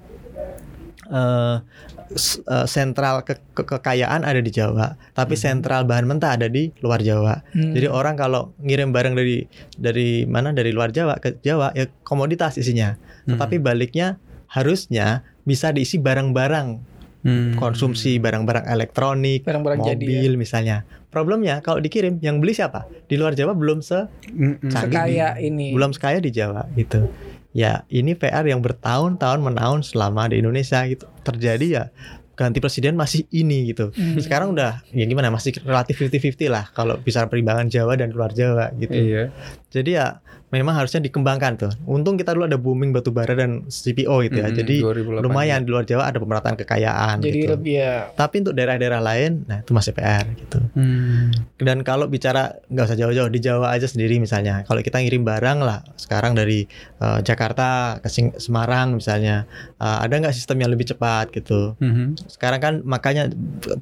eh 1.06 1.58
s- 2.12 2.42
eh, 2.44 2.66
sentral 2.66 3.22
ke- 3.22 3.42
ke- 3.52 3.66
kekayaan 3.68 4.22
ada 4.22 4.38
di 4.38 4.50
Jawa, 4.50 4.94
tapi 5.12 5.34
Hmm. 5.34 5.44
sentral 5.44 5.86
bahan 5.86 6.06
mentah 6.06 6.34
ada 6.34 6.46
di 6.46 6.70
luar 6.80 7.02
Jawa. 7.02 7.42
Hmm. 7.50 7.74
Jadi 7.74 7.86
orang 7.86 8.14
kalau 8.14 8.54
ngirim 8.60 8.90
barang 8.90 9.14
dari 9.14 9.46
dari 9.74 10.26
mana 10.26 10.50
dari 10.50 10.70
luar 10.70 10.90
Jawa 10.90 11.18
ke 11.18 11.38
Jawa 11.40 11.74
ya 11.74 11.90
komoditas 12.02 12.58
isinya. 12.58 12.98
Hmm. 13.24 13.34
Tetapi 13.34 13.58
baliknya 13.58 14.18
harusnya 14.48 15.22
bisa 15.44 15.70
diisi 15.70 15.98
barang-barang 15.98 16.68
Hmm. 17.20 17.54
konsumsi 17.54 18.16
barang-barang 18.16 18.66
elektronik, 18.66 19.44
barang-barang 19.44 19.80
jadi 19.84 20.00
ya. 20.00 20.14
mobil 20.20 20.34
misalnya. 20.36 20.78
Problemnya 21.10 21.60
kalau 21.60 21.78
dikirim 21.78 22.18
yang 22.20 22.38
beli 22.38 22.54
siapa? 22.54 22.86
Di 23.06 23.18
luar 23.18 23.34
Jawa 23.34 23.54
belum 23.54 23.82
se 23.82 24.06
sekaya 24.64 25.38
ini. 25.38 25.74
belum 25.74 25.90
sekaya 25.90 26.18
di 26.18 26.30
Jawa 26.30 26.70
gitu. 26.74 27.10
Ya, 27.50 27.84
ini 27.90 28.14
PR 28.14 28.46
yang 28.46 28.62
bertahun-tahun 28.62 29.42
menaun 29.42 29.82
selama 29.82 30.30
di 30.30 30.38
Indonesia 30.38 30.86
gitu. 30.86 31.10
Terjadi 31.26 31.68
ya 31.68 31.84
ganti 32.40 32.64
presiden 32.64 32.96
masih 32.96 33.28
ini 33.36 33.76
gitu. 33.76 33.92
Hmm. 33.92 34.16
Sekarang 34.16 34.56
udah 34.56 34.80
ya 34.96 35.04
gimana 35.04 35.28
masih 35.28 35.60
relatif 35.60 36.00
50-50 36.00 36.48
lah 36.48 36.72
kalau 36.72 36.96
bisa 36.96 37.28
perimbangan 37.28 37.68
Jawa 37.68 38.00
dan 38.00 38.16
luar 38.16 38.32
Jawa 38.32 38.72
gitu. 38.80 38.96
Iya. 38.96 39.36
Jadi 39.69 39.95
ya 39.95 40.17
memang 40.49 40.73
harusnya 40.73 40.97
dikembangkan 40.99 41.62
tuh. 41.62 41.71
Untung 41.86 42.17
kita 42.17 42.34
dulu 42.34 42.49
ada 42.49 42.58
booming 42.58 42.89
batu 42.89 43.13
bara 43.13 43.38
dan 43.38 43.69
CPO 43.69 44.25
gitu 44.25 44.41
ya. 44.41 44.49
Mm-mm, 44.49 44.58
Jadi 44.58 44.75
2008. 44.82 45.21
lumayan 45.21 45.60
di 45.62 45.69
luar 45.69 45.86
Jawa 45.86 46.10
ada 46.10 46.17
pemerataan 46.17 46.58
kekayaan 46.58 47.21
Jadi 47.21 47.38
gitu. 47.38 47.53
lebih 47.53 47.73
ya 47.77 48.10
Tapi 48.10 48.36
untuk 48.41 48.58
daerah-daerah 48.58 48.97
lain, 48.97 49.45
nah 49.45 49.62
itu 49.62 49.71
masih 49.71 49.93
PR 49.93 50.25
gitu. 50.34 50.58
Hmm. 50.73 51.29
Dan 51.53 51.86
kalau 51.86 52.10
bicara 52.10 52.58
nggak 52.65 52.82
usah 52.82 52.97
jauh-jauh 52.97 53.29
di 53.29 53.39
Jawa 53.39 53.69
aja 53.69 53.86
sendiri 53.86 54.17
misalnya, 54.17 54.65
kalau 54.65 54.82
kita 54.82 54.97
ngirim 54.97 55.21
barang 55.21 55.62
lah 55.62 55.86
sekarang 56.01 56.34
dari 56.34 56.65
eh, 56.97 57.19
Jakarta 57.21 58.01
ke 58.01 58.10
Sing- 58.10 58.34
Semarang 58.36 58.97
misalnya, 58.97 59.45
eh, 59.77 59.97
ada 60.01 60.17
nggak 60.17 60.34
sistem 60.34 60.65
yang 60.65 60.73
lebih 60.73 60.89
cepat 60.89 61.29
gitu? 61.29 61.77
Mhm. 61.77 62.25
Sekarang 62.25 62.58
kan 62.58 62.73
makanya 62.82 63.29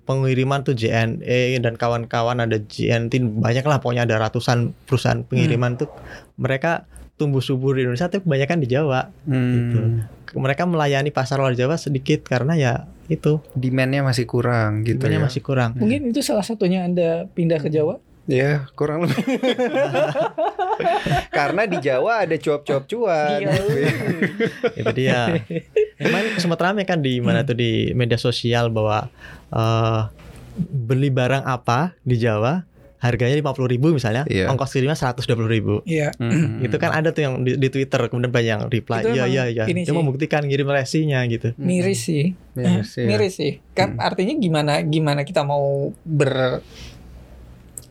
pengiriman 0.04 0.67
tuh 0.67 0.76
JNE 0.76 1.63
dan 1.63 1.80
kawan-kawan 1.80 2.43
ada 2.43 2.60
JNT 2.60 3.39
banyak 3.39 3.63
lah 3.63 3.80
pokoknya 3.80 4.04
ada 4.04 4.19
ratusan 4.19 4.76
perusahaan 4.84 5.23
pengiriman 5.23 5.77
tuh 5.78 5.90
mereka 6.36 6.90
tumbuh 7.18 7.42
subur 7.42 7.74
di 7.74 7.86
Indonesia 7.86 8.10
tapi 8.10 8.22
kebanyakan 8.24 8.58
di 8.62 8.68
Jawa. 8.70 9.10
Hmm. 9.26 10.06
Mereka 10.38 10.70
melayani 10.70 11.10
pasar 11.10 11.42
luar 11.42 11.58
Jawa 11.58 11.78
sedikit 11.82 12.22
karena 12.22 12.54
ya 12.54 12.74
itu 13.08 13.42
Demandnya 13.58 14.04
masih 14.04 14.28
kurang 14.28 14.84
gitu 14.84 15.00
demandnya 15.00 15.24
ya. 15.24 15.28
masih 15.32 15.42
kurang. 15.42 15.80
mungkin 15.80 16.12
itu 16.12 16.20
salah 16.20 16.44
satunya 16.44 16.84
Anda 16.84 17.26
pindah 17.32 17.58
ke 17.63 17.72
Jawa. 17.74 17.98
Ya 18.28 18.68
kurang 18.76 19.08
lebih. 19.08 19.24
Karena 21.38 21.63
di 21.63 21.80
Jawa 21.80 22.28
ada 22.28 22.36
cuap-cuap 22.36 22.84
cuan. 22.84 23.40
Iya. 23.40 23.56
itu 24.84 24.92
dia 24.92 25.48
Emang 25.96 26.36
sempat 26.36 26.60
rame 26.60 26.84
kan 26.84 27.00
di 27.00 27.24
mana 27.24 27.48
tuh 27.48 27.56
di 27.56 27.96
media 27.96 28.20
sosial 28.20 28.68
bahwa 28.68 29.08
eh, 29.50 30.02
beli 30.60 31.08
barang 31.08 31.48
apa 31.48 31.96
di 32.04 32.20
Jawa 32.20 32.68
harganya 32.98 33.34
lima 33.34 33.54
puluh 33.54 33.70
ribu 33.70 33.94
misalnya 33.94 34.26
Iya. 34.26 34.50
ongkos 34.50 34.74
kirimnya 34.74 34.98
seratus 34.98 35.24
dua 35.24 35.38
puluh 35.38 35.48
ribu 35.48 35.74
Iya. 35.86 36.10
Mhm. 36.18 36.66
itu 36.66 36.76
kan 36.76 36.92
ada 36.92 37.14
tuh 37.14 37.22
yang 37.22 37.34
di, 37.42 37.54
di 37.54 37.70
Twitter 37.70 38.02
kemudian 38.08 38.30
banyak 38.30 38.50
yang 38.50 38.64
reply 38.66 39.06
iya 39.08 39.26
iya 39.26 39.44
iya 39.46 39.64
ini 39.66 39.86
dia 39.86 39.94
membuktikan 39.94 40.42
ngirim 40.42 40.66
resinya 40.68 41.22
gitu 41.26 41.54
Miris 41.58 42.02
sih. 42.04 42.34
Miris, 42.54 42.98
iya. 42.98 43.06
Miris 43.06 43.34
sih. 43.38 43.54
Kan 43.72 43.96
Hmm. 43.96 44.02
artinya 44.02 44.34
gimana 44.34 44.82
gimana 44.82 45.22
kita 45.22 45.42
mau 45.42 45.94
ber 46.02 46.66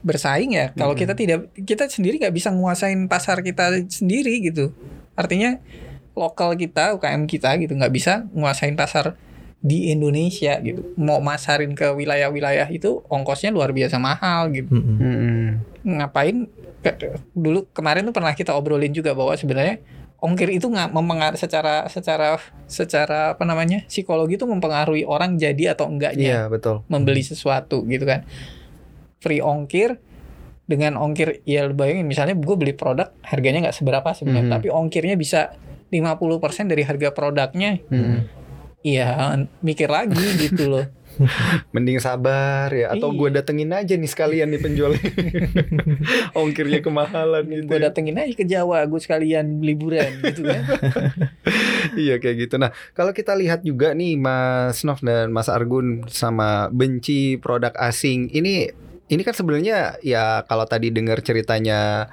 bersaing 0.03 0.55
ya 0.55 0.71
kalau 0.73 0.95
Hmm. 0.95 1.03
kita 1.03 1.15
tidak 1.15 1.41
kita 1.57 1.87
sendiri 1.87 2.19
nggak 2.19 2.35
bisa 2.35 2.51
nguasain 2.51 3.07
pasar 3.07 3.43
kita 3.43 3.87
sendiri 3.87 4.39
gitu. 4.43 4.71
Artinya 5.15 5.59
lokal 6.15 6.55
kita 6.55 6.95
UKM 6.97 7.27
kita 7.27 7.59
gitu 7.59 7.75
nggak 7.75 7.91
bisa 7.91 8.25
nguasain 8.33 8.73
pasar 8.73 9.19
di 9.67 9.91
Indonesia 9.91 10.55
gitu. 10.61 10.95
Mau 10.95 11.19
masarin 11.19 11.73
ke 11.73 11.91
wilayah-wilayah 11.91 12.71
itu 12.71 13.03
ongkosnya 13.05 13.51
luar 13.51 13.71
biasa 13.71 13.99
mahal 13.99 14.49
gitu. 14.51 14.71
Mm-mm. 14.71 14.97
Mhm. 14.97 15.47
ngapain 15.89 16.47
ke- 16.81 16.99
dulu 17.33 17.67
kemarin 17.69 18.03
tuh 18.03 18.11
pernah 18.13 18.31
kita 18.33 18.51
obrolin 18.53 18.91
juga 18.91 19.11
bahwa 19.13 19.35
sebenarnya 19.35 19.79
ongkir 20.17 20.51
itu 20.51 20.67
nggak 20.67 20.91
mempengaruhi 20.91 21.37
secara 21.37 21.87
secara 21.87 22.39
secara 22.65 23.21
apa 23.33 23.43
namanya 23.43 23.83
psikologi 23.85 24.35
itu 24.35 24.43
mempengaruhi 24.45 25.03
orang 25.03 25.35
jadi 25.37 25.75
atau 25.75 25.87
enggaknya 25.87 26.27
Iya 26.27 26.43
betul. 26.47 26.83
membeli 26.87 27.23
sesuatu 27.23 27.83
gitu 27.85 28.03
kan 28.03 28.27
free 29.17 29.39
ongkir 29.39 29.99
dengan 30.65 30.97
ongkir 30.97 31.43
ya 31.45 31.67
bayangin 31.69 32.03
misalnya 32.05 32.35
gue 32.35 32.57
beli 32.57 32.75
produk 32.75 33.15
harganya 33.23 33.71
nggak 33.71 33.77
seberapa 33.77 34.11
sebenarnya 34.11 34.47
Mhm. 34.49 34.55
tapi 34.57 34.69
ongkirnya 34.69 35.15
bisa 35.15 35.55
50% 35.87 36.67
dari 36.67 36.83
harga 36.83 37.11
produknya 37.11 37.79
Hmm. 37.87 38.27
Iya 38.87 39.35
mikir 39.61 39.91
lagi 39.91 40.15
gitu 40.47 40.71
loh 40.71 40.87
Mending 41.73 41.97
sabar 41.97 42.69
ya 42.69 42.93
atau 42.93 43.09
Iya. 43.09 43.17
gue 43.17 43.29
datengin 43.41 43.73
aja 43.73 43.97
nih 43.97 44.05
sekalian 44.05 44.53
nih 44.53 44.61
penjualnya. 44.61 45.01
Ongkirnya 46.37 46.85
kemahalan 46.85 47.41
gitu. 47.49 47.73
gue 47.73 47.79
ya. 47.81 47.89
datengin 47.89 48.21
aja 48.21 48.35
ke 48.37 48.45
Jawa 48.45 48.85
gue 48.85 49.01
sekalian 49.01 49.65
liburan 49.65 50.13
gitu 50.21 50.45
kan 50.45 50.61
Iya 51.97 52.21
kayak 52.21 52.37
gitu. 52.45 52.55
Nah, 52.61 52.69
kalau 52.93 53.17
kita 53.17 53.33
lihat 53.33 53.65
juga 53.65 53.97
nih 53.97 54.21
Mas 54.21 54.85
Nov 54.85 55.01
dan 55.01 55.33
Mas 55.33 55.49
Argun 55.49 56.05
sama 56.13 56.69
benci 56.69 57.41
produk 57.41 57.73
asing. 57.81 58.29
Ini 58.29 58.77
ini 59.07 59.23
kan 59.23 59.33
sebenarnya 59.33 60.01
ya 60.01 60.43
kalau 60.43 60.65
tadi 60.65 60.89
dengar 60.89 61.21
ceritanya 61.21 62.11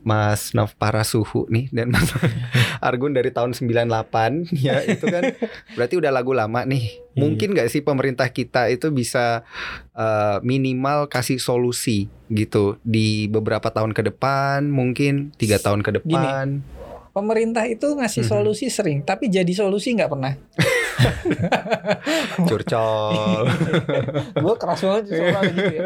Mas 0.00 0.56
Nov 0.56 0.72
para 0.74 1.04
suhu 1.04 1.44
nih 1.46 1.68
dan 1.68 1.92
Mas 1.92 2.08
Argun 2.80 3.12
dari 3.12 3.28
tahun 3.28 3.52
98 3.52 4.48
ya 4.56 4.80
itu 4.80 5.04
kan 5.04 5.36
berarti 5.76 5.94
udah 5.94 6.08
lagu 6.08 6.32
lama 6.32 6.64
nih. 6.64 6.84
Iya. 7.12 7.18
Mungkin 7.18 7.52
nggak 7.52 7.68
sih 7.68 7.80
pemerintah 7.80 8.24
kita 8.26 8.66
itu 8.66 8.88
bisa 8.88 9.44
eh, 9.92 10.40
minimal 10.40 11.04
kasih 11.06 11.36
solusi 11.36 12.08
gitu 12.26 12.80
di 12.80 13.26
beberapa 13.26 13.68
tahun 13.68 13.92
ke 13.92 14.08
depan, 14.08 14.64
mungkin 14.66 15.36
tiga 15.36 15.56
tahun 15.56 15.80
ke 15.80 16.00
depan. 16.00 16.64
pemerintah 17.10 17.66
itu 17.66 17.90
ngasih 17.90 18.22
Mhm. 18.22 18.30
solusi 18.30 18.70
sering 18.70 19.02
tapi 19.02 19.26
jadi 19.26 19.50
solusi 19.50 19.90
nggak 19.92 20.08
pernah 20.08 20.30
Curcol. 22.48 23.44
gue 24.44 24.54
keras 24.56 24.80
banget 24.84 25.02
gitu 25.08 25.22
ya 25.22 25.40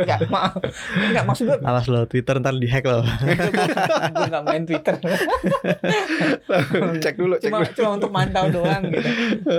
nggak 0.04 0.20
maaf 0.30 0.58
nggak 1.12 1.24
maksud 1.24 1.44
gue 1.48 1.58
Awas 1.64 1.86
lo 1.90 2.00
Twitter 2.06 2.34
ntar 2.40 2.54
dihack 2.56 2.84
lo. 2.86 3.02
gue 4.14 4.26
nggak 4.30 4.44
main 4.44 4.62
Twitter 4.66 4.94
cek 7.02 7.14
dulu, 7.18 7.34
cek 7.38 7.50
cuma 7.50 7.58
dulu. 7.62 7.74
cuma 7.74 7.90
untuk 7.96 8.10
mantau 8.10 8.46
doang 8.50 8.82
gitu 8.90 9.08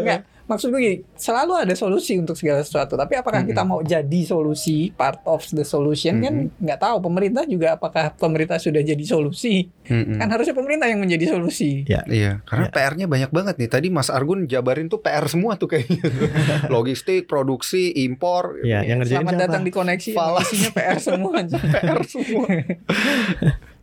nggak 0.03 0.19
maksud 0.45 0.69
gue 0.69 0.77
gini 0.77 0.97
selalu 1.13 1.53
ada 1.59 1.73
solusi 1.73 2.15
untuk 2.15 2.33
segala 2.33 2.59
sesuatu 2.59 2.93
tapi 2.93 3.13
apakah 3.13 3.41
Mhm. 3.41 3.49
kita 3.49 3.61
mau 3.61 3.79
jadi 3.79 4.19
solusi 4.21 4.89
part 4.89 5.21
of 5.23 5.41
the 5.49 5.63
solution 5.63 6.19
kan 6.19 6.33
nggak 6.55 6.77
tahu 6.77 7.01
pemerintah 7.01 7.43
juga 7.43 7.73
apakah 7.73 8.13
pemerintah 8.13 8.55
sudah 8.55 8.79
jadi 8.79 9.01
solusi 9.01 9.65
Mm-mm. 9.83 10.15
kan 10.15 10.27
harusnya 10.27 10.53
pemerintah 10.53 10.85
yang 10.85 10.99
menjadi 10.99 11.33
solusi 11.33 11.85
Iya, 11.85 12.41
karena 12.43 12.65
Ya. 12.65 12.71
PR-nya 12.71 13.05
banyak 13.05 13.29
banget 13.29 13.55
nih. 13.55 13.67
Tadi 13.67 13.87
Mas 13.87 14.07
Argun 14.07 14.45
jabarin 14.45 14.85
tuh 14.85 14.97
PR 14.97 15.25
semua 15.25 15.55
tuh 15.55 15.67
kayaknya. 15.67 16.01
Logistik, 16.69 17.25
produksi, 17.25 17.89
impor. 17.99 18.61
Iya, 18.61 18.81
yang 18.81 18.99
ngerjain 18.99 19.21
selamat 19.21 19.33
siapa? 19.33 19.43
datang 19.43 19.63
di 19.63 19.71
koneksi 19.71 20.11
Falas. 20.11 20.45
isinya 20.47 20.71
PR 20.71 20.97
semua 20.99 21.31
aja 21.41 21.57
PR 21.57 21.99
semua. 22.03 22.47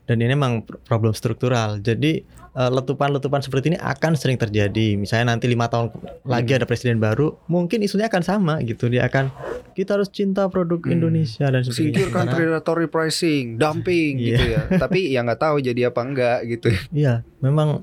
Dan 0.03 0.17
ini 0.19 0.33
memang 0.33 0.53
problem 0.83 1.13
struktural. 1.13 1.79
Jadi 1.79 2.27
letupan-letupan 2.55 3.41
seperti 3.41 3.73
ini 3.73 3.79
akan 3.79 4.13
sering 4.13 4.37
terjadi. 4.37 4.95
Misalnya 4.95 5.33
nanti 5.33 5.49
lima 5.49 5.67
tahun 5.67 5.89
lagi 6.23 6.53
Hmm. 6.53 6.59
ada 6.61 6.67
presiden 6.67 6.99
baru, 6.99 7.41
mungkin 7.47 7.81
isunya 7.81 8.07
akan 8.07 8.21
sama 8.21 8.55
gitu. 8.61 8.87
Dia 8.87 9.09
akan 9.09 9.33
kita 9.73 9.97
harus 9.97 10.09
cinta 10.09 10.45
produk 10.47 10.77
Hmm. 10.79 10.93
Indonesia 10.93 11.49
dan 11.49 11.63
sebagainya. 11.63 11.73
Singkirkan 11.97 12.25
Karena- 12.27 12.37
predatory 12.37 12.87
pricing, 12.87 13.57
dumping 13.57 14.13
Iya. 14.17 14.27
gitu 14.29 14.45
ya. 14.45 14.61
Tapi 14.85 14.99
ya 15.09 15.21
nggak 15.23 15.41
tahu 15.41 15.57
jadi 15.61 15.89
apa 15.89 16.01
enggak 16.03 16.39
gitu. 16.47 16.69
Iya, 16.93 17.25
memang 17.39 17.81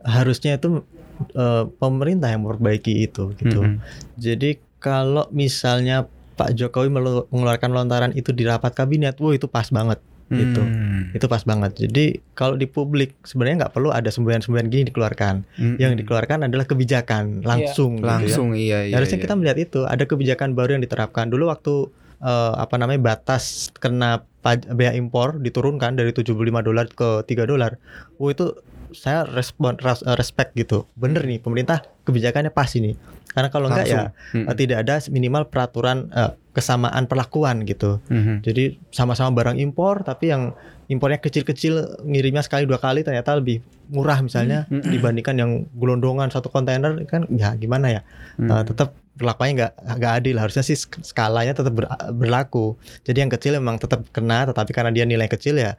harusnya 0.00 0.56
itu 0.56 0.84
eh, 1.30 1.64
pemerintah 1.76 2.28
yang 2.28 2.44
memperbaiki 2.44 3.04
itu 3.04 3.36
gitu. 3.36 3.60
Mm-mm. 3.60 3.84
Jadi 4.16 4.56
kalau 4.76 5.28
misalnya 5.30 6.08
Pak 6.32 6.56
Jokowi 6.56 6.88
mengeluarkan 6.88 7.68
lontaran 7.68 8.12
itu 8.12 8.32
di 8.32 8.48
rapat 8.48 8.72
kabinet, 8.72 9.20
wah 9.20 9.28
itu 9.30 9.44
pas 9.44 9.68
banget. 9.68 10.00
Gitu. 10.30 10.62
Hmm. 10.62 11.10
Itu 11.10 11.26
pas 11.26 11.42
banget. 11.42 11.74
Jadi 11.74 12.22
kalau 12.38 12.54
di 12.54 12.70
publik 12.70 13.18
sebenarnya 13.26 13.66
nggak 13.66 13.74
perlu 13.74 13.90
ada 13.90 14.08
semboyan-semboyan 14.14 14.70
gini 14.70 14.86
dikeluarkan. 14.86 15.42
Mm-mm. 15.58 15.76
Yang 15.82 16.06
dikeluarkan 16.06 16.46
adalah 16.46 16.70
kebijakan 16.70 17.42
langsung. 17.42 17.98
gitu 17.98 18.06
ya. 18.06 18.10
langsung 18.14 18.48
iya 18.54 18.78
iya. 18.86 18.94
Harusnya 18.94 19.18
iya. 19.18 19.24
kita 19.26 19.34
melihat 19.34 19.58
itu 19.58 19.80
ada 19.90 20.04
kebijakan 20.06 20.54
baru 20.54 20.78
yang 20.78 20.82
diterapkan. 20.86 21.26
Dulu 21.34 21.50
waktu 21.50 21.90
eh, 22.22 22.52
apa 22.54 22.74
namanya 22.78 23.02
batas 23.02 23.74
kena 23.82 24.22
paj- 24.40 24.70
bea 24.70 24.94
impor 24.94 25.42
diturunkan 25.42 25.98
dari 25.98 26.14
75 26.14 26.38
dolar 26.62 26.86
ke 26.86 27.26
3 27.26 27.50
dolar. 27.50 27.82
Oh 28.22 28.30
itu 28.30 28.54
saya 28.92 29.24
respon 29.24 29.76
ras- 29.76 30.02
eh, 30.02 30.14
respect 30.14 30.52
gitu. 30.52 30.86
Bener 30.92 31.22
nih 31.22 31.38
pemerintah 31.38 31.80
kebijakannya 32.02 32.50
pas 32.50 32.68
ini. 32.72 32.94
Karena 33.26 33.46
kalau 33.46 33.70
enggak 33.70 33.86
ya 33.86 34.02
Mm-mm. 34.34 34.46
eh, 34.46 34.56
tidak 34.56 34.78
ada 34.82 34.98
minimal 35.08 35.46
peraturan 35.46 36.10
eh, 36.10 36.32
kesamaan 36.50 37.06
perlakuan 37.06 37.62
gitu. 37.62 38.02
Mhm. 38.06 38.42
Jadi 38.42 38.64
sama-sama 38.90 39.30
barang 39.32 39.56
impor 39.56 40.02
tapi 40.02 40.28
yang 40.28 40.50
impornya 40.86 41.16
kecil-kecil 41.16 42.02
ngirimnya 42.02 42.42
sekali 42.42 42.66
dua 42.66 42.76
kali 42.76 43.00
ternyata 43.00 43.30
lebih 43.32 43.62
murah 43.86 44.18
misalnya 44.18 44.66
Hmm. 44.66 44.82
dibandingkan 44.82 45.34
yang 45.34 45.50
gelondongan 45.72 46.26
satu 46.28 46.46
kontainer 46.46 46.98
kan 47.06 47.26
ya 47.28 47.54
gimana 47.54 47.90
ya 47.92 48.02
Hmm. 48.34 48.50
Uh, 48.50 48.62
tetap 48.64 48.98
perlakuannya 49.20 49.54
nggak 49.54 49.72
nggak 49.94 50.12
adil. 50.16 50.36
Harusnya 50.36 50.64
sih 50.64 50.74
sk- 50.74 51.04
skalanya 51.04 51.52
tetap 51.52 51.70
ber- 51.70 51.86
berlaku. 52.10 52.74
Jadi 53.04 53.20
yang 53.20 53.28
kecil 53.28 53.54
memang 53.54 53.76
tetap 53.76 54.00
kena 54.08 54.42
tetapi 54.44 54.72
karena 54.72 54.88
dia 54.88 55.04
nilai 55.04 55.28
kecil 55.28 55.54
ya 55.54 55.76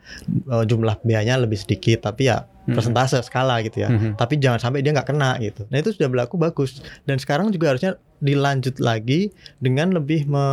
uh, 0.47 0.61
jumlah 0.61 1.01
biayanya 1.01 1.41
lebih 1.41 1.57
sedikit. 1.57 2.05
Tapi 2.05 2.29
ya 2.29 2.45
persentase 2.63 3.17
skala 3.21 3.57
gitu 3.59 3.81
ya. 3.81 3.89
Mhm. 3.89 4.15
tapi 4.15 4.37
jangan 4.37 4.61
sampai 4.61 4.79
dia 4.79 4.93
nggak 4.93 5.09
kena 5.09 5.33
gitu. 5.39 5.65
Nah 5.67 5.77
itu 5.77 5.91
sudah 5.91 6.07
berlaku 6.07 6.37
bagus. 6.37 6.79
Dan 7.03 7.17
sekarang 7.17 7.49
juga 7.49 7.73
harusnya 7.73 7.91
dilanjut 8.17 8.77
lagi 8.77 9.33
dengan 9.57 9.89
lebih 9.91 10.29
me, 10.29 10.45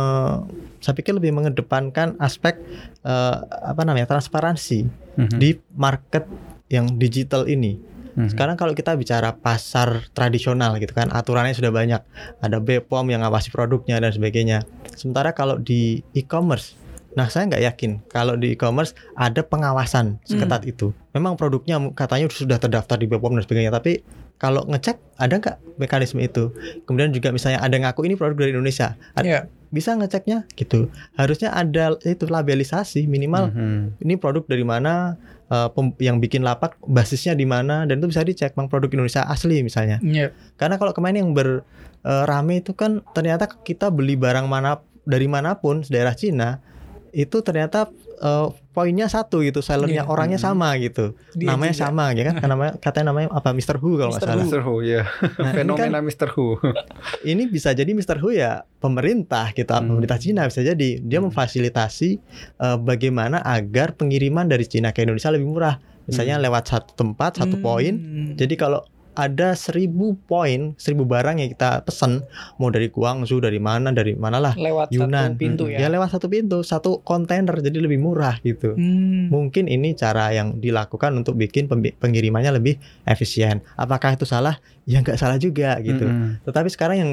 saya 0.79 0.91
pikir 0.91 1.13
lebih 1.13 1.29
mengedepankan 1.29 2.17
aspek 2.17 2.57
uh, 3.03 3.37
apa 3.63 3.85
namanya 3.85 4.09
transparansi 4.09 4.89
Mhm. 5.15 5.35
di 5.35 5.51
market 5.75 6.23
yang 6.67 6.95
digital 6.95 7.43
ini 7.45 7.75
Mhm. 8.11 8.29
sekarang 8.29 8.55
kalau 8.55 8.71
kita 8.71 8.93
bicara 8.93 9.33
pasar 9.33 10.05
tradisional 10.09 10.77
gitu 10.77 10.91
kan, 10.91 11.09
aturannya 11.09 11.51
sudah 11.51 11.69
banyak. 11.69 12.01
Ada 12.39 12.57
BPOM 12.57 13.05
yang 13.07 13.21
ngawasi 13.21 13.49
produknya 13.49 13.97
dan 13.97 14.09
sebagainya. 14.09 14.65
Sementara 14.93 15.31
kalau 15.31 15.55
di 15.55 16.01
e-commerce, 16.13 16.73
nah 17.11 17.25
saya 17.25 17.47
nggak 17.47 17.63
yakin 17.65 17.91
kalau 18.05 18.33
di 18.33 18.53
e-commerce 18.53 18.93
ada 19.13 19.41
pengawasan 19.41 20.17
seketat 20.23 20.63
itu. 20.63 20.91
Memang 21.11 21.35
produknya 21.35 21.77
katanya 21.91 22.27
sudah 22.27 22.57
terdaftar 22.57 22.95
di 22.95 23.05
BPOM 23.05 23.33
dan 23.33 23.43
sebagainya, 23.43 23.71
tapi 23.71 24.01
kalau 24.35 24.63
ngecek 24.63 24.95
ada 25.15 25.35
nggak 25.35 25.57
mekanisme 25.77 26.19
itu? 26.19 26.53
Kemudian 26.83 27.11
juga 27.11 27.29
misalnya 27.29 27.59
ada 27.59 27.75
ngaku 27.75 28.03
ini 28.03 28.15
produk 28.15 28.39
dari 28.39 28.51
Indonesia, 28.51 28.95
Ad- 29.11 29.27
Iya. 29.27 29.39
bisa 29.69 29.93
ngeceknya 29.93 30.49
gitu. 30.55 30.87
Harusnya 31.13 31.51
ada 31.51 31.93
itu 32.01 32.25
labelisasi 32.25 33.05
minimal 33.05 33.51
Mhm. 33.51 34.01
ini 34.01 34.15
produk 34.15 34.41
dari 34.43 34.63
mana 34.63 35.19
eh, 35.49 35.69
pem- 35.69 35.97
yang 35.97 36.17
bikin 36.17 36.41
lapak 36.41 36.77
basisnya 36.81 37.33
di 37.33 37.43
mana 37.43 37.83
dan 37.83 37.97
itu 37.97 38.07
bisa 38.07 38.21
dicek 38.21 38.53
bang 38.53 38.65
produk 38.65 38.89
Indonesia 38.91 39.25
asli 39.25 39.59
misalnya 39.59 39.97
Iya. 39.99 40.31
karena 40.55 40.77
kalau 40.77 40.91
kemarin 40.91 41.21
yang 41.21 41.31
ber 41.31 41.65
eh, 42.01 42.23
rame 42.23 42.59
itu 42.59 42.71
kan 42.71 43.01
ternyata 43.11 43.49
kita 43.49 43.89
beli 43.89 44.13
barang 44.13 44.45
mana 44.45 44.77
dari 45.03 45.25
mana 45.25 45.55
pun 45.55 45.81
daerah 45.83 46.13
Cina 46.13 46.61
itu 47.09 47.41
ternyata 47.41 47.89
eh, 48.19 48.47
poinnya 48.69 49.07
satu 49.07 49.39
gitu 49.39 49.59
sellernya 49.59 50.03
Iya. 50.03 50.07
orangnya 50.07 50.35
Hmm. 50.35 50.47
sama 50.51 50.75
gitu 50.75 51.15
Dia 51.33 51.51
namanya 51.51 51.71
juga. 51.71 51.83
sama 51.85 52.05
ya 52.09 52.23
kan 52.23 52.35
Karena 52.35 52.49
namanya 52.49 52.73
katanya 52.77 53.05
namanya 53.07 53.27
apa 53.29 53.49
Mr. 53.51 53.75
Who 53.77 53.91
kalau 53.95 54.11
nggak 54.11 54.21
salah 54.21 54.39
Mr. 54.41 54.61
Who 54.61 54.75
ya. 54.81 55.03
Nah, 55.03 55.51
ini 55.51 55.71
kan 55.73 55.87
Fenomena 55.87 55.99
Mr. 56.01 56.27
Who. 56.29 56.45
ini 57.31 57.43
bisa 57.45 57.71
jadi 57.71 57.87
Mr. 57.89 58.17
Who 58.17 58.31
ya 58.31 58.51
pemerintah 58.77 59.51
kita 59.51 59.77
Hmm. 59.77 59.87
pemerintah 59.89 60.17
Cina 60.17 60.43
bisa 60.43 60.59
jadi 60.61 60.89
dia 60.97 61.17
Hmm. 61.17 61.27
memfasilitasi 61.27 62.09
eh, 62.57 62.77
bagaimana 62.77 63.39
agar 63.39 63.93
pengiriman 63.93 64.45
dari 64.45 64.63
Cina 64.63 64.91
ke 64.91 65.01
Indonesia 65.01 65.29
lebih 65.29 65.47
murah 65.47 65.75
misalnya 66.05 66.35
Hmm. 66.35 66.43
lewat 66.43 66.63
satu 66.65 66.91
tempat 66.93 67.37
satu 67.37 67.55
Hmm. 67.55 67.63
poin 67.63 67.93
jadi 68.33 68.53
kalau 68.55 68.83
ada 69.19 69.51
seribu 69.51 70.15
poin 70.23 70.71
seribu 70.79 71.03
barang 71.03 71.37
yang 71.37 71.51
kita 71.51 71.83
pesen 71.83 72.23
mau 72.55 72.71
dari 72.71 72.87
Guangzhou 72.87 73.37
dari 73.37 73.59
mana 73.59 73.91
dari 73.91 74.15
manalah 74.15 74.55
lewat 74.55 74.95
Yunan 74.95 75.35
satu 75.35 75.37
pintu 75.37 75.63
ya 75.67 75.83
ya. 75.83 75.87
lewat 75.91 76.09
satu 76.09 76.31
pintu 76.31 76.63
satu 76.63 77.03
kontainer 77.03 77.59
jadi 77.59 77.75
lebih 77.77 77.99
murah 77.99 78.39
gitu 78.39 78.79
Hmm. 78.79 79.27
mungkin 79.27 79.67
ini 79.67 79.91
cara 79.93 80.31
yang 80.31 80.55
dilakukan 80.57 81.11
untuk 81.13 81.35
bikin 81.35 81.67
pengirimannya 81.69 82.55
lebih 82.55 82.79
efisien 83.03 83.59
apakah 83.75 84.15
itu 84.15 84.23
salah 84.23 84.55
ya 84.87 85.03
nggak 85.03 85.19
salah 85.19 85.35
juga 85.35 85.75
gitu 85.83 86.07
Mhm. 86.07 86.47
tetapi 86.47 86.71
sekarang 86.71 86.97
yang 86.97 87.11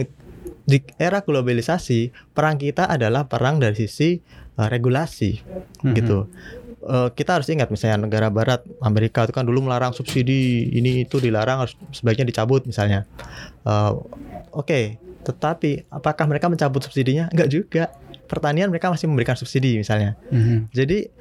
di 0.62 0.78
era 0.98 1.22
globalisasi, 1.22 2.10
perang 2.30 2.58
kita 2.58 2.86
adalah 2.86 3.26
perang 3.26 3.58
dari 3.58 3.74
sisi 3.76 4.18
uh, 4.56 4.66
regulasi 4.66 5.38
Mhm. 5.82 5.94
gitu. 5.94 6.26
Uh, 6.86 7.10
kita 7.10 7.34
harus 7.34 7.50
ingat 7.50 7.66
misalnya 7.66 8.06
negara 8.06 8.30
barat 8.30 8.62
Amerika 8.78 9.26
itu 9.26 9.34
kan 9.34 9.42
dulu 9.42 9.66
melarang 9.66 9.90
subsidi 9.90 10.70
ini 10.70 11.02
itu 11.02 11.18
dilarang 11.18 11.66
harus 11.66 11.74
sebaiknya 11.90 12.30
dicabut 12.30 12.62
misalnya. 12.62 13.02
Uh, 13.66 13.98
Oke, 14.56 14.96
tetapi 15.26 15.84
apakah 15.92 16.24
mereka 16.24 16.48
mencabut 16.48 16.80
subsidinya? 16.80 17.28
Enggak 17.28 17.48
juga. 17.52 17.84
Pertanian 18.24 18.72
mereka 18.72 18.88
masih 18.88 19.10
memberikan 19.10 19.36
subsidi 19.36 19.76
misalnya. 19.76 20.16
Mhm. 20.32 20.72
Jadi 20.72 21.12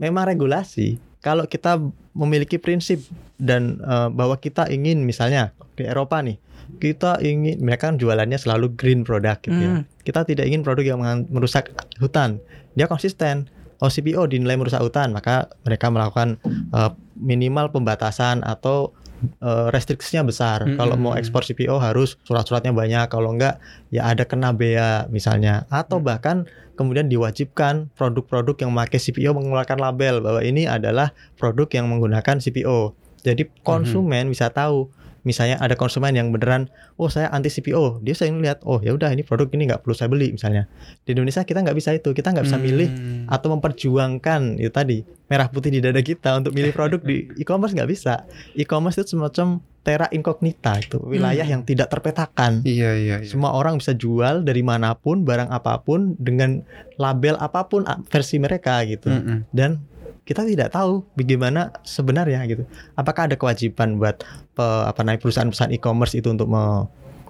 memang 0.00 0.30
regulasi 0.30 0.96
kalau 1.20 1.44
kita 1.44 1.76
memiliki 2.14 2.56
prinsip 2.56 3.02
dan 3.36 3.82
eh, 3.82 4.08
bahwa 4.10 4.38
kita 4.38 4.70
ingin 4.70 5.02
misalnya 5.02 5.52
di 5.74 5.86
Eropa 5.86 6.22
nih 6.22 6.38
kita 6.78 7.18
ingin 7.24 7.58
mereka 7.64 7.88
kan 7.88 7.96
jualannya 7.96 8.36
selalu 8.36 8.76
green 8.76 9.00
product 9.00 9.48
gitu 9.48 9.56
ya. 9.56 9.72
Hmm. 9.80 9.82
Kita 10.04 10.28
tidak 10.28 10.44
ingin 10.44 10.60
produk 10.60 10.84
yang 10.94 11.00
merusak 11.32 11.72
hutan. 11.96 12.44
Dia 12.76 12.84
konsisten. 12.84 13.48
Oh 13.78 13.90
CPO 13.90 14.26
dinilai 14.30 14.58
merusak 14.58 14.82
hutan, 14.82 15.14
maka 15.14 15.50
mereka 15.62 15.90
melakukan 15.90 16.38
uh, 16.74 16.94
minimal 17.18 17.70
pembatasan 17.70 18.42
atau 18.42 18.94
uh, 19.42 19.70
restriksinya 19.70 20.26
besar. 20.26 20.66
Mm-mm. 20.66 20.78
Kalau 20.78 20.94
mau 20.98 21.14
ekspor 21.14 21.46
CPO 21.46 21.78
harus 21.78 22.18
surat-suratnya 22.26 22.74
banyak, 22.74 23.06
kalau 23.10 23.34
enggak 23.34 23.62
ya 23.94 24.06
ada 24.10 24.26
kena 24.26 24.50
bea 24.54 25.06
misalnya, 25.10 25.66
atau 25.70 26.02
bahkan 26.02 26.46
kemudian 26.78 27.10
diwajibkan 27.10 27.90
produk-produk 27.98 28.54
yang 28.62 28.70
memakai 28.70 29.02
CPO 29.02 29.34
mengeluarkan 29.34 29.78
label 29.82 30.22
bahwa 30.22 30.40
ini 30.46 30.66
adalah 30.70 31.10
produk 31.34 31.66
yang 31.74 31.90
menggunakan 31.90 32.38
CPO. 32.38 32.94
Jadi 33.18 33.50
konsumen 33.66 34.30
bisa 34.30 34.46
tahu 34.54 34.86
misalnya 35.20 35.56
ada 35.56 35.72
konsumen 35.72 36.12
yang 36.12 36.28
beneran 36.28 36.66
oh 36.94 37.06
saya 37.06 37.28
anti 37.28 37.48
CPO 37.48 38.00
dia 38.00 38.12
sering 38.12 38.38
lihat 38.38 38.62
oh 38.62 38.78
ya 38.78 38.90
udah 38.90 39.08
ini 39.08 39.20
produk 39.20 39.48
ini 39.50 39.66
nggak 39.66 39.82
perlu 39.82 39.92
saya 39.92 40.06
beli 40.06 40.30
misalnya 40.30 40.66
di 41.02 41.12
Indonesia 41.12 41.42
kita 41.42 41.60
nggak 41.60 41.74
bisa 41.74 41.90
itu 41.92 42.10
kita 42.10 42.30
nggak 42.30 42.44
bisa 42.44 42.56
milih 42.56 42.88
Hmm. 42.88 43.26
atau 43.26 43.52
memperjuangkan 43.52 44.56
itu 44.56 44.68
tadi 44.68 44.98
merah 45.26 45.46
putih 45.46 45.70
di 45.70 45.78
dada 45.78 46.00
kita 46.00 46.36
untuk 46.36 46.50
milih 46.50 46.70
produk 46.70 46.98
di 46.98 47.26
e-commerce 47.42 47.72
nggak 47.72 47.86
bisa 47.86 48.24
e-commerce 48.54 48.98
itu 48.98 49.14
semacam 49.14 49.58
terra 49.78 50.04
incognita 50.10 50.76
itu 50.76 50.98
wilayah 51.00 51.40
Hmm. 51.40 51.54
yang 51.54 51.62
tidak 51.62 51.88
terpetakan 51.88 52.60
Iya 52.60 52.90
iya 52.94 53.16
iya. 53.18 53.28
semua 53.28 53.52
orang 53.52 53.78
bisa 53.78 53.92
jual 53.92 54.42
dari 54.42 54.60
mana 54.60 54.92
pun 54.92 55.22
barang 55.22 55.48
apa 55.48 55.80
pun 55.80 56.12
dengan 56.14 56.60
label 56.96 57.38
apa 57.38 57.64
pun 57.64 57.82
versi 58.04 58.36
mereka 58.36 58.84
gitu 58.84 59.08
Mm-mm. 59.08 59.48
dan 59.50 59.80
kita 60.28 60.44
tidak 60.44 60.76
tahu 60.76 61.08
bagaimana 61.16 61.72
sebenarnya 61.88 62.44
gitu. 62.44 62.68
Apakah 62.94 63.32
ada 63.32 63.40
kewajiban 63.40 63.96
buat 63.96 64.20
pe- 64.52 64.84
apa 64.84 65.00
namanya 65.00 65.24
perusahaan-perusahaan 65.24 65.72
e-commerce 65.72 66.12
itu 66.12 66.28
untuk 66.28 66.52
me- 66.52 66.84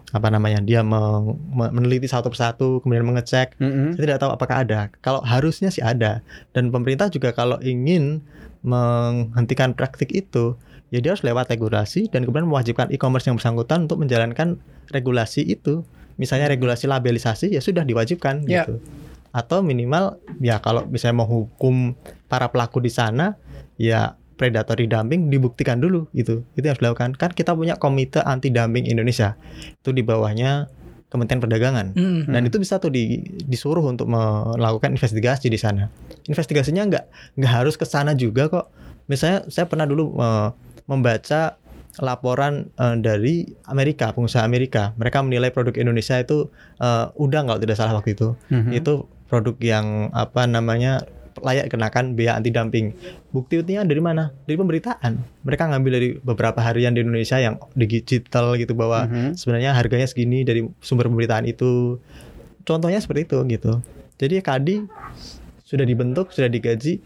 apa 0.08 0.32
namanya 0.32 0.58
dia 0.58 0.80
me- 0.82 1.36
me- 1.52 1.70
meneliti 1.70 2.10
satu 2.10 2.26
persatu 2.26 2.82
kemudian 2.82 3.06
mengecek. 3.06 3.54
Mm-mm. 3.62 3.94
Saya 3.94 4.02
tidak 4.02 4.18
tahu 4.18 4.30
apakah 4.34 4.66
ada. 4.66 4.90
Kalau 4.98 5.22
harusnya 5.22 5.70
sih 5.70 5.84
ada. 5.84 6.26
Dan 6.50 6.74
pemerintah 6.74 7.06
juga 7.06 7.30
kalau 7.30 7.62
ingin 7.62 8.24
menghentikan 8.66 9.72
praktik 9.72 10.10
itu 10.10 10.58
ya 10.88 10.98
dia 10.98 11.12
harus 11.12 11.22
lewat 11.22 11.52
regulasi 11.52 12.08
dan 12.08 12.24
kemudian 12.24 12.48
mewajibkan 12.48 12.88
e-commerce 12.88 13.28
yang 13.28 13.36
bersangkutan 13.36 13.86
untuk 13.86 14.00
menjalankan 14.00 14.58
regulasi 14.90 15.44
itu. 15.44 15.84
Misalnya 16.18 16.50
regulasi 16.50 16.90
labelisasi 16.90 17.54
ya 17.54 17.62
sudah 17.62 17.86
diwajibkan 17.86 18.42
Ya. 18.50 18.66
gitu. 18.66 18.82
Atau 19.30 19.62
minimal 19.62 20.18
ya 20.40 20.58
kalau 20.58 20.88
misalnya 20.88 21.22
mau 21.22 21.28
hukum 21.28 21.94
para 22.28 22.52
pelaku 22.52 22.84
di 22.84 22.92
sana 22.92 23.34
ya 23.80 24.14
predatory 24.38 24.86
dumping 24.86 25.28
dibuktikan 25.28 25.82
dulu 25.82 26.06
gitu. 26.14 26.46
Itu 26.54 26.62
yang 26.62 26.78
harus 26.78 26.82
dilakukan. 26.86 27.18
Kan 27.18 27.34
kita 27.34 27.52
punya 27.58 27.74
komite 27.74 28.22
anti 28.22 28.54
dumping 28.54 28.86
Indonesia. 28.86 29.34
Itu 29.82 29.90
di 29.90 30.06
bawahnya 30.06 30.70
Kementerian 31.08 31.40
Perdagangan. 31.40 31.86
Hmm. 31.96 32.28
Dan 32.28 32.46
itu 32.46 32.60
bisa 32.60 32.76
tuh 32.78 32.92
di- 32.92 33.24
disuruh 33.48 33.82
untuk 33.82 34.06
melakukan 34.06 34.92
investigasi 34.94 35.48
di 35.48 35.56
sana. 35.56 35.88
Investigasinya 36.28 36.84
nggak 36.84 37.04
nggak 37.40 37.52
harus 37.52 37.74
ke 37.80 37.88
sana 37.88 38.12
juga 38.12 38.46
kok. 38.52 38.70
Misalnya 39.08 39.48
saya 39.48 39.64
pernah 39.66 39.88
dulu 39.88 40.14
eh, 40.20 40.48
membaca 40.84 41.56
laporan 41.98 42.68
eh, 42.76 42.96
dari 43.00 43.48
Amerika, 43.66 44.12
pengusaha 44.12 44.44
Amerika. 44.44 44.92
Mereka 45.00 45.24
menilai 45.24 45.48
produk 45.48 45.74
Indonesia 45.80 46.20
itu 46.20 46.52
eh, 46.78 47.06
udang 47.16 47.48
kalau 47.48 47.58
tidak 47.58 47.80
salah 47.80 47.96
waktu 47.96 48.12
itu. 48.12 48.36
Mhm. 48.52 48.70
Itu 48.76 49.08
produk 49.32 49.56
yang 49.64 50.12
apa 50.12 50.44
namanya 50.44 51.08
layak 51.40 51.68
kenakan 51.68 52.12
bea 52.12 52.34
anti 52.34 52.48
dumping. 52.48 52.92
Bukti 53.28 53.56
buktinya 53.56 53.82
dari 53.82 53.98
mana? 53.98 54.30
Dari 54.44 54.54
pemberitaan. 54.54 55.12
Mereka 55.42 55.68
ngambil 55.68 55.90
dari 55.90 56.08
beberapa 56.16 56.58
harian 56.58 56.92
di 56.92 57.00
Indonesia 57.00 57.36
yang 57.36 57.56
digital 57.72 58.54
gitu 58.54 58.72
bahwa 58.72 59.04
Mhm. 59.04 59.34
sebenarnya 59.34 59.72
harganya 59.72 60.04
segini 60.04 60.42
dari 60.42 60.62
sumber 60.78 61.06
pemberitaan 61.06 61.44
itu. 61.44 61.98
Contohnya 62.62 62.98
seperti 62.98 63.24
itu 63.24 63.38
gitu. 63.48 63.72
Jadi 64.16 64.34
Kadi 64.38 64.76
sudah 65.62 65.84
dibentuk, 65.84 66.30
sudah 66.30 66.46
digaji. 66.46 66.98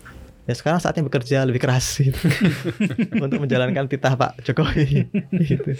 Ya 0.43 0.55
sekarang 0.55 0.79
saatnya 0.79 1.03
bekerja 1.03 1.47
lebih 1.47 1.59
keras 1.59 1.87
gitu. 2.03 2.19
untuk 3.15 3.39
menjalankan 3.39 3.87
titah 3.87 4.15
Pak 4.15 4.43
Jokowi. 4.43 5.07
gitu. 5.51 5.71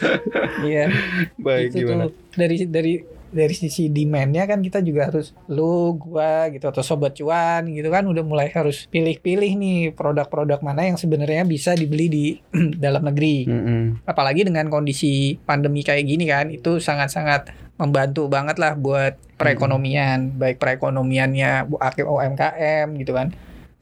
Iya. 0.63 0.87
Baik 1.35 1.73
itu 1.73 1.83
gimana? 1.83 2.07
tuh 2.07 2.15
dari 2.33 2.57
dari 2.65 2.95
dari 3.33 3.57
sisi 3.57 3.89
demandnya 3.89 4.45
kan 4.45 4.61
kita 4.61 4.85
juga 4.85 5.09
harus 5.09 5.33
lu 5.49 5.97
gua 5.97 6.53
gitu 6.53 6.69
atau 6.69 6.85
sobat 6.85 7.17
cuan 7.17 7.65
gitu 7.73 7.89
kan 7.89 8.05
udah 8.05 8.21
mulai 8.21 8.53
harus 8.53 8.85
pilih-pilih 8.93 9.57
nih 9.57 9.81
produk-produk 9.97 10.61
mana 10.61 10.85
yang 10.87 11.01
sebenarnya 11.01 11.43
bisa 11.49 11.73
dibeli 11.73 12.07
di 12.13 12.25
dalam 12.85 13.09
negeri. 13.09 13.49
Mm-mm. 13.49 13.83
apalagi 14.05 14.45
dengan 14.45 14.69
kondisi 14.69 15.41
pandemi 15.43 15.81
kayak 15.81 16.05
gini 16.05 16.25
kan 16.29 16.53
itu 16.53 16.79
sangat-sangat 16.79 17.51
membantu 17.81 18.29
banget 18.29 18.61
lah 18.61 18.77
buat 18.77 19.17
perekonomian 19.41 20.37
baik 20.37 20.61
perekonomiannya 20.61 21.67
bu- 21.67 21.81
UMKM 21.83 22.87
gitu 23.01 23.13
kan. 23.17 23.33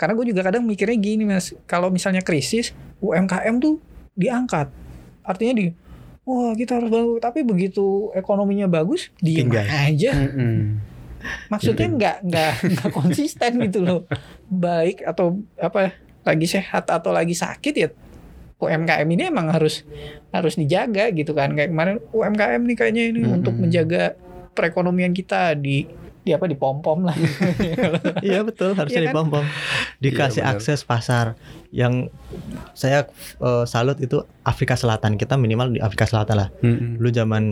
Karena 0.00 0.16
gue 0.16 0.32
juga 0.32 0.40
kadang 0.46 0.64
mikirnya 0.64 0.96
gini 0.96 1.28
mas 1.28 1.52
kalau 1.68 1.92
misalnya 1.92 2.24
krisis 2.24 2.72
UMKM 3.04 3.60
tuh 3.60 3.76
diangkat. 4.16 4.72
Artinya 5.20 5.54
di 5.60 5.66
wah 6.30 6.52
kita 6.54 6.78
harus 6.78 6.90
bantu 6.94 7.18
tapi 7.18 7.42
begitu 7.42 8.14
ekonominya 8.14 8.70
bagus 8.70 9.10
diem 9.18 9.50
Tinggal. 9.50 9.66
aja 9.66 10.10
Mm-mm. 10.14 10.78
maksudnya 11.50 11.88
nggak 11.90 12.16
nggak 12.30 12.52
nggak 12.78 12.90
konsisten 12.94 13.58
gitu 13.66 13.82
loh 13.82 14.00
baik 14.46 15.02
atau 15.02 15.42
apa 15.58 15.90
lagi 16.22 16.46
sehat 16.46 16.86
atau 16.86 17.10
lagi 17.10 17.34
sakit 17.34 17.74
ya 17.74 17.88
UMKM 18.60 19.08
ini 19.08 19.32
emang 19.32 19.50
harus 19.50 19.82
harus 20.30 20.54
dijaga 20.54 21.10
gitu 21.10 21.32
kan 21.34 21.56
kayak 21.56 21.72
kemarin 21.72 21.96
UMKM 22.14 22.62
nih 22.62 22.76
kayaknya 22.78 23.02
ini 23.10 23.20
Mm-mm. 23.26 23.36
untuk 23.42 23.54
menjaga 23.58 24.14
perekonomian 24.54 25.10
kita 25.16 25.56
di 25.58 25.88
di 26.30 26.32
apa 26.32 26.46
di 26.46 26.54
pom 26.54 26.78
pom 26.78 27.02
lah 27.02 27.16
Iya 28.22 28.46
betul 28.46 28.72
harusnya 28.72 28.94
Iya 28.96 29.10
kan? 29.10 29.12
dipom-pom. 29.12 29.44
Dikasih 29.98 30.40
Iya, 30.40 30.46
benar. 30.46 30.56
akses 30.56 30.80
pasar 30.82 31.26
yang 31.70 32.06
saya 32.72 33.10
eh, 33.36 33.64
salut 33.66 33.98
itu 33.98 34.22
Afrika 34.42 34.74
Selatan. 34.74 35.16
Kita 35.16 35.34
minimal 35.34 35.74
di 35.74 35.80
Afrika 35.80 36.06
Selatan 36.06 36.36
lah. 36.38 36.48
Mm-mm. 36.60 36.96
Dulu 36.96 37.10
zaman 37.10 37.42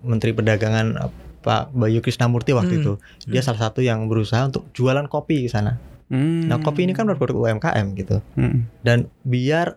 Menteri 0.00 0.32
Perdagangan 0.32 0.86
eh, 0.96 1.10
Pak 1.38 1.70
Bayu 1.72 2.00
Krishnamurti 2.00 2.50
waktu 2.50 2.74
Hmm. 2.74 2.80
itu, 2.80 2.92
dia 3.26 3.38
Hmm. 3.38 3.46
salah 3.46 3.60
satu 3.62 3.78
yang 3.78 4.08
berusaha 4.08 4.42
untuk 4.42 4.66
jualan 4.72 5.06
kopi 5.06 5.44
di 5.44 5.50
sana. 5.52 5.78
Mm. 6.06 6.46
Nah, 6.46 6.58
kopi 6.58 6.82
ini 6.82 6.90
kan 6.90 7.06
produk 7.08 7.34
UMKM 7.44 7.94
gitu. 7.94 8.18
Mm-mm. 8.34 8.66
Dan 8.80 9.06
biar 9.22 9.74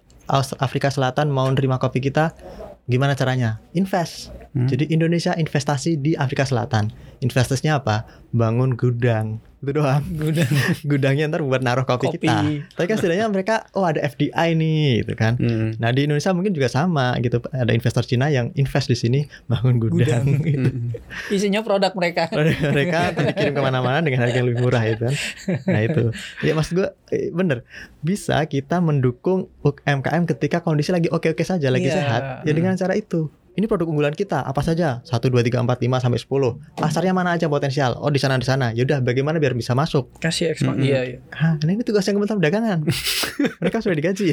Afrika 0.56 0.88
Selatan 0.88 1.28
mau 1.28 1.46
nerima 1.46 1.78
kopi 1.78 1.98
kita, 2.00 2.38
gimana 2.86 3.14
caranya? 3.14 3.58
Invest. 3.72 4.30
Hmm. 4.52 4.66
Jadi 4.66 4.90
Indonesia 4.90 5.34
investasi 5.34 5.98
di 5.98 6.14
Afrika 6.14 6.42
Selatan. 6.42 6.90
Investasinya 7.20 7.78
apa? 7.78 8.08
Bangun 8.32 8.74
gudang. 8.74 9.40
Itu 9.60 9.76
doang. 9.76 10.00
gudang 10.16 10.48
Gudangnya 10.90 11.28
ntar 11.28 11.44
buat 11.44 11.60
naruh 11.60 11.84
kopi, 11.84 12.08
kopi 12.08 12.24
kita. 12.24 12.48
Tapi 12.80 12.86
kan 12.88 12.96
setidaknya 12.96 13.28
mereka, 13.28 13.68
oh 13.76 13.84
ada 13.84 14.00
FDI 14.00 14.56
nih, 14.56 15.04
gitu 15.04 15.20
kan. 15.20 15.36
Mm. 15.36 15.76
Nah 15.76 15.92
di 15.92 16.08
Indonesia 16.08 16.32
mungkin 16.32 16.56
juga 16.56 16.72
sama 16.72 17.20
gitu. 17.20 17.44
Ada 17.52 17.76
investor 17.76 18.08
Cina 18.08 18.32
yang 18.32 18.56
invest 18.56 18.88
di 18.88 18.96
sini 18.96 19.20
bangun 19.48 19.76
gudang. 19.78 20.00
Gudang. 20.00 20.26
gitu. 20.48 20.70
Mm-mm. 20.80 21.36
isinya 21.36 21.60
produk 21.60 21.92
mereka 21.92 22.32
mereka 22.72 23.12
dikirim 23.12 23.52
ke 23.52 23.62
mana-mana 23.62 24.00
dengan 24.00 24.24
harga 24.24 24.40
yang 24.40 24.48
lebih 24.48 24.64
murah 24.64 24.84
itu 24.88 25.04
kan. 25.04 25.16
Nah 25.68 25.82
itu, 25.84 26.04
ya 26.40 26.56
maksud 26.56 26.74
gue 26.80 26.88
eh, 27.12 27.28
bener 27.30 27.68
bisa 28.00 28.40
kita 28.48 28.80
mendukung 28.80 29.52
UMKM 29.60 30.24
ketika 30.24 30.64
kondisi 30.64 30.96
lagi 30.96 31.12
oke-oke 31.12 31.44
saja, 31.44 31.68
lagi 31.68 31.92
Iya. 31.92 31.96
sehat. 32.00 32.22
Ya 32.48 32.54
dengan 32.56 32.80
cara 32.80 32.96
itu. 32.96 33.28
Ini 33.60 33.68
produk 33.68 33.92
unggulan 33.92 34.16
kita 34.16 34.40
apa 34.40 34.64
saja? 34.64 35.04
1 35.04 35.20
2 35.20 35.36
3 35.44 35.60
4 35.60 35.68
5 35.68 36.00
sampai 36.00 36.16
10. 36.16 36.80
Pasarnya 36.80 37.12
mana 37.12 37.36
aja 37.36 37.52
potensial? 37.52 38.00
Oh, 38.00 38.08
di 38.08 38.16
sana 38.16 38.40
di 38.40 38.48
sana. 38.48 38.72
Ya 38.72 38.88
udah 38.88 39.04
bagaimana 39.04 39.36
biar 39.36 39.52
bisa 39.52 39.76
masuk? 39.76 40.16
kasih 40.16 40.56
ekspor 40.56 40.80
Mm-mm. 40.80 40.88
iya, 40.88 41.04
iya. 41.04 41.18
Hah, 41.30 41.60
ini 41.60 41.84
tugasnya 41.84 42.16
Kementerian 42.16 42.40
Perdagangan. 42.40 42.80
Mereka 43.60 43.84
sudah 43.84 44.00
digaji. 44.00 44.32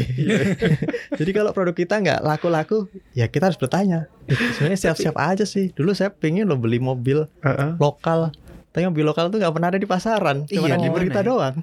Jadi 1.18 1.31
kalau 1.33 1.51
produk 1.51 1.74
kita 1.74 1.99
nggak 1.99 2.22
laku-laku, 2.22 2.87
ya 3.12 3.27
kita 3.27 3.51
harus 3.51 3.59
bertanya. 3.59 4.07
"Eh, 4.24 4.39
Sebenarnya 4.55 4.79
siap-siap 4.79 5.18
aja 5.18 5.43
sih. 5.43 5.74
Dulu 5.74 5.91
saya 5.91 6.14
pengen 6.14 6.47
loh 6.47 6.55
beli 6.55 6.79
mobil 6.79 7.27
Uh-uh. 7.43 7.74
lokal. 7.83 8.31
Tapi 8.77 8.85
mobil 8.85 9.03
lokal 9.03 9.33
tuh 9.33 9.41
nggak 9.41 9.51
pernah 9.51 9.72
ada 9.72 9.81
di 9.81 9.89
pasaran. 9.89 10.45
Cuma 10.45 10.68
Iya, 10.68 10.77
ada 10.77 10.79
di 10.79 10.85
di 10.85 10.93
berita 10.93 11.18
ya? 11.18 11.27
doang. 11.27 11.57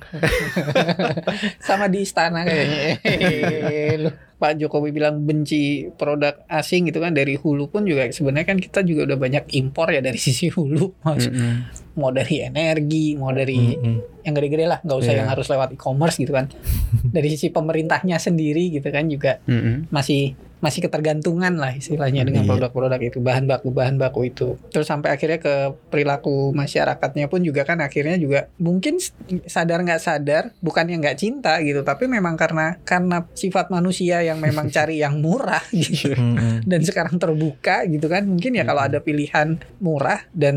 sama 1.61 1.86
di 1.86 2.01
istana 2.01 2.41
kayaknya 2.41 4.09
Pak 4.36 4.59
Jokowi 4.59 4.91
bilang 4.91 5.22
benci 5.22 5.88
produk 5.89 6.36
asing 6.49 6.89
gitu 6.89 6.99
kan 6.99 7.14
dari 7.14 7.38
hulu 7.38 7.70
pun 7.70 7.86
juga 7.86 8.09
sebenarnya 8.09 8.43
kan 8.45 8.57
kita 8.57 8.82
juga 8.82 9.07
udah 9.07 9.18
banyak 9.18 9.43
impor 9.53 9.88
ya 9.88 10.01
dari 10.01 10.20
sisi 10.26 10.49
hulu 10.49 10.99
Maksud- 10.99 11.32
Mm-mm. 11.32 11.55
mau 11.95 12.09
dari 12.09 12.41
energi 12.41 13.14
mau 13.14 13.30
dari 13.30 13.72
Mm-mm. 13.72 14.26
yang 14.26 14.34
gede-gede 14.34 14.66
lah 14.66 14.80
nggak 14.82 14.97
usah 14.97 15.14
Iya. 15.14 15.20
yang 15.22 15.30
harus 15.30 15.47
lewat 15.47 15.70
e-commerce 15.72 16.18
gitu 16.18 16.34
kan 16.34 16.49
dari 17.16 17.28
sisi 17.30 17.47
pemerintahnya 17.49 18.18
sendiri 18.18 18.68
gitu 18.70 18.89
kan 18.89 19.05
juga 19.05 19.39
Mm-mm. 19.45 19.88
masih 19.88 20.36
masih 20.64 20.80
ketergantungan 20.80 21.59
lah 21.59 21.76
istilahnya 21.76 22.24
dengan 22.24 22.47
Iya. 22.47 22.55
produk-produk 22.55 23.01
itu 23.03 23.20
bahan 23.20 23.43
baku 23.43 23.76
bahan 23.76 23.99
baku 23.99 24.32
itu 24.32 24.55
terus 24.72 24.88
sampai 24.88 25.11
akhirnya 25.11 25.43
ke 25.43 25.76
perilaku 25.91 26.55
masyarakatnya 26.55 27.28
pun 27.28 27.43
juga 27.43 27.68
kan 27.68 27.84
akhirnya 27.84 28.16
juga 28.16 28.47
mungkin 28.55 28.95
sadar 29.43 29.84
nggak 29.84 29.99
sadar 29.99 30.55
bukannya 30.64 31.03
nggak 31.03 31.20
cinta 31.20 31.59
gitu 31.59 31.84
tapi 31.84 32.07
memang 32.07 32.39
karena 32.39 32.80
karena 32.88 33.28
sifat 33.36 33.68
manusia 33.68 34.24
yang 34.24 34.39
memang 34.39 34.72
cari 34.76 35.03
yang 35.03 35.20
murah 35.20 35.68
gitu 35.76 36.16
Mm-mm. 36.16 36.64
dan 36.64 36.80
sekarang 36.80 37.20
terbuka 37.20 37.84
gitu 37.91 38.07
kan 38.07 38.24
mungkin 38.24 38.55
ya 38.55 38.64
kalau 38.64 38.88
ada 38.88 39.03
pilihan 39.03 39.59
murah 39.84 40.24
dan 40.32 40.55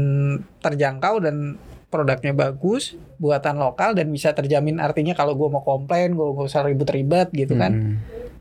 terjangkau 0.62 1.18
dan 1.18 1.58
produknya 1.86 2.34
bagus, 2.34 2.98
buatan 3.16 3.56
lokal 3.56 3.94
dan 3.94 4.10
bisa 4.10 4.34
terjamin 4.34 4.82
artinya 4.82 5.14
kalau 5.14 5.38
gue 5.38 5.48
mau 5.48 5.62
komplain, 5.62 6.12
gue 6.12 6.26
gak 6.34 6.50
usah 6.50 6.66
ribet-ribet 6.66 7.30
gitu 7.32 7.54
kan. 7.56 7.72
Hmm. 7.72 7.96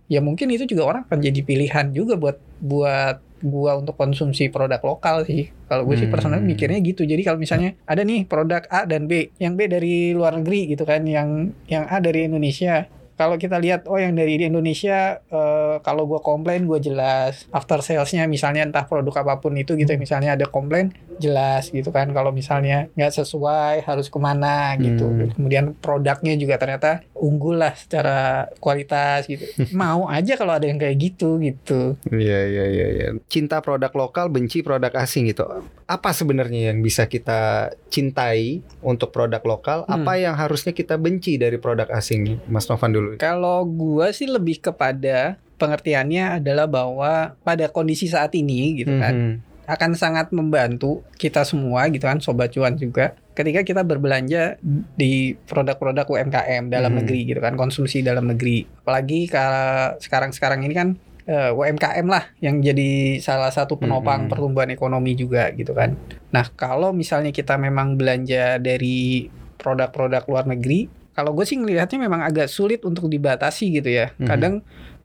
Ya 0.06 0.22
mungkin 0.22 0.54
itu 0.54 0.70
juga 0.70 0.84
orang 0.86 1.02
akan 1.10 1.20
jadi 1.20 1.42
pilihan 1.42 1.90
juga 1.90 2.14
buat 2.14 2.38
buat 2.62 3.18
gua 3.42 3.78
untuk 3.78 3.94
konsumsi 3.98 4.50
produk 4.50 4.80
lokal 4.82 5.26
sih. 5.26 5.50
Kalau 5.66 5.86
gue 5.86 5.98
sih 5.98 6.06
Hmm. 6.08 6.14
personal 6.14 6.40
mikirnya 6.42 6.78
gitu. 6.82 7.06
Jadi 7.06 7.22
kalau 7.26 7.38
misalnya 7.42 7.74
ada 7.86 8.02
nih 8.06 8.26
produk 8.26 8.64
A 8.70 8.86
dan 8.86 9.10
B, 9.10 9.34
yang 9.38 9.58
B 9.58 9.66
dari 9.66 10.14
luar 10.14 10.38
negeri 10.38 10.70
gitu 10.74 10.86
kan, 10.86 11.06
yang 11.06 11.54
yang 11.66 11.86
A 11.90 11.98
dari 12.02 12.26
Indonesia. 12.30 12.86
Kalau 13.16 13.36
kita 13.36 13.58
lihat 13.58 13.86
oh 13.86 13.96
yang 13.96 14.12
dari 14.12 14.36
Indonesia 14.38 15.18
eh, 15.22 15.76
kalau 15.80 16.06
gua 16.06 16.20
komplain 16.20 16.64
gue 16.64 16.80
jelas 16.80 17.48
after 17.50 17.80
salesnya 17.80 18.26
misalnya 18.26 18.62
entah 18.62 18.84
produk 18.84 19.24
apa 19.24 19.40
pun 19.40 19.54
itu 19.54 19.74
gitu 19.74 19.96
misalnya 19.96 20.34
ada 20.34 20.46
komplain 20.46 20.92
jelas 21.16 21.70
gitu 21.70 21.90
kan 21.90 22.12
kalau 22.12 22.30
misalnya 22.30 22.92
nggak 22.92 23.14
sesuai 23.16 23.82
harus 23.82 24.08
ke 24.08 24.20
mana 24.20 24.76
gitu 24.78 25.06
Hmm. 25.06 25.32
kemudian 25.32 25.66
produknya 25.76 26.36
juga 26.36 26.56
ternyata 26.56 26.92
unggul 27.14 27.56
lah 27.56 27.72
secara 27.72 28.18
kualitas 28.58 29.24
gitu 29.26 29.48
mau 29.74 30.08
aja 30.08 30.36
kalau 30.36 30.52
ada 30.52 30.66
yang 30.66 30.76
kayak 30.76 30.98
gitu 30.98 31.40
gitu 31.40 31.96
Iya 32.08 32.40
iya 32.46 32.66
iya 32.68 32.88
iya. 32.90 33.08
Cinta 33.26 33.60
produk 33.60 33.92
lokal, 33.92 34.28
benci 34.28 34.60
produk 34.60 34.92
asing 34.96 35.26
gitu. 35.26 35.46
Apa 35.86 36.12
sebenarnya 36.12 36.72
yang 36.72 36.80
bisa 36.80 37.06
kita 37.06 37.70
cintai 37.90 38.60
untuk 38.82 39.10
produk 39.10 39.40
lokal? 39.42 39.86
Hmm. 39.86 40.02
Apa 40.02 40.18
yang 40.18 40.34
harusnya 40.34 40.72
kita 40.72 40.98
benci 40.98 41.38
dari 41.38 41.56
produk 41.56 41.88
asing? 41.92 42.42
Mas 42.48 42.66
Novan 42.66 42.92
dulu. 42.92 43.05
Kalau 43.16 43.62
gua 43.64 44.10
sih 44.10 44.26
lebih 44.26 44.58
kepada 44.60 45.38
pengertiannya 45.56 46.42
adalah 46.42 46.68
bahwa 46.68 47.14
pada 47.42 47.70
kondisi 47.70 48.06
saat 48.06 48.34
ini 48.34 48.76
gitu 48.76 48.92
kan 48.98 49.14
Mhm. 49.16 49.36
akan 49.66 49.92
sangat 49.96 50.30
membantu 50.30 51.02
kita 51.16 51.42
semua 51.42 51.90
gitu 51.90 52.06
kan 52.06 52.20
sobat 52.20 52.52
cuan 52.52 52.76
juga 52.76 53.18
ketika 53.34 53.66
kita 53.66 53.82
berbelanja 53.82 54.62
di 54.94 55.34
produk-produk 55.34 56.06
UMKM 56.06 56.70
dalam 56.70 56.94
Mhm. 56.94 56.98
negeri 57.02 57.20
gitu 57.26 57.40
kan 57.40 57.56
konsumsi 57.56 58.06
dalam 58.06 58.30
negeri 58.30 58.62
apalagi 58.84 59.26
kalau 59.26 59.98
sekarang-sekarang 59.98 60.62
ini 60.62 60.76
kan 60.76 60.90
eh, 61.26 61.50
UMKM 61.50 62.06
lah 62.06 62.30
yang 62.38 62.62
jadi 62.62 63.18
salah 63.18 63.50
satu 63.50 63.82
penopang 63.82 64.28
Mhm. 64.28 64.30
pertumbuhan 64.30 64.70
ekonomi 64.70 65.18
juga 65.18 65.50
gitu 65.50 65.74
kan 65.74 65.98
nah 66.30 66.46
kalau 66.54 66.94
misalnya 66.94 67.34
kita 67.34 67.58
memang 67.58 67.98
belanja 67.98 68.62
dari 68.62 69.26
produk-produk 69.58 70.22
luar 70.30 70.46
negeri 70.46 70.86
kalau 71.16 71.32
gue 71.32 71.42
sih 71.42 71.56
ngelihatnya 71.56 71.98
memang 71.98 72.22
agak 72.22 72.46
sulit 72.46 72.84
untuk 72.84 73.08
dibatasi 73.08 73.72
gitu 73.74 73.88
ya 73.90 74.12
Mhm. 74.14 74.28
kadang 74.28 74.54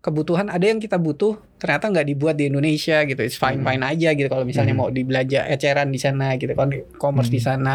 kebutuhan 0.00 0.48
ada 0.48 0.64
yang 0.64 0.76
kita 0.76 0.96
butuh 0.96 1.38
ternyata 1.56 1.86
nggak 1.86 2.06
dibuat 2.06 2.34
di 2.34 2.48
Indonesia 2.48 3.04
gitu 3.04 3.20
it's 3.20 3.36
fine 3.36 3.60
fine 3.60 3.80
aja 3.80 4.10
gitu 4.10 4.26
kalau 4.26 4.42
misalnya 4.42 4.72
Hmm. 4.72 4.80
mau 4.80 4.90
dibelanja 4.90 5.44
eceran 5.46 5.88
di 5.88 6.00
sana 6.00 6.34
gitu 6.34 6.50
kan 6.52 6.68
commerce 6.96 7.28
di 7.28 7.36
Hmm. 7.36 7.46
sana 7.54 7.74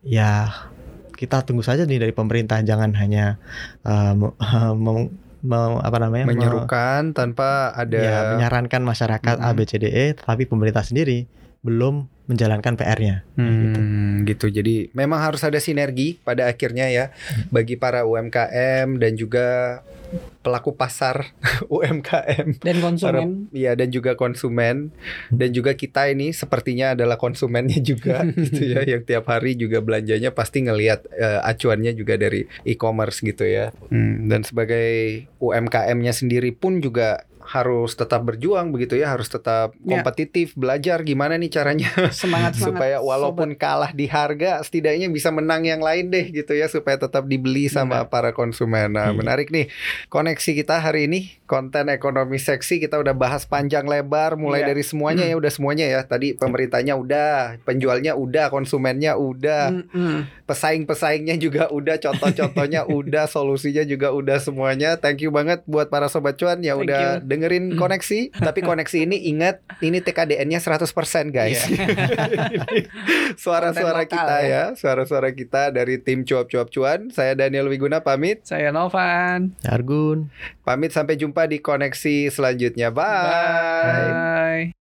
ya 0.00 0.48
kita 1.14 1.40
tunggu 1.42 1.60
saja 1.60 1.84
nih 1.84 2.00
dari 2.00 2.12
pemerintah 2.12 2.58
jangan 2.60 2.90
hanya 2.94 3.36
eh, 3.82 4.12
me- 4.12 4.34
mem- 4.74 5.12
mem- 5.40 5.78
apa 5.78 5.96
namanya 6.00 6.24
me- 6.24 6.32
Menyerukan 6.32 7.12
tanpa 7.12 7.70
ada 7.70 8.00
ya, 8.00 8.18
menyarankan 8.32 8.80
masyarakat 8.80 9.36
Mhm. 9.36 9.44
A 9.44 9.50
B 9.52 9.60
C 9.62 9.72
D 9.76 9.84
E 9.86 10.06
tetapi 10.14 10.48
pemerintah 10.48 10.80
sendiri 10.80 11.28
belum 11.64 12.12
menjalankan 12.24 12.76
PR-nya. 12.76 13.24
Hmm, 13.36 14.24
gitu. 14.24 14.48
Jadi 14.48 14.92
memang 14.96 15.20
harus 15.20 15.44
ada 15.44 15.60
sinergi 15.60 16.16
pada 16.20 16.48
akhirnya 16.48 16.88
ya 16.88 17.04
bagi 17.52 17.76
para 17.76 18.08
UMKM 18.08 18.96
dan 18.96 19.12
juga 19.16 19.80
pelaku 20.44 20.76
pasar 20.76 21.32
UMKM. 21.72 22.60
dan 22.60 22.76
konsumen 22.78 23.48
Iya 23.50 23.74
dan 23.74 23.88
juga 23.90 24.14
konsumen 24.14 24.94
dan 25.32 25.50
juga 25.50 25.74
kita 25.74 26.06
ini 26.12 26.30
sepertinya 26.30 26.94
adalah 26.94 27.18
konsumennya 27.18 27.80
juga 27.80 28.22
gitu 28.46 28.62
ya 28.62 28.84
yang 28.84 29.02
tiap 29.02 29.26
hari 29.26 29.56
juga 29.58 29.80
belanjanya 29.80 30.30
pasti 30.30 30.62
ngelihat 30.64 31.08
eh, 31.12 31.40
acuannya 31.42 31.92
juga 31.96 32.14
dari 32.20 32.46
e-commerce 32.64 33.24
gitu 33.24 33.44
ya. 33.44 33.72
Hmm, 33.90 34.28
dan 34.30 34.44
sebagai 34.46 35.26
UMKM-nya 35.40 36.12
sendiri 36.14 36.52
pun 36.56 36.80
juga 36.80 37.24
harus 37.44 37.92
tetap 37.92 38.22
berjuang 38.22 38.68
begitu 38.68 38.96
ya, 38.96 39.12
harus 39.12 39.28
tetap 39.28 39.76
Ya. 39.76 40.00
kompetitif, 40.00 40.52
belajar 40.54 41.00
gimana 41.00 41.36
nih 41.36 41.48
caranya 41.48 41.88
semangat 42.12 42.12
semangat 42.14 42.52
supaya 42.56 42.96
walaupun 42.98 43.52
kalah 43.54 43.90
di 43.90 44.04
harga 44.04 44.60
setidaknya 44.60 45.08
bisa 45.08 45.28
menang 45.28 45.62
yang 45.62 45.78
lain 45.78 46.08
deh 46.08 46.28
gitu 46.30 46.52
ya 46.52 46.66
supaya 46.66 46.96
tetap 46.96 47.24
dibeli 47.24 47.68
sama 47.68 48.04
para 48.04 48.30
konsumen. 48.30 48.92
Nah, 48.92 49.10
Iya. 49.10 49.16
menarik 49.16 49.48
nih 49.48 49.68
koneksi 50.08 50.50
kita 50.56 50.78
hari 50.78 51.04
ini 51.04 51.20
konten 51.44 51.88
ekonomi 51.88 52.36
seksi 52.36 52.78
kita 52.78 52.96
udah 52.96 53.12
bahas 53.12 53.44
panjang 53.44 53.84
lebar 53.84 54.34
mulai 54.34 54.60
Iya. 54.60 54.68
dari 54.70 54.82
semuanya 54.82 55.24
ya 55.24 55.36
udah 55.36 55.52
semuanya 55.52 55.84
ya. 55.84 56.00
Tadi 56.02 56.32
pemerintahnya 56.34 56.94
udah, 56.94 57.60
penjualnya 57.62 58.12
udah, 58.14 58.48
konsumennya 58.48 59.14
udah, 59.14 59.84
pesaing-pesaingnya 60.44 61.36
juga 61.36 61.68
udah, 61.68 61.96
contoh-contohnya 61.98 62.84
udah, 62.98 63.24
solusinya 63.26 63.82
juga 63.82 64.10
udah 64.10 64.38
semuanya. 64.38 64.96
Thank 64.96 65.22
you 65.22 65.30
banget 65.30 65.64
buat 65.64 65.88
para 65.88 66.06
sobat 66.06 66.36
cuan 66.36 66.60
ya 66.60 66.74
Thank 66.74 66.84
udah 66.86 67.00
you. 67.20 67.26
Dengerin 67.34 67.74
koneksi. 67.74 68.30
Tapi 68.30 68.60
koneksi 68.62 68.98
ini 69.10 69.28
ingat 69.34 69.60
ini 69.82 69.98
TKDN-nya 69.98 70.62
100% 70.62 70.86
guys. 71.34 71.66
Ini 71.66 71.82
Suara-suara 73.42 74.06
lokal 74.06 74.14
kita 74.14 74.36
ya. 74.46 74.48
ya, 74.48 74.64
suara-suara 74.78 75.34
kita 75.34 75.74
dari 75.74 75.98
tim 75.98 76.22
cuap-cuap 76.22 76.70
cuan. 76.70 77.10
Saya 77.10 77.34
Daniel 77.34 77.66
Wiguna 77.66 78.00
pamit. 78.00 78.46
saya 78.46 78.70
Novan 78.70 79.58
Argun. 79.66 80.30
Pamit 80.62 80.94
sampai 80.94 81.18
jumpa 81.18 81.50
di 81.50 81.58
koneksi 81.58 82.30
selanjutnya. 82.30 82.94
Bye. 82.94 83.02
bye 83.84 84.74